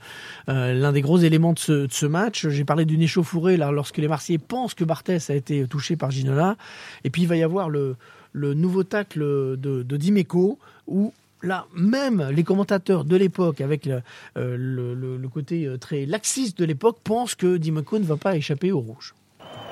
euh, 0.48 0.72
l'un 0.74 0.90
des 0.90 1.02
gros 1.02 1.18
éléments 1.18 1.52
de 1.52 1.58
ce, 1.60 1.86
de 1.86 1.92
ce 1.92 2.06
match. 2.06 2.48
J'ai 2.48 2.64
parlé 2.64 2.84
d'une 2.86 3.02
échauffourée 3.02 3.56
là, 3.56 3.70
lorsque 3.70 3.98
les 3.98 4.08
Marseillais 4.08 4.38
pensent 4.40 4.74
que 4.74 4.82
Barthès 4.84 5.30
a 5.30 5.34
été 5.36 5.66
touché 5.68 5.94
par 5.94 6.10
Ginola. 6.10 6.56
Et 7.04 7.10
puis, 7.10 7.22
il 7.22 7.28
va 7.28 7.36
y 7.36 7.44
avoir 7.44 7.68
le, 7.70 7.94
le 8.32 8.54
nouveau 8.54 8.82
tacle 8.82 9.20
de, 9.20 9.84
de 9.84 9.96
Dimeco, 9.96 10.58
où 10.88 11.12
là, 11.42 11.66
même 11.74 12.28
les 12.30 12.44
commentateurs 12.44 13.04
de 13.04 13.16
l'époque, 13.16 13.60
avec 13.60 13.86
le, 13.86 14.02
euh, 14.36 14.56
le- 14.58 14.94
le- 14.94 15.16
le 15.16 15.28
côté 15.28 15.64
euh, 15.66 15.78
très 15.78 16.06
laxiste 16.06 16.58
de 16.58 16.64
l'époque, 16.64 16.98
pensent 17.02 17.34
que 17.34 17.56
Dimeco 17.56 17.98
ne 17.98 18.04
va 18.04 18.16
pas 18.16 18.36
échapper 18.36 18.72
au 18.72 18.80
rouge. 18.80 19.14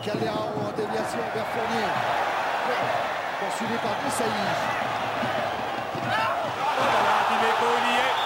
Caldera 0.05 0.33
en 0.55 0.71
déviation 0.77 1.19
vers 1.35 1.47
Fournier. 1.53 1.89
Poursuivi 3.41 3.75
par 3.83 3.95
Desailly. 4.05 4.49
Dimeco, 7.29 7.69
il 7.79 7.89
y 7.89 7.97
est. 7.99 8.17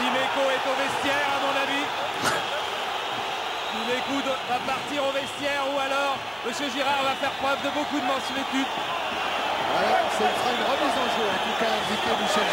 Dimeco 0.00 0.42
est 0.50 0.64
au 0.70 0.74
vestiaire, 0.80 1.28
à 1.34 1.38
mon 1.44 1.54
avis. 1.64 1.86
Dimeco 3.70 4.16
va 4.48 4.58
partir 4.66 5.00
au 5.06 5.12
vestiaire 5.12 5.62
ou 5.72 5.78
alors 5.78 6.18
Monsieur 6.46 6.68
Girard 6.74 7.02
va 7.04 7.14
faire 7.22 7.32
preuve 7.38 7.60
de 7.62 7.70
beaucoup 7.70 8.00
de 8.00 8.06
mansuétude. 8.06 8.66
Voilà, 9.70 10.02
ce 10.10 10.24
sera 10.26 10.50
une 10.50 10.66
remise 10.66 10.96
en 10.98 11.08
jeu, 11.14 11.26
en 11.30 11.40
tout 11.46 11.56
cas 11.62 11.70
indiqué 11.70 12.10
Michel 12.18 12.48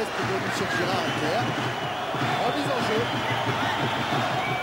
geste 0.00 0.16
de 0.18 0.34
Michel 0.46 0.68
Gérard 0.78 1.02
est 1.04 1.18
clair. 1.20 1.42
Remise 2.46 2.70
en 2.70 2.80
jeu. 2.88 3.00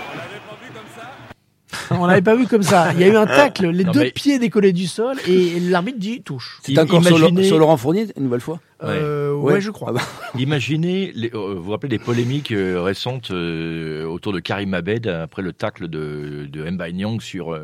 On 0.10 0.15
l'avait 0.17 0.41
pas 0.41 0.56
vu 0.62 0.71
comme 0.73 0.89
ça. 0.95 1.95
On 2.00 2.06
l'avait 2.08 2.21
pas 2.21 2.36
vu 2.36 2.47
comme 2.47 2.63
ça. 2.63 2.93
Il 2.93 3.00
y 3.00 3.04
a 3.04 3.08
eu 3.08 3.15
un 3.15 3.26
tacle, 3.28 3.67
les 3.69 3.84
Non, 3.84 3.91
deux 3.91 4.00
mais- 4.02 4.12
pieds 4.12 4.39
décollés 4.39 4.73
du 4.73 4.88
sol, 4.88 5.17
et 5.28 5.60
l'arbitre 5.60 6.00
dit 6.00 6.21
touche. 6.21 6.60
C'est 6.63 6.78
encore 6.80 7.04
sur, 7.04 7.17
Imaginez- 7.17 7.43
sur 7.43 7.60
Laurent 7.60 7.78
Fournier, 7.78 8.08
une 8.17 8.23
nouvelle 8.23 8.41
fois 8.41 8.60
Euh, 8.84 9.34
ouais. 9.34 9.54
Ouais. 9.54 9.62
je 9.62 9.69
crois. 9.71 9.89
Ah 9.91 9.93
bah, 9.93 10.02
Imaginez, 10.39 11.12
les- 11.15 11.30
euh, 11.34 11.54
vous 11.56 11.63
vous 11.63 11.71
rappelez 11.71 11.89
des 11.89 12.00
polémiques 12.04 12.52
euh, 12.52 12.82
récentes 12.82 13.32
euh, 13.32 14.06
autour 14.06 14.34
de 14.34 14.39
Karim 14.39 14.73
Abed 14.73 15.08
après 15.08 15.41
le 15.41 15.54
tacle 15.54 15.88
de, 15.88 16.47
de 16.52 16.69
Mbaye 16.69 16.93
Nyang 16.93 17.21
sur 17.21 17.60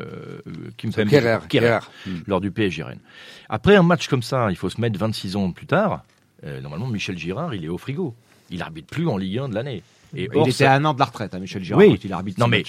Kim 0.76 0.90
Kerrer, 0.92 1.08
Kerrer, 1.08 1.38
Kerrer. 1.48 1.78
lors 2.26 2.40
du 2.40 2.50
PSG 2.50 2.82
Rennes. 2.84 3.00
Après 3.48 3.76
un 3.76 3.82
match 3.82 4.08
comme 4.08 4.22
ça, 4.22 4.46
il 4.50 4.56
faut 4.56 4.70
se 4.70 4.80
mettre 4.80 4.98
26 4.98 5.36
ans 5.36 5.50
plus 5.50 5.66
tard. 5.66 6.02
Euh, 6.44 6.60
normalement, 6.60 6.86
Michel 6.86 7.16
Girard, 7.18 7.54
il 7.54 7.64
est 7.64 7.68
au 7.68 7.78
frigo. 7.78 8.14
Il 8.50 8.60
arbitre 8.62 8.88
plus 8.88 9.08
en 9.08 9.16
Ligue 9.16 9.38
1 9.38 9.48
de 9.48 9.54
l'année. 9.54 9.82
Et 10.16 10.28
il 10.32 10.36
or, 10.38 10.46
était 10.46 10.64
à 10.64 10.74
un 10.74 10.84
an 10.84 10.94
de 10.94 10.98
la 11.00 11.06
retraite, 11.06 11.34
hein, 11.34 11.38
Michel 11.40 11.64
Girard, 11.64 11.80
Oui. 11.84 11.90
quand 11.96 12.04
il 12.04 12.12
arbitre 12.12 12.38
Non 12.38 12.46
mais 12.46 12.62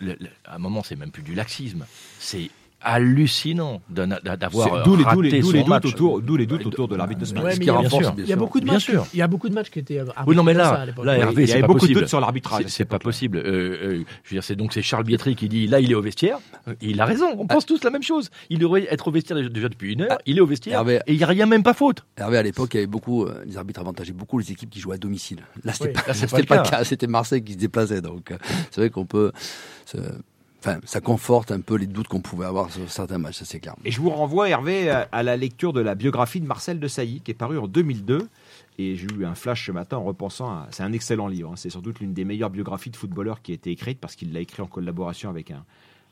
le- 0.00 0.16
le- 0.18 0.28
à 0.44 0.56
un 0.56 0.58
moment, 0.58 0.82
c'est 0.82 0.96
même 0.96 1.10
plus 1.12 1.22
du 1.22 1.34
laxisme. 1.34 1.86
C'est 2.18 2.50
hallucinant 2.80 3.80
d'avoir 3.88 4.84
D'où 4.84 4.96
les, 4.96 5.04
d'où 5.04 5.20
les- 5.22 5.30
raté 5.30 5.40
d'où 5.40 5.52
les 5.52 5.60
son 5.62 5.68
doutes 5.68 5.84
autour, 5.86 6.20
d'où 6.22 6.36
les 6.36 6.46
doutes 6.46 6.66
autour 6.66 6.88
de 6.88 6.96
l'arbitre 6.96 7.20
de 7.20 7.24
ce 7.26 7.34
Ouais, 7.34 7.54
qui 7.54 7.60
il 7.60 7.66
y 7.66 7.70
a- 7.70 7.74
renforce, 7.74 8.04
sûr. 8.04 8.12
bien 8.14 8.24
Il 8.24 8.28
y 8.28 8.32
a 8.32 8.36
sûr. 8.36 8.38
beaucoup 8.38 8.60
de 8.60 8.66
matchs. 8.66 8.84
sûr. 8.84 9.06
Il 9.12 9.18
y 9.18 9.22
a 9.22 9.26
beaucoup 9.26 9.48
de 9.48 9.54
matchs 9.54 9.70
qui 9.70 9.78
étaient. 9.80 10.00
Oui, 10.26 10.36
non, 10.36 10.42
mais 10.44 10.52
ça 10.54 10.58
là, 10.58 10.86
à 10.96 11.04
là, 11.04 11.18
Hervé, 11.18 11.42
il 11.44 11.48
y 11.48 11.52
avait 11.52 11.62
beaucoup 11.62 11.86
de 11.88 11.94
doutes 11.94 12.08
sur 12.08 12.20
l'arbitrage 12.20 12.64
C'est- 12.68 12.84
pas 12.84 12.98
possible. 12.98 13.38
Euh, 13.38 13.42
euh, 13.44 14.04
je 14.24 14.30
veux 14.30 14.34
dire, 14.36 14.44
c'est 14.44 14.56
donc 14.56 14.72
c'est 14.72 14.82
Charles 14.82 15.04
Bietri 15.04 15.34
qui 15.34 15.48
dit 15.48 15.66
là, 15.66 15.80
il 15.80 15.90
est 15.90 15.94
au 15.94 16.02
vestiaire. 16.02 16.38
Euh, 16.68 16.74
Il 16.80 17.00
a 17.00 17.04
raison. 17.04 17.26
On 17.38 17.46
pense 17.46 17.66
tous 17.66 17.82
la 17.84 17.90
même 17.90 18.02
chose. 18.02 18.30
Il 18.50 18.58
devrait 18.58 18.86
être 18.90 19.08
au 19.08 19.10
vestiaire 19.10 19.36
déjà- 19.50 19.68
depuis 19.68 19.92
une 19.94 20.02
heure. 20.02 20.18
Il 20.26 20.38
est 20.38 20.40
au 20.40 20.46
vestiaire 20.46 20.78
Hervé. 20.78 21.00
et 21.06 21.12
il 21.12 21.16
n'y 21.18 21.24
a 21.24 21.26
rien 21.26 21.46
même 21.46 21.62
pas 21.62 21.74
faute. 21.74 22.04
Hervé, 22.16 22.38
à 22.38 22.42
l'époque, 22.42 22.70
il 22.74 22.76
y 22.76 22.80
avait 22.80 22.86
beaucoup, 22.86 23.24
euh, 23.24 23.42
les 23.46 23.56
arbitres 23.56 23.80
avantageaient 23.80 24.12
beaucoup 24.12 24.38
les 24.38 24.50
équipes 24.52 24.70
qui 24.70 24.80
jouaient 24.80 24.94
à 24.94 24.98
domicile. 24.98 25.40
Là, 25.64 25.72
c'était 25.72 25.88
Oui. 25.88 25.92
pas, 26.06 26.14
c'était 26.14 26.38
le 26.38 26.46
pas 26.46 26.56
le 26.62 26.68
cas. 26.70 26.84
C'était 26.84 27.06
Marseille 27.06 27.42
qui 27.42 27.52
se 27.54 27.58
déplaçait. 27.58 28.00
Donc, 28.00 28.30
euh, 28.30 28.38
c'est 28.70 28.80
vrai 28.80 28.90
qu'on 28.90 29.04
peut, 29.06 29.32
enfin, 30.60 30.78
ça 30.84 31.00
conforte 31.00 31.50
un 31.52 31.60
peu 31.60 31.76
les 31.76 31.86
doutes 31.86 32.08
qu'on 32.08 32.20
pouvait 32.20 32.46
avoir 32.46 32.70
sur 32.72 32.90
certains 32.90 33.18
matchs, 33.18 33.36
ça 33.38 33.44
c'est 33.44 33.60
clair. 33.60 33.74
Et 33.84 33.90
je 33.90 34.00
vous 34.00 34.10
renvoie, 34.10 34.48
Hervé, 34.48 34.90
à, 34.90 35.08
à 35.12 35.22
la 35.22 35.36
lecture 35.36 35.72
de 35.72 35.80
la 35.80 35.94
biographie 35.94 36.40
de 36.40 36.46
Marcel 36.46 36.80
de 36.80 36.88
Sailly, 36.88 37.20
qui 37.20 37.30
est 37.30 37.34
parue 37.34 37.58
en 37.58 37.66
2002. 37.66 38.28
Et 38.80 38.94
j'ai 38.94 39.06
eu 39.18 39.24
un 39.24 39.34
flash 39.34 39.66
ce 39.66 39.72
matin 39.72 39.96
en 39.96 40.04
repensant 40.04 40.48
à. 40.50 40.68
C'est 40.70 40.84
un 40.84 40.92
excellent 40.92 41.26
livre. 41.26 41.50
hein. 41.50 41.56
C'est 41.56 41.70
sans 41.70 41.80
doute 41.80 41.98
l'une 42.00 42.12
des 42.14 42.24
meilleures 42.24 42.50
biographies 42.50 42.90
de 42.90 42.96
footballeurs 42.96 43.42
qui 43.42 43.50
a 43.50 43.54
été 43.54 43.70
écrite 43.72 43.98
parce 43.98 44.14
qu'il 44.14 44.32
l'a 44.32 44.38
écrit 44.40 44.62
en 44.62 44.66
collaboration 44.66 45.30
avec 45.30 45.50
un, 45.50 45.64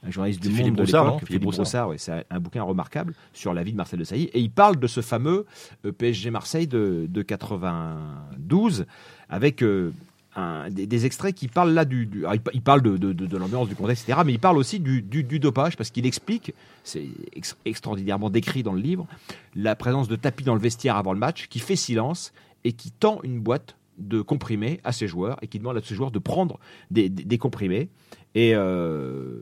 un 0.05 0.11
journaliste 0.11 0.41
du 0.43 0.49
C'est 0.49 0.53
Monde 0.55 0.59
Philippe 0.63 0.75
de 0.75 0.83
Broussard, 0.83 1.05
l'époque, 1.05 1.19
Philippe 1.21 1.43
Philippe 1.43 1.43
Broussard. 1.57 1.89
ouais, 1.91 1.99
c'est 1.99 2.27
un, 2.29 2.41
bouquin 2.41 2.65
remarquable 2.65 3.15
sur 3.33 3.55
la 3.55 3.63
vie 3.63 3.71
de 3.71 3.77
Marcel 3.77 4.01
de 4.01 4.05
Sailly. 4.05 4.25
Et 4.35 4.41
il 4.41 4.51
parle 4.51 4.79
de 4.81 4.87
ce 4.89 5.01
fameux 5.01 5.47
euh, 5.85 5.93
PSG 5.93 6.31
Marseille 6.31 6.67
de, 6.67 7.07
de 7.09 7.23
92 7.23 8.87
avec. 9.29 9.63
euh, 9.63 9.93
un- 10.37 10.69
des, 10.71 10.87
des 10.87 11.07
extraits 11.07 11.35
qui 11.35 11.49
parlent 11.49 11.73
là 11.73 11.85
du, 11.85 12.07
du- 12.07 12.21
alors, 12.21 12.35
il, 12.35 12.41
pa- 12.41 12.51
il 12.55 12.61
parle 12.63 12.83
de, 12.83 12.97
de- 12.97 13.13
de- 13.13 13.27
de 13.27 13.37
l'ambiance, 13.37 13.69
du 13.69 13.75
contexte, 13.75 14.09
etc. 14.09 14.23
Mais 14.27 14.33
il 14.35 14.39
parle 14.39 14.59
aussi 14.59 14.79
du, 14.81 15.03
du- 15.03 15.25
du 15.25 15.39
dopage 15.41 15.77
parce 15.77 15.91
qu'il 15.91 16.07
explique, 16.07 16.53
c'est 16.85 17.07
ex- 17.35 17.57
extraordinairement 17.65 18.31
décrit 18.31 18.63
dans 18.63 18.73
le 18.75 18.81
livre, 18.81 19.07
la 19.55 19.75
présence 19.75 20.09
de 20.09 20.17
tapis 20.17 20.45
dans 20.45 20.55
le 20.55 20.61
vestiaire 20.61 20.97
avant 20.97 21.13
le 21.13 21.19
match 21.19 21.49
qui 21.49 21.59
fait 21.59 21.77
silence 21.77 22.33
et 22.65 22.73
qui 22.73 22.91
tend 22.91 23.21
une 23.23 23.41
boîte 23.41 23.77
de 23.99 24.21
comprimés 24.21 24.79
à 24.85 24.93
ses 24.93 25.09
joueurs 25.09 25.39
et 25.43 25.47
qui 25.49 25.59
demande 25.59 25.79
à 25.79 25.81
ses 25.83 25.95
joueurs 25.95 26.11
de 26.11 26.19
prendre 26.19 26.59
des, 26.91 27.09
des- 27.09 27.25
des 27.25 27.39
comprimés. 27.39 27.89
Et 28.35 28.53
euh, 28.55 29.39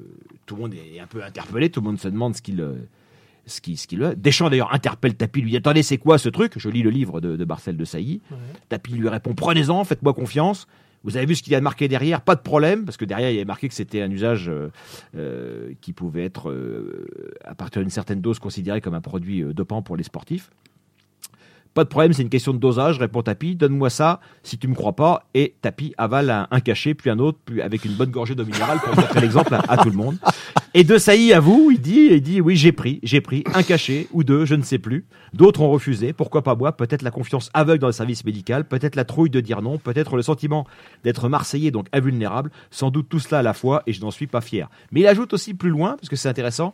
tout 0.47 0.55
le 0.55 0.63
monde 0.63 0.75
est 0.75 1.01
un 1.01 1.07
peu 1.09 1.25
interpellé, 1.25 1.71
tout 1.71 1.81
le 1.81 1.87
monde 1.87 1.99
se 1.99 2.07
demande 2.09 2.37
ce 2.37 2.43
qu'il 2.43 2.61
euh, 2.61 2.75
ce 3.47 3.61
qui, 3.61 3.77
ce 3.77 3.87
qu'il 3.87 4.03
a. 4.05 4.15
Deschamps 4.15 4.49
d'ailleurs 4.49 4.73
interpelle 4.73 5.17
Tapi, 5.17 5.41
lui 5.43 5.51
dit 5.51 5.57
Attendez, 5.57 5.83
c'est 5.83 5.99
quoi 5.99 6.17
ce 6.17 6.29
truc? 6.31 6.53
Je 6.57 6.69
lis 6.71 6.83
le 6.83 6.91
livre 6.91 7.21
de, 7.21 7.37
de 7.37 7.45
Marcel 7.45 7.77
de 7.77 7.85
Sailly. 7.85 8.23
Ouais. 8.31 8.37
Tapi 8.69 8.93
lui 8.93 9.09
répond 9.09 9.35
Prenez-en, 9.35 9.85
faites-moi 9.85 10.15
confiance. 10.15 10.67
Vous 11.05 11.19
avez 11.19 11.27
vu 11.27 11.35
ce 11.35 11.43
qu'il 11.43 11.53
y 11.53 11.57
a 11.57 11.61
marqué 11.61 11.87
derrière, 11.87 12.23
pas 12.23 12.35
de 12.35 12.41
problème, 12.41 12.87
parce 12.87 12.97
que 12.97 13.05
derrière 13.05 13.31
il 13.31 13.35
y 13.35 13.37
avait 13.37 13.45
marqué 13.45 13.69
que 13.69 13.75
c'était 13.75 14.01
un 14.01 14.11
usage 14.11 14.49
euh, 14.49 14.71
euh, 15.17 15.73
qui 15.83 15.93
pouvait 15.93 16.25
être, 16.25 16.51
euh, 16.51 17.07
à 17.45 17.55
partir 17.55 17.83
d'une 17.83 17.91
certaine 17.91 18.23
dose, 18.23 18.39
considéré 18.39 18.81
comme 18.81 18.95
un 18.95 19.03
produit 19.03 19.45
dopant 19.55 19.83
pour 19.83 19.99
les 19.99 20.03
sportifs. 20.03 20.51
Pas 21.75 21.83
de 21.83 21.89
problème, 21.89 22.13
c'est 22.13 22.23
une 22.23 22.29
question 22.29 22.53
de 22.55 22.59
dosage, 22.59 22.99
répond 22.99 23.23
Tapi. 23.23 23.57
Donne-moi 23.57 23.91
ça 23.91 24.21
si 24.45 24.59
tu 24.59 24.69
me 24.69 24.75
crois 24.75 24.95
pas. 24.95 25.27
Et 25.35 25.55
Tapi 25.61 25.93
avale 25.99 26.47
un, 26.51 26.61
cachet, 26.61 26.95
puis 26.95 27.11
un 27.11 27.19
autre, 27.19 27.39
puis 27.45 27.61
avec 27.61 27.85
une 27.85 27.95
bonne 27.95 28.11
gorgée 28.11 28.37
d'eau 28.37 28.45
minérale 28.45 28.79
pour 28.79 28.95
montrer 28.95 29.21
l'exemple 29.21 29.57
à, 29.69 29.77
tout 29.79 29.91
le 29.91 29.97
monde. 29.97 30.17
Et 30.73 30.85
de 30.85 30.99
Sailly 30.99 31.33
à 31.33 31.41
vous, 31.41 31.71
il 31.73 31.81
dit, 31.81 32.09
il 32.13 32.21
dit 32.21 32.41
oui, 32.41 32.55
j'ai 32.57 32.71
pris, 32.73 33.01
j'ai 33.03 33.21
pris 33.21 33.43
un 33.55 33.63
cachet 33.65 34.07
ou 34.13 34.23
deux, 34.23 34.45
je 34.45 34.55
ne 34.55 34.63
sais 34.63 34.79
plus. 34.79 35.05
D'autres 35.33 35.63
ont 35.63 35.71
refusé. 35.71 36.13
Pourquoi 36.13 36.43
pas 36.43 36.55
moi 36.55 36.73
Peut-être 36.77 37.03
la 37.03 37.11
confiance 37.11 37.51
aveugle 37.55 37.81
dans 37.81 37.89
le 37.89 37.93
service 37.93 38.25
médical, 38.25 38.67
peut-être 38.69 38.95
la 38.95 39.05
trouille 39.05 39.31
de 39.31 39.41
dire 39.41 39.61
non, 39.61 39.79
peut-être 39.79 40.15
le 40.17 40.23
sentiment 40.23 40.67
d'être 41.03 41.29
marseillais, 41.29 41.73
donc 41.73 41.87
invulnérable. 41.93 42.51
Sans 42.71 42.91
doute 42.93 43.09
tout 43.09 43.19
cela 43.19 43.41
à 43.41 43.43
la 43.43 43.53
fois, 43.53 43.83
et 43.89 43.93
je 43.93 44.01
n'en 44.01 44.13
suis 44.13 44.29
pas 44.29 44.41
fier. 44.41 44.69
Mais 44.93 45.01
il 45.01 45.07
ajoute 45.09 45.33
aussi 45.33 45.55
plus 45.55 45.71
loin, 45.71 45.97
parce 45.97 46.09
que 46.09 46.17
c'est 46.17 46.29
intéressant. 46.29 46.73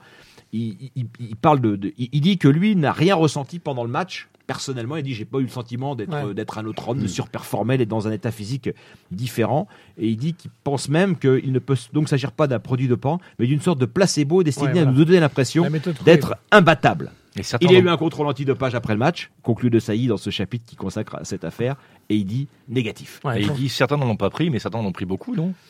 Il, 0.53 0.91
il- 0.97 1.07
il 1.21 1.37
parle 1.37 1.61
de, 1.61 1.93
il 1.97 2.21
dit 2.21 2.37
que 2.37 2.49
lui 2.49 2.77
n'a 2.77 2.93
rien 2.93 3.15
ressenti 3.15 3.59
pendant 3.59 3.85
le 3.85 3.91
match. 3.91 4.29
Personnellement, 4.51 4.97
il 4.97 5.05
dit 5.05 5.15
j'ai 5.15 5.25
pas 5.25 5.39
eu 5.39 5.43
le 5.43 5.49
sentiment 5.49 5.95
d'être 5.95 6.11
Ouais. 6.27 6.35
d'être 6.35 6.59
un 6.59 6.65
autre 6.65 6.89
homme, 6.89 6.99
de 6.99 7.07
surperformer, 7.07 7.79
d'être 7.79 7.89
dans 7.89 8.09
un 8.09 8.11
état 8.11 8.33
physique 8.33 8.69
différent. 9.13 9.69
Et 9.97 10.09
il 10.09 10.17
dit 10.17 10.35
qu'il 10.35 10.51
pense 10.65 10.89
même 10.89 11.17
qu'il 11.17 11.53
ne 11.53 11.59
peut 11.61 11.77
donc 11.93 12.09
s'agir 12.09 12.33
pas 12.33 12.49
d'un 12.49 12.59
produit 12.59 12.89
de 12.89 12.97
pan, 12.97 13.21
mais 13.39 13.47
d'une 13.47 13.61
sorte 13.61 13.79
de 13.79 13.87
placebo 13.87 14.43
destiné 14.43 14.67
Ouais, 14.67 14.73
voilà. 14.73 14.89
à 14.89 14.93
nous 14.93 15.05
donner 15.05 15.21
l'impression 15.21 15.67
d'être 16.05 16.35
imbattable. 16.51 17.13
Et 17.37 17.43
Il 17.61 17.71
y 17.71 17.77
a 17.77 17.79
eu 17.79 17.89
un 17.89 17.97
contrôle 17.97 18.27
antidopage 18.27 18.75
après 18.75 18.93
le 18.93 18.99
match, 18.99 19.31
conclu 19.45 19.71
de 19.71 19.79
Sailly 19.79 20.09
dans 20.09 20.17
ce 20.17 20.31
chapitre 20.31 20.65
qui 20.67 20.75
consacre 20.75 21.15
à 21.15 21.25
cette 21.25 21.45
affaire, 21.45 21.77
et 22.11 22.17
il 22.17 22.25
dit 22.27 22.47
négatif. 22.69 23.21
Ouais, 23.25 23.41
et 23.41 23.45
il 23.45 23.53
dit 23.55 23.69
certains 23.69 23.97
n'en 23.97 24.09
ont 24.09 24.17
pas 24.17 24.31
pris, 24.31 24.51
mais 24.51 24.59
certains 24.59 24.79
en 24.79 24.85
ont 24.85 24.93
pris 24.93 25.07
beaucoup, 25.07 25.35
non? 25.35 25.55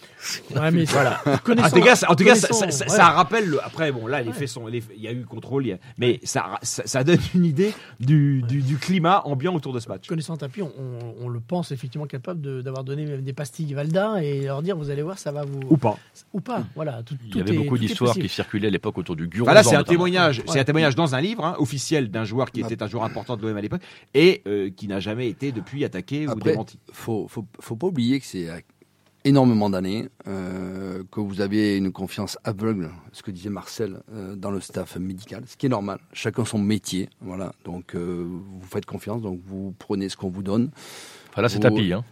Ouais, 0.55 0.71
mais 0.71 0.85
voilà. 0.85 1.23
En 1.27 1.71
tout 1.71 1.81
cas, 1.81 1.97
ça- 1.97 2.11
en 2.11 2.15
tout 2.15 2.25
cas, 2.25 2.35
ça, 2.35 2.49
connaissant- 2.49 2.67
ça- 2.67 2.71
ça- 2.71 2.85
ouais. 2.85 2.91
ça 2.91 3.05
rappelle. 3.11 3.47
le- 3.49 3.65
après, 3.65 3.91
bon, 3.93 4.07
là, 4.07 4.21
les 4.23 4.33
faits 4.33 4.49
sont. 4.49 4.67
les- 4.67 4.83
Il 4.95 5.01
y 5.03 5.09
a 5.09 5.13
eu 5.13 5.25
contrôle, 5.25 5.71
a- 5.71 5.77
mais 5.99 6.21
ça, 6.25 6.59
ça, 6.63 6.83
ça 6.87 7.05
donne 7.05 7.19
une 7.35 7.45
idée 7.47 7.73
du, 8.01 8.43
du, 8.43 8.61
du 8.61 8.77
climat 8.77 9.23
ambiant 9.25 9.55
autour 9.55 9.73
de 9.73 9.81
ce 9.81 9.89
match. 9.89 10.07
Connaissant 10.09 10.37
Tapi, 10.37 10.61
on, 10.63 10.71
on- 10.79 11.15
on 11.25 11.29
le 11.29 11.41
pense 11.41 11.73
effectivement 11.73 12.07
capable 12.07 12.41
de- 12.43 12.61
d'avoir 12.63 12.85
donné 12.85 13.07
même 13.07 13.23
des 13.23 13.33
pastilles 13.33 13.73
Valda 13.73 14.23
et 14.23 14.43
leur 14.43 14.63
dire 14.63 14.77
vous 14.77 14.91
allez 14.91 15.03
voir 15.03 15.19
ça 15.19 15.33
va 15.33 15.45
vous 15.45 15.61
Ou 15.71 15.77
pas. 15.77 15.97
ou 16.35 16.41
pas 16.41 16.65
voilà 16.75 17.03
tout, 17.03 17.15
Il 17.27 17.37
y 17.37 17.41
avait 17.41 17.55
est- 17.55 17.57
beaucoup 17.57 17.79
d'histoires 17.79 18.15
qui 18.15 18.29
circulaient 18.29 18.69
à 18.69 18.71
l'époque 18.71 18.99
autour 18.99 19.17
du 19.17 19.27
Guron. 19.27 19.45
Enfin, 19.47 19.55
là, 19.55 19.63
c'est 19.63 19.77
un 19.77 19.85
témoignage. 19.85 20.43
C'est 20.47 20.61
un 20.61 20.65
témoignage 20.65 20.95
dans 20.97 21.15
un 21.15 21.21
livre 21.21 21.45
hein, 21.45 21.55
officiel 21.59 22.11
d'un 22.11 22.25
joueur 22.25 22.51
qui 22.51 22.61
était 22.61 22.83
un 22.83 22.87
joueur 22.89 23.05
important 23.05 23.37
de 23.37 23.43
l'OM 23.47 23.57
à 23.57 23.61
l'époque 23.61 23.83
et 24.15 24.43
euh, 24.47 24.71
qui 24.77 24.87
n'a 24.89 25.01
jamais 25.01 25.29
été 25.29 25.53
depuis 25.53 25.85
attaqué 25.85 26.27
ou 26.31 26.37
Après, 26.39 26.53
démenti. 26.53 26.79
faut, 26.93 27.27
faut, 27.29 27.45
faut 27.61 27.77
pas 27.77 27.87
oublier 27.89 28.19
que 28.21 28.27
c'est 28.27 28.49
euh, 28.49 28.59
énormément 29.25 29.69
d'années 29.69 30.09
euh, 30.29 31.03
que 31.11 31.21
vous 31.21 31.41
avez 31.43 31.77
une 31.77 31.93
confiance 31.93 32.39
aveugle, 32.45 32.91
ce 33.13 33.23
que 33.23 33.31
disait 33.31 33.51
Marcel, 33.51 34.01
euh, 34.15 34.35
dans 34.37 34.51
le 34.51 34.61
staff 34.61 34.97
médical, 34.97 35.45
ce 35.47 35.57
qui 35.57 35.67
est 35.67 35.71
normal. 35.71 35.99
Chacun 36.13 36.45
son 36.45 36.59
métier, 36.59 37.09
voilà. 37.21 37.53
Donc 37.65 37.95
euh, 37.95 38.25
vous 38.27 38.67
faites 38.67 38.87
confiance, 38.87 39.21
donc 39.23 39.41
vous 39.47 39.75
prenez 39.79 40.09
ce 40.09 40.17
qu'on 40.17 40.31
vous 40.31 40.43
donne. 40.43 40.71
Enfin, 41.31 41.43
là, 41.43 41.49
c'est 41.49 41.57
Vous- 41.57 41.63
tapis. 41.63 41.93
Hein. 41.93 42.05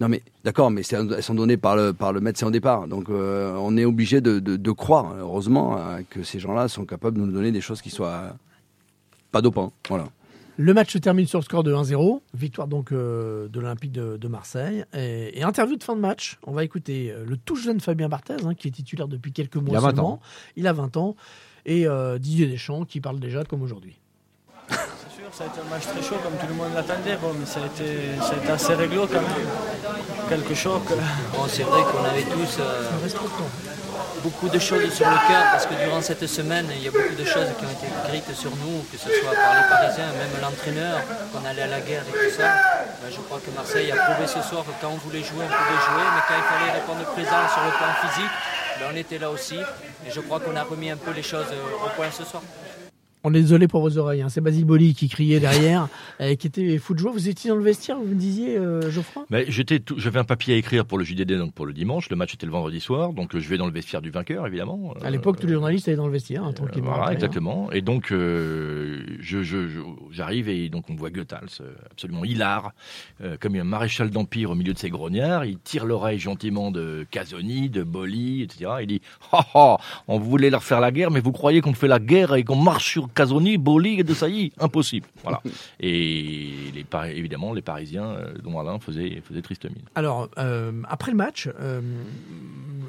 Non 0.00 0.08
mais 0.08 0.22
d'accord, 0.44 0.70
mais 0.70 0.82
elles 0.92 1.22
sont 1.24 1.34
données 1.34 1.56
par 1.56 1.74
le, 1.74 1.92
par 1.92 2.12
le 2.12 2.20
médecin 2.20 2.46
au 2.46 2.50
départ. 2.52 2.86
Donc 2.86 3.08
on 3.08 3.76
est 3.76 3.84
obligé 3.84 4.20
de, 4.20 4.38
de, 4.38 4.54
de 4.56 4.70
croire, 4.70 5.12
heureusement, 5.18 5.76
que 6.08 6.22
ces 6.22 6.38
gens-là 6.38 6.68
sont 6.68 6.84
capables 6.84 7.18
de 7.18 7.24
nous 7.24 7.32
donner 7.32 7.50
des 7.50 7.60
choses 7.60 7.82
qui 7.82 7.90
soient 7.90 8.36
pas 9.32 9.42
dopantes. 9.42 9.72
Voilà. 9.88 10.04
Le 10.60 10.74
match 10.74 10.92
se 10.92 10.98
termine 10.98 11.24
sur 11.28 11.38
le 11.38 11.44
score 11.44 11.62
de 11.62 11.72
1-0. 11.72 12.20
Victoire 12.34 12.66
donc 12.66 12.90
euh, 12.90 13.46
de 13.48 13.60
l'Olympique 13.60 13.92
de, 13.92 14.16
de 14.16 14.28
Marseille. 14.28 14.84
Et, 14.92 15.38
et 15.38 15.44
interview 15.44 15.76
de 15.76 15.84
fin 15.84 15.94
de 15.94 16.00
match. 16.00 16.36
On 16.44 16.50
va 16.52 16.64
écouter 16.64 17.12
euh, 17.12 17.24
le 17.24 17.36
tout 17.36 17.54
jeune 17.54 17.78
Fabien 17.78 18.08
Barthez, 18.08 18.34
hein, 18.44 18.54
qui 18.54 18.66
est 18.66 18.72
titulaire 18.72 19.06
depuis 19.06 19.32
quelques 19.32 19.54
mois 19.54 19.70
Il 19.70 19.76
a 19.76 19.80
20 19.80 19.86
seulement. 19.90 20.12
ans. 20.14 20.20
Il 20.56 20.66
a 20.66 20.72
20 20.72 20.96
ans. 20.96 21.14
Et 21.64 21.86
euh, 21.86 22.18
Didier 22.18 22.48
Deschamps 22.48 22.84
qui 22.84 23.00
parle 23.00 23.20
déjà 23.20 23.44
comme 23.44 23.62
aujourd'hui. 23.62 24.00
C'est 24.68 24.74
sûr, 25.14 25.32
ça 25.32 25.44
a 25.44 25.46
été 25.46 25.60
un 25.64 25.70
match 25.70 25.84
très 25.84 26.02
chaud 26.02 26.16
comme 26.24 26.34
tout 26.40 26.46
le 26.48 26.54
monde 26.54 26.72
l'attendait, 26.74 27.16
bon, 27.22 27.28
mais 27.38 27.46
ça 27.46 27.60
a, 27.62 27.66
été, 27.66 28.16
ça 28.20 28.34
a 28.34 28.36
été 28.36 28.50
assez 28.50 28.74
réglo 28.74 29.06
quand 29.06 29.14
même. 29.14 29.48
Quelques 30.28 30.54
chocs. 30.54 30.82
Bon, 31.34 31.44
c'est 31.46 31.62
vrai 31.62 31.82
qu'on 31.84 32.04
avait 32.04 32.22
tous 32.22 32.58
euh, 32.60 32.82
beaucoup 34.22 34.48
de 34.48 34.58
choses 34.58 34.92
sur 34.92 35.08
le 35.08 35.16
cœur 35.28 35.44
parce 35.52 35.66
que 35.66 35.74
durant 35.74 36.00
cette 36.00 36.26
semaine, 36.26 36.66
il 36.74 36.82
y 36.82 36.88
a 36.88 36.90
beaucoup 36.90 37.14
de 37.14 37.24
choses 37.24 37.48
qui 37.58 37.64
ont 37.64 37.70
été 37.70 37.86
écrites 37.86 38.34
sur 38.34 38.50
nous, 38.56 38.84
que 38.90 38.98
ce 38.98 39.08
soit 39.08 39.34
par 39.34 39.54
les 39.54 39.68
Parisiens, 39.68 40.06
même 40.06 40.40
l'entraîneur, 40.40 41.00
qu'on 41.32 41.44
allait 41.44 41.62
à 41.62 41.66
la 41.66 41.80
guerre 41.80 42.02
et 42.08 42.12
tout 42.12 42.34
ça. 42.36 42.54
Ben, 43.02 43.10
je 43.10 43.20
crois 43.20 43.40
que 43.44 43.50
Marseille 43.50 43.92
a 43.92 43.96
prouvé 43.96 44.26
ce 44.26 44.42
soir 44.42 44.64
que 44.64 44.72
quand 44.80 44.90
on 44.90 44.96
voulait 44.96 45.22
jouer, 45.22 45.44
on 45.44 45.52
pouvait 45.52 45.82
jouer, 45.86 46.06
mais 46.14 46.22
quand 46.26 46.34
il 46.36 46.48
fallait 46.48 46.72
répondre 46.72 47.04
présent 47.12 47.42
sur 47.52 47.62
le 47.64 47.70
plan 47.70 47.92
physique, 48.02 48.34
ben, 48.78 48.86
on 48.92 48.96
était 48.96 49.18
là 49.18 49.30
aussi. 49.30 49.58
Et 50.06 50.10
je 50.10 50.20
crois 50.20 50.40
qu'on 50.40 50.56
a 50.56 50.62
remis 50.62 50.90
un 50.90 50.96
peu 50.96 51.12
les 51.12 51.22
choses 51.22 51.50
euh, 51.52 51.86
au 51.86 51.88
point 51.96 52.10
ce 52.10 52.24
soir. 52.24 52.42
On 53.24 53.34
est 53.34 53.40
désolé 53.40 53.68
pour 53.68 53.80
vos 53.82 53.98
oreilles. 53.98 54.22
hein. 54.22 54.28
C'est 54.28 54.40
Basile 54.40 54.64
Boli 54.64 54.94
qui 54.94 55.08
criait 55.08 55.40
derrière, 55.40 55.88
et 56.20 56.36
qui 56.36 56.46
était 56.46 56.78
fou 56.78 56.94
de 56.94 56.98
joie. 57.00 57.10
Vous 57.12 57.28
étiez 57.28 57.50
dans 57.50 57.56
le 57.56 57.62
vestiaire, 57.62 57.96
vous 57.98 58.06
me 58.06 58.14
disiez, 58.14 58.56
euh, 58.56 58.90
Geoffroy? 58.90 59.24
Mais 59.30 59.44
j'étais, 59.48 59.80
tout- 59.80 59.98
j'avais 59.98 60.18
un 60.18 60.24
papier 60.24 60.54
à 60.54 60.56
écrire 60.56 60.84
pour 60.84 60.98
le 60.98 61.04
JDD, 61.04 61.32
donc 61.38 61.52
pour 61.52 61.66
le 61.66 61.72
dimanche. 61.72 62.08
Le 62.10 62.16
match 62.16 62.34
était 62.34 62.46
le 62.46 62.52
vendredi 62.52 62.80
soir, 62.80 63.12
donc 63.12 63.34
euh, 63.34 63.40
je 63.40 63.48
vais 63.48 63.58
dans 63.58 63.66
le 63.66 63.72
vestiaire 63.72 64.00
du 64.02 64.10
vainqueur, 64.10 64.46
évidemment. 64.46 64.94
À 65.02 65.10
l'époque, 65.10 65.40
tous 65.40 65.46
les 65.46 65.54
journalistes 65.54 65.88
allaient 65.88 65.96
dans 65.96 66.06
le 66.06 66.12
vestiaire, 66.12 66.44
hein, 66.44 66.50
Euh, 66.50 66.52
tranquillement. 66.52 66.88
Voilà, 66.90 67.02
après, 67.04 67.12
hein. 67.14 67.16
exactement. 67.16 67.72
Et 67.72 67.80
donc, 67.80 68.12
euh, 68.12 69.02
je, 69.20 69.42
je- 69.42 69.68
je- 69.68 69.80
j'arrive 70.12 70.48
et 70.48 70.68
donc 70.68 70.88
on 70.90 70.94
voit 70.94 71.10
Goethals, 71.10 71.48
euh, 71.60 71.72
absolument 71.90 72.24
hilar, 72.24 72.72
euh, 73.22 73.36
comme 73.40 73.54
un 73.56 73.64
maréchal 73.64 74.10
d'empire 74.10 74.50
au 74.50 74.54
milieu 74.54 74.72
de 74.72 74.78
ses 74.78 74.90
grognards. 74.90 75.44
Il 75.44 75.58
tire 75.58 75.84
l'oreille 75.86 76.18
gentiment 76.18 76.70
de 76.70 77.06
Casoni, 77.10 77.68
de 77.68 77.82
Boli, 77.82 78.42
etc. 78.42 78.70
Il 78.82 78.86
dit 78.86 79.00
Ha 79.32 79.44
ha, 79.54 79.76
on 80.06 80.18
voulait 80.18 80.50
leur 80.50 80.62
faire 80.62 80.80
la 80.80 80.90
guerre, 80.92 81.10
mais 81.10 81.20
vous 81.20 81.32
croyez 81.32 81.60
qu'on 81.60 81.74
fait 81.74 81.88
la 81.88 81.98
guerre 81.98 82.34
et 82.34 82.44
qu'on 82.44 82.56
marche 82.56 82.90
sur 82.92 83.07
Casoni, 83.14 83.58
Boli 83.58 84.00
et 84.00 84.04
de 84.04 84.14
Sailly 84.14 84.52
Impossible. 84.58 85.06
Voilà. 85.22 85.40
Et 85.80 86.50
les, 86.74 86.86
évidemment, 87.16 87.52
les 87.52 87.62
Parisiens, 87.62 88.06
euh, 88.06 88.34
dont 88.42 88.58
Alain 88.58 88.78
faisait 88.78 89.22
triste 89.42 89.64
mine. 89.64 89.84
Alors, 89.94 90.28
euh, 90.38 90.72
après 90.88 91.10
le 91.10 91.16
match, 91.16 91.48
euh, 91.60 91.80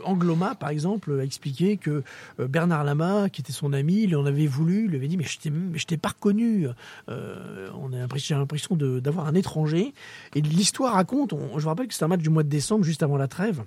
Angloma, 0.05 0.55
par 0.55 0.69
exemple, 0.69 1.17
a 1.19 1.23
expliqué 1.23 1.77
que 1.77 2.03
euh, 2.39 2.47
Bernard 2.47 2.83
Lama, 2.83 3.29
qui 3.29 3.41
était 3.41 3.53
son 3.53 3.73
ami, 3.73 4.03
il 4.03 4.15
en 4.15 4.25
avait 4.25 4.47
voulu, 4.47 4.85
il 4.85 4.89
lui 4.91 4.97
avait 4.97 5.07
dit 5.07 5.17
Mais 5.17 5.25
je 5.25 5.85
t'ai- 5.85 5.97
pas 5.97 6.09
reconnu. 6.09 6.67
Euh, 7.09 7.67
on 7.81 7.91
a 7.93 8.07
j'ai 8.15 8.35
l'impression 8.35 8.75
de- 8.75 8.99
d'avoir 8.99 9.27
un 9.27 9.35
étranger. 9.35 9.93
Et 10.35 10.41
l'histoire 10.41 10.93
raconte 10.93 11.33
on- 11.33 11.57
je 11.57 11.63
vous 11.63 11.69
rappelle 11.69 11.87
que 11.87 11.93
c'est 11.93 12.03
un 12.05 12.07
match 12.07 12.21
du 12.21 12.29
mois 12.29 12.43
de 12.43 12.49
décembre, 12.49 12.83
juste 12.83 13.03
avant 13.03 13.17
la 13.17 13.27
trêve. 13.27 13.61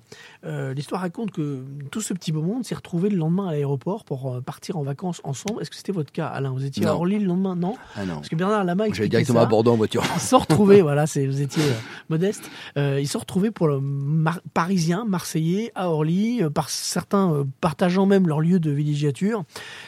Euh, 0.45 0.75
l'histoire 0.75 1.01
raconte 1.01 1.31
que 1.33 1.62
tout 1.90 2.01
ce 2.01 2.12
petit 2.14 2.33
beau 2.33 2.42
monde 2.42 2.64
s'est 2.64 2.75
retrouvé 2.75 3.09
le 3.11 3.16
lendemain 3.16 3.49
à 3.49 3.53
l'aéroport 3.53 4.05
pour 4.05 4.40
partir 4.42 4.77
en 4.79 4.83
vacances 4.83 5.21
ensemble. 5.25 5.61
Est-ce 5.62 5.71
que 5.71 5.77
c'était 5.77 5.92
votre 5.92 6.12
cas, 6.12 6.27
Alain? 6.27 6.51
Vous 6.51 6.64
étiez 6.64 6.87
à. 6.87 6.95
Orly 6.95 7.18
le 7.18 7.27
lendemain? 7.27 7.57
Non 7.57 7.77
Ah 7.97 8.05
non. 8.05 8.16
Parce 8.16 8.29
que 8.29 8.37
Bernard 8.37 8.64
Lama 8.64 8.85
J'allais 8.92 9.09
directement 9.09 9.40
ça. 9.40 9.47
à 9.47 9.49
Bordeaux 9.49 9.73
en 9.73 9.77
voiture. 9.77 10.03
Ils 10.14 10.21
sont 10.21 10.38
retrouvés, 10.38 10.83
voilà, 10.83 11.05
vous 11.05 11.40
étiez 11.42 11.62
euh, 11.62 11.73
modeste. 12.09 12.51
Ils 12.77 13.09
sont 13.09 13.18
retrouvés 13.18 13.51
pour 13.51 13.68
le 13.68 13.81
Mar- 13.81 14.40
Parisien, 14.55 15.05
Marseillais, 15.05 15.73
à 15.75 15.88
Orly, 15.90 16.22
euh, 16.43 16.51
par 16.51 16.69
certains 16.71 17.33
euh, 17.33 17.45
partageant 17.61 18.07
même 18.07 18.27
leur 18.29 18.41
lieu 18.41 18.61
de 18.61 18.71
villégiature 18.71 19.45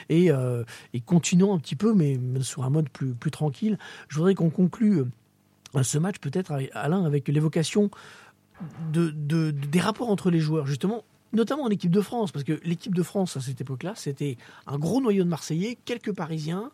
et, 0.09 0.31
euh, 0.31 0.65
et 0.93 1.01
continuant 1.01 1.55
un 1.55 1.59
petit 1.59 1.77
peu, 1.77 1.95
mais 1.95 2.19
sur 2.43 2.65
un 2.65 2.71
mode 2.71 2.89
plus, 2.89 3.13
plus 3.15 3.31
tranquille. 3.31 3.79
Je 4.09 4.17
voudrais 4.17 4.35
qu'on 4.35 4.51
conclue 4.51 5.05
ce 5.83 5.99
match 5.99 6.19
peut-être, 6.19 6.53
Alain, 6.73 7.05
avec 7.05 7.29
l'évocation 7.29 7.91
de, 8.93 9.11
de- 9.11 9.51
de- 9.51 9.67
des 9.67 9.81
rapports 9.81 10.11
entre 10.11 10.31
les 10.31 10.41
joueurs, 10.41 10.67
justement. 10.67 11.05
Notamment 11.33 11.65
en 11.65 11.69
équipe 11.71 11.91
de 11.91 12.01
France, 12.01 12.31
parce 12.31 12.45
que 12.45 12.61
l'équipe 12.63 12.95
de 12.95 13.03
France 13.03 13.37
à 13.37 13.41
cette 13.41 13.61
époque-là, 13.61 13.95
c'était 13.97 14.37
un 14.69 14.79
gros 14.79 15.01
noyau 15.01 15.25
de 15.25 15.29
Marseillais, 15.29 15.77
quelques 15.85 16.15
Parisiens, 16.15 16.71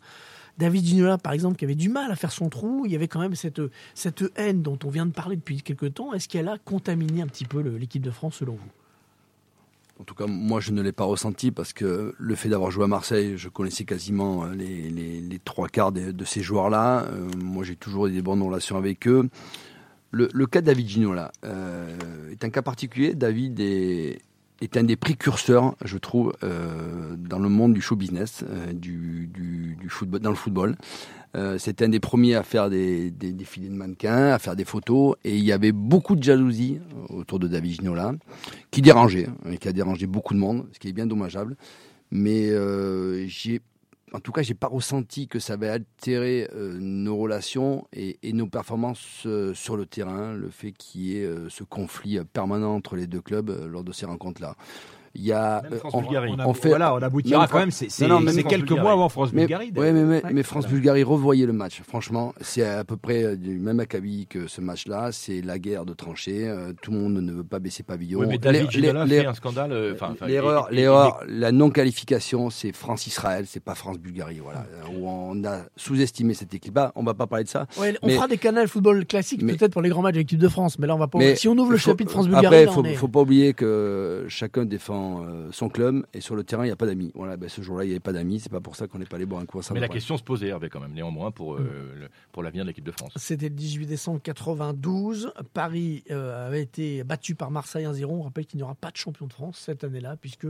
David 0.58 0.84
Ginola, 0.84 1.16
par 1.16 1.32
exemple, 1.32 1.56
qui 1.56 1.64
avait 1.64 1.74
du 1.74 1.88
mal 1.88 2.12
à 2.12 2.16
faire 2.16 2.30
son 2.30 2.50
trou, 2.50 2.82
il 2.84 2.92
y 2.92 2.94
avait 2.94 3.08
quand 3.08 3.20
même 3.20 3.34
cette, 3.34 3.62
cette 3.94 4.22
haine 4.36 4.60
dont 4.60 4.78
on 4.84 4.90
vient 4.90 5.06
de 5.06 5.12
parler 5.12 5.36
depuis 5.36 5.62
quelques 5.62 5.94
temps. 5.94 6.12
Est-ce 6.12 6.28
qu'elle 6.28 6.48
a 6.48 6.58
contaminé 6.58 7.22
un 7.22 7.26
petit 7.26 7.46
peu 7.46 7.60
l'équipe 7.62 8.02
de 8.02 8.10
France, 8.10 8.34
selon 8.40 8.56
vous? 8.56 8.70
En 10.00 10.04
tout 10.04 10.14
cas, 10.14 10.26
moi, 10.26 10.60
je 10.60 10.72
ne 10.72 10.80
l'ai 10.80 10.92
pas 10.92 11.04
ressenti 11.04 11.50
parce 11.50 11.74
que 11.74 12.14
le 12.18 12.34
fait 12.34 12.48
d'avoir 12.48 12.70
joué 12.70 12.84
à 12.84 12.86
Marseille, 12.86 13.34
je 13.36 13.50
connaissais 13.50 13.84
quasiment 13.84 14.46
euh, 14.46 14.54
les, 14.54 15.38
trois 15.44 15.68
quarts 15.68 15.92
de, 15.92 16.24
ces 16.24 16.40
joueurs-là. 16.40 17.04
Euh, 17.04 17.28
moi, 17.36 17.64
j'ai 17.64 17.76
toujours 17.76 18.06
eu 18.06 18.12
des 18.12 18.22
bonnes 18.22 18.40
relations 18.40 18.78
avec 18.78 19.06
eux. 19.06 19.28
Le, 20.10 20.46
cas 20.46 20.62
de 20.62 20.66
David 20.66 20.88
Ginola 20.88 21.32
euh, 21.44 22.30
est 22.32 22.42
un 22.44 22.48
cas 22.48 22.62
particulier. 22.62 23.12
David 23.14 23.60
est, 23.60 24.22
un 24.74 24.84
des 24.84 24.96
précurseurs, 24.96 25.76
je 25.84 25.98
trouve, 25.98 26.32
euh, 26.44 27.14
dans 27.18 27.38
le 27.38 27.50
monde 27.50 27.74
du 27.74 27.82
show 27.82 27.94
business, 27.94 28.42
du 28.72 29.28
football, 29.90 30.20
dans 30.20 30.30
le 30.30 30.36
football. 30.36 30.76
Euh, 31.36 31.58
C'était 31.58 31.84
un 31.84 31.88
des 31.88 32.00
premiers 32.00 32.34
à 32.34 32.42
faire 32.42 32.70
des, 32.70 33.10
des 33.10 33.32
défilés 33.32 33.68
de 33.68 33.74
mannequins, 33.74 34.32
à 34.32 34.38
faire 34.38 34.56
des 34.56 34.64
photos, 34.64 35.14
et 35.24 35.36
il 35.36 35.44
y 35.44 35.52
avait 35.52 35.72
beaucoup 35.72 36.16
de 36.16 36.22
jalousie 36.22 36.78
autour 37.08 37.38
de 37.38 37.46
David 37.48 37.72
Ginola, 37.80 38.14
qui 38.70 38.82
dérangeait, 38.82 39.28
hein, 39.28 39.52
et 39.52 39.58
qui 39.58 39.68
a 39.68 39.72
dérangé 39.72 40.06
beaucoup 40.06 40.34
de 40.34 40.38
monde, 40.40 40.66
ce 40.72 40.78
qui 40.78 40.88
est 40.88 40.92
bien 40.92 41.06
dommageable. 41.06 41.56
Mais 42.10 42.50
euh, 42.50 43.24
j'ai, 43.28 43.60
en 44.12 44.18
tout 44.18 44.32
cas, 44.32 44.42
j'ai 44.42 44.54
pas 44.54 44.66
ressenti 44.66 45.28
que 45.28 45.38
ça 45.38 45.52
avait 45.52 45.68
altéré 45.68 46.48
euh, 46.52 46.76
nos 46.80 47.16
relations 47.16 47.86
et, 47.92 48.18
nos 48.32 48.48
performances 48.48 49.22
euh, 49.26 49.54
sur 49.54 49.76
le 49.76 49.86
terrain, 49.86 50.34
le 50.34 50.50
fait 50.50 50.72
qu'il 50.72 51.02
y 51.02 51.16
ait 51.18 51.24
euh, 51.24 51.48
ce 51.48 51.62
conflit 51.62 52.18
euh, 52.18 52.24
permanent 52.24 52.74
entre 52.74 52.96
les 52.96 53.06
deux 53.06 53.20
clubs 53.20 53.50
euh, 53.50 53.68
lors 53.68 53.84
de 53.84 53.92
ces 53.92 54.06
rencontres-là. 54.06 54.56
Il 55.16 55.22
y 55.24 55.32
a, 55.32 55.60
Même 55.62 55.72
euh, 55.72 55.78
on, 55.92 56.04
On 56.04 56.38
a- 56.38 56.46
on 56.46 56.54
fait, 56.54 56.68
voilà, 56.68 56.94
on 56.94 56.98
aboutira 57.02 57.48
quand 57.48 57.58
même, 57.58 57.72
c'est- 57.72 57.90
c'est- 57.90 58.06
Non, 58.06 58.20
non, 58.20 58.30
quelques 58.48 58.70
mois 58.70 58.92
avant 58.92 59.08
France-Bulgarie, 59.08 59.72
Mais, 59.74 59.80
ouais, 59.80 59.92
mais, 59.92 60.04
mais, 60.04 60.20
d'ailleurs. 60.20 60.34
mais 60.34 60.42
France-Bulgarie, 60.44 61.02
revoyez 61.02 61.46
le 61.46 61.52
match. 61.52 61.82
Franchement, 61.82 62.32
c'est 62.40 62.64
à 62.64 62.84
peu 62.84 62.96
près 62.96 63.24
euh, 63.24 63.36
du 63.36 63.58
même 63.58 63.80
acabit 63.80 64.28
que 64.28 64.46
ce 64.46 64.60
match-là. 64.60 65.10
C'est 65.10 65.40
la 65.42 65.58
guerre 65.58 65.84
de 65.84 65.94
tranchées. 65.94 66.48
euh, 66.48 66.72
tout 66.80 66.92
le 66.92 66.98
monde 66.98 67.14
ne 67.20 67.32
veut 67.32 67.42
pas 67.42 67.58
baisser 67.58 67.82
pavillon. 67.82 68.20
Oui, 68.20 68.26
mais 68.28 68.38
David 68.38 68.70
fait 68.70 69.26
un 69.26 69.34
scandale. 69.34 69.72
euh, 69.72 69.94
L'erreur, 70.28 70.68
l'erreur, 70.70 71.20
la 71.26 71.50
non-qualification, 71.50 72.48
c'est 72.50 72.70
France-Israël, 72.72 73.46
c'est 73.48 73.58
pas 73.64 73.74
France-Bulgarie, 73.74 74.38
voilà. 74.40 74.60
Euh, 74.60 74.96
Où 74.96 75.08
on 75.08 75.42
a 75.44 75.62
sous-estimé 75.76 76.34
cette 76.34 76.54
équipe-là. 76.54 76.92
On 76.94 77.02
va 77.02 77.14
pas 77.14 77.26
parler 77.26 77.44
de 77.44 77.48
ça. 77.48 77.66
Ouais, 77.80 77.96
On 78.02 78.08
fera 78.08 78.28
des 78.28 78.38
canals 78.38 78.68
football 78.68 79.04
classiques 79.06 79.44
peut-être 79.44 79.72
pour 79.72 79.82
les 79.82 79.88
grands 79.88 80.02
matchs 80.02 80.14
de 80.14 80.18
l'équipe 80.20 80.38
de 80.38 80.48
France, 80.48 80.78
mais 80.78 80.86
là 80.86 80.94
on 80.94 80.98
va 80.98 81.08
pas. 81.08 81.18
mais 81.18 81.34
si 81.34 81.48
on 81.48 81.58
ouvre 81.58 81.72
le 81.72 81.78
chapitre 81.78 82.12
France-Bulgarie, 82.12 82.46
Après, 82.46 82.66
là, 82.66 82.72
faut, 82.72 82.84
faut 82.96 83.08
pas 83.08 83.20
oublier 83.22 83.54
que 83.54 84.26
chacun 84.28 84.64
défend 84.64 84.99
euh, 85.22 85.48
son 85.52 85.68
club 85.68 86.04
et 86.14 86.20
sur 86.20 86.34
le 86.36 86.44
terrain, 86.44 86.64
il 86.64 86.68
n'y 86.68 86.72
a 86.72 86.76
pas 86.76 86.86
d'amis. 86.86 87.10
Voilà, 87.14 87.36
ben, 87.36 87.48
ce 87.48 87.60
jour-là, 87.62 87.84
il 87.84 87.88
n'y 87.88 87.92
avait 87.92 88.00
pas 88.00 88.12
d'amis. 88.12 88.40
C'est 88.40 88.50
pas 88.52 88.60
pour 88.60 88.76
ça 88.76 88.86
qu'on 88.86 88.98
n'est 88.98 89.04
pas 89.04 89.16
allé 89.16 89.26
boire 89.26 89.40
un 89.40 89.46
coup 89.46 89.58
ensemble. 89.58 89.80
Mais 89.80 89.86
la 89.86 89.92
question 89.92 90.16
se 90.16 90.22
posait, 90.22 90.48
Hervé, 90.48 90.68
quand 90.68 90.80
même, 90.80 90.92
néanmoins, 90.92 91.30
pour, 91.30 91.54
Mm. 91.54 91.62
euh, 91.62 91.94
le- 92.02 92.08
pour 92.32 92.42
l'avenir 92.42 92.64
de 92.64 92.68
l'équipe 92.68 92.84
de 92.84 92.90
France. 92.92 93.12
C'était 93.16 93.48
le 93.48 93.54
18 93.54 93.86
décembre 93.86 94.20
92. 94.22 95.32
Paris 95.54 96.04
euh, 96.10 96.46
avait 96.46 96.62
été 96.62 97.02
battu 97.04 97.34
par 97.34 97.50
Marseille 97.50 97.84
1-0. 97.86 98.06
On 98.10 98.22
rappelle 98.22 98.46
qu'il 98.46 98.58
n'y 98.58 98.62
aura 98.62 98.74
pas 98.74 98.90
de 98.90 98.96
champion 98.96 99.26
de 99.26 99.32
France 99.32 99.58
cette 99.64 99.84
année-là, 99.84 100.16
puisque 100.20 100.46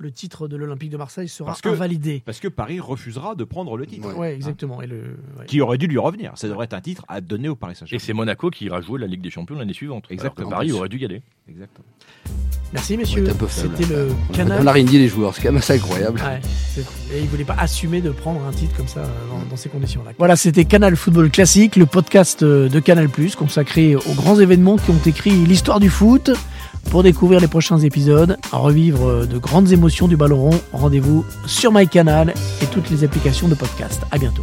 le 0.00 0.10
titre 0.12 0.46
de 0.48 0.56
l'Olympique 0.56 0.90
de 0.90 0.96
Marseille 0.96 1.28
sera 1.28 1.48
Parce 1.50 1.60
que- 1.60 1.68
invalidé. 1.70 2.22
Parce 2.24 2.40
que 2.40 2.48
Paris 2.48 2.78
refusera 2.80 3.34
de 3.34 3.44
prendre 3.44 3.76
le 3.76 3.86
titre. 3.86 4.16
Ouais, 4.16 4.34
exactement. 4.34 4.80
Et 4.82 4.86
le, 4.86 5.18
ouais. 5.38 5.46
Qui 5.46 5.60
aurait 5.60 5.78
dû 5.78 5.86
lui 5.88 5.98
revenir. 5.98 6.32
Ça 6.36 6.46
devrait 6.48 6.64
être 6.66 6.74
un 6.74 6.80
titre 6.80 7.04
à 7.08 7.20
donner 7.20 7.48
au 7.48 7.56
Paris 7.56 7.72
Et 7.72 7.76
Saint-Germain. 7.76 8.04
c'est 8.04 8.12
Monaco 8.12 8.50
qui 8.50 8.66
ira 8.66 8.80
jouer 8.80 9.00
la 9.00 9.06
Ligue 9.06 9.20
des 9.22 9.30
Champions 9.30 9.56
l'année 9.56 9.72
suivante. 9.72 10.04
Alors 10.04 10.08
que 10.08 10.14
Exactement. 10.14 10.50
Paris 10.50 10.72
aurait 10.72 10.88
dû 10.88 10.98
y 10.98 11.04
aller. 11.04 11.20
Exactement. 11.48 11.84
Merci 12.72 12.96
faible. 12.98 13.32
C'était 13.48 13.86
le 13.94 14.08
On 14.28 14.32
a- 14.32 14.36
canal. 14.36 14.58
On 14.62 14.66
a 14.66 14.72
rien 14.72 14.84
dit 14.84 14.98
les 14.98 15.08
joueurs, 15.08 15.34
c'est 15.34 15.42
quand 15.42 15.48
même 15.48 15.56
assez 15.58 15.74
incroyable. 15.74 16.20
Ouais, 16.20 16.40
c'est- 16.74 16.80
et 17.16 17.20
il 17.20 17.26
voulait 17.28 17.44
pas 17.44 17.56
assumer 17.58 18.00
de 18.02 18.10
prendre 18.10 18.40
un 18.46 18.52
titre 18.52 18.76
comme 18.76 18.88
ça 18.88 19.00
euh, 19.00 19.06
dans, 19.30 19.50
dans 19.50 19.56
ces 19.56 19.68
conditions-là. 19.70 20.10
Voilà, 20.18 20.36
c'était 20.36 20.64
Canal 20.66 20.94
Football 20.96 21.30
Classique, 21.30 21.76
le 21.76 21.86
podcast 21.86 22.42
euh, 22.42 22.68
de 22.68 22.78
Canal+, 22.80 23.08
consacré 23.38 23.96
aux 23.96 24.14
grands 24.14 24.38
événements 24.38 24.76
qui 24.76 24.90
ont 24.90 25.00
écrit 25.06 25.30
l'histoire 25.30 25.80
du 25.80 25.88
foot. 25.90 26.30
Pour 26.90 27.02
découvrir 27.02 27.40
les 27.40 27.48
prochains 27.48 27.78
épisodes, 27.78 28.38
revivre 28.52 29.26
de 29.26 29.38
grandes 29.38 29.72
émotions 29.72 30.08
du 30.08 30.16
ballon 30.16 30.40
rond, 30.40 30.60
rendez-vous 30.72 31.24
sur 31.46 31.70
MyCanal 31.72 32.32
et 32.62 32.66
toutes 32.66 32.88
les 32.90 33.04
applications 33.04 33.48
de 33.48 33.54
podcast. 33.54 34.00
À 34.10 34.16
bientôt. 34.18 34.42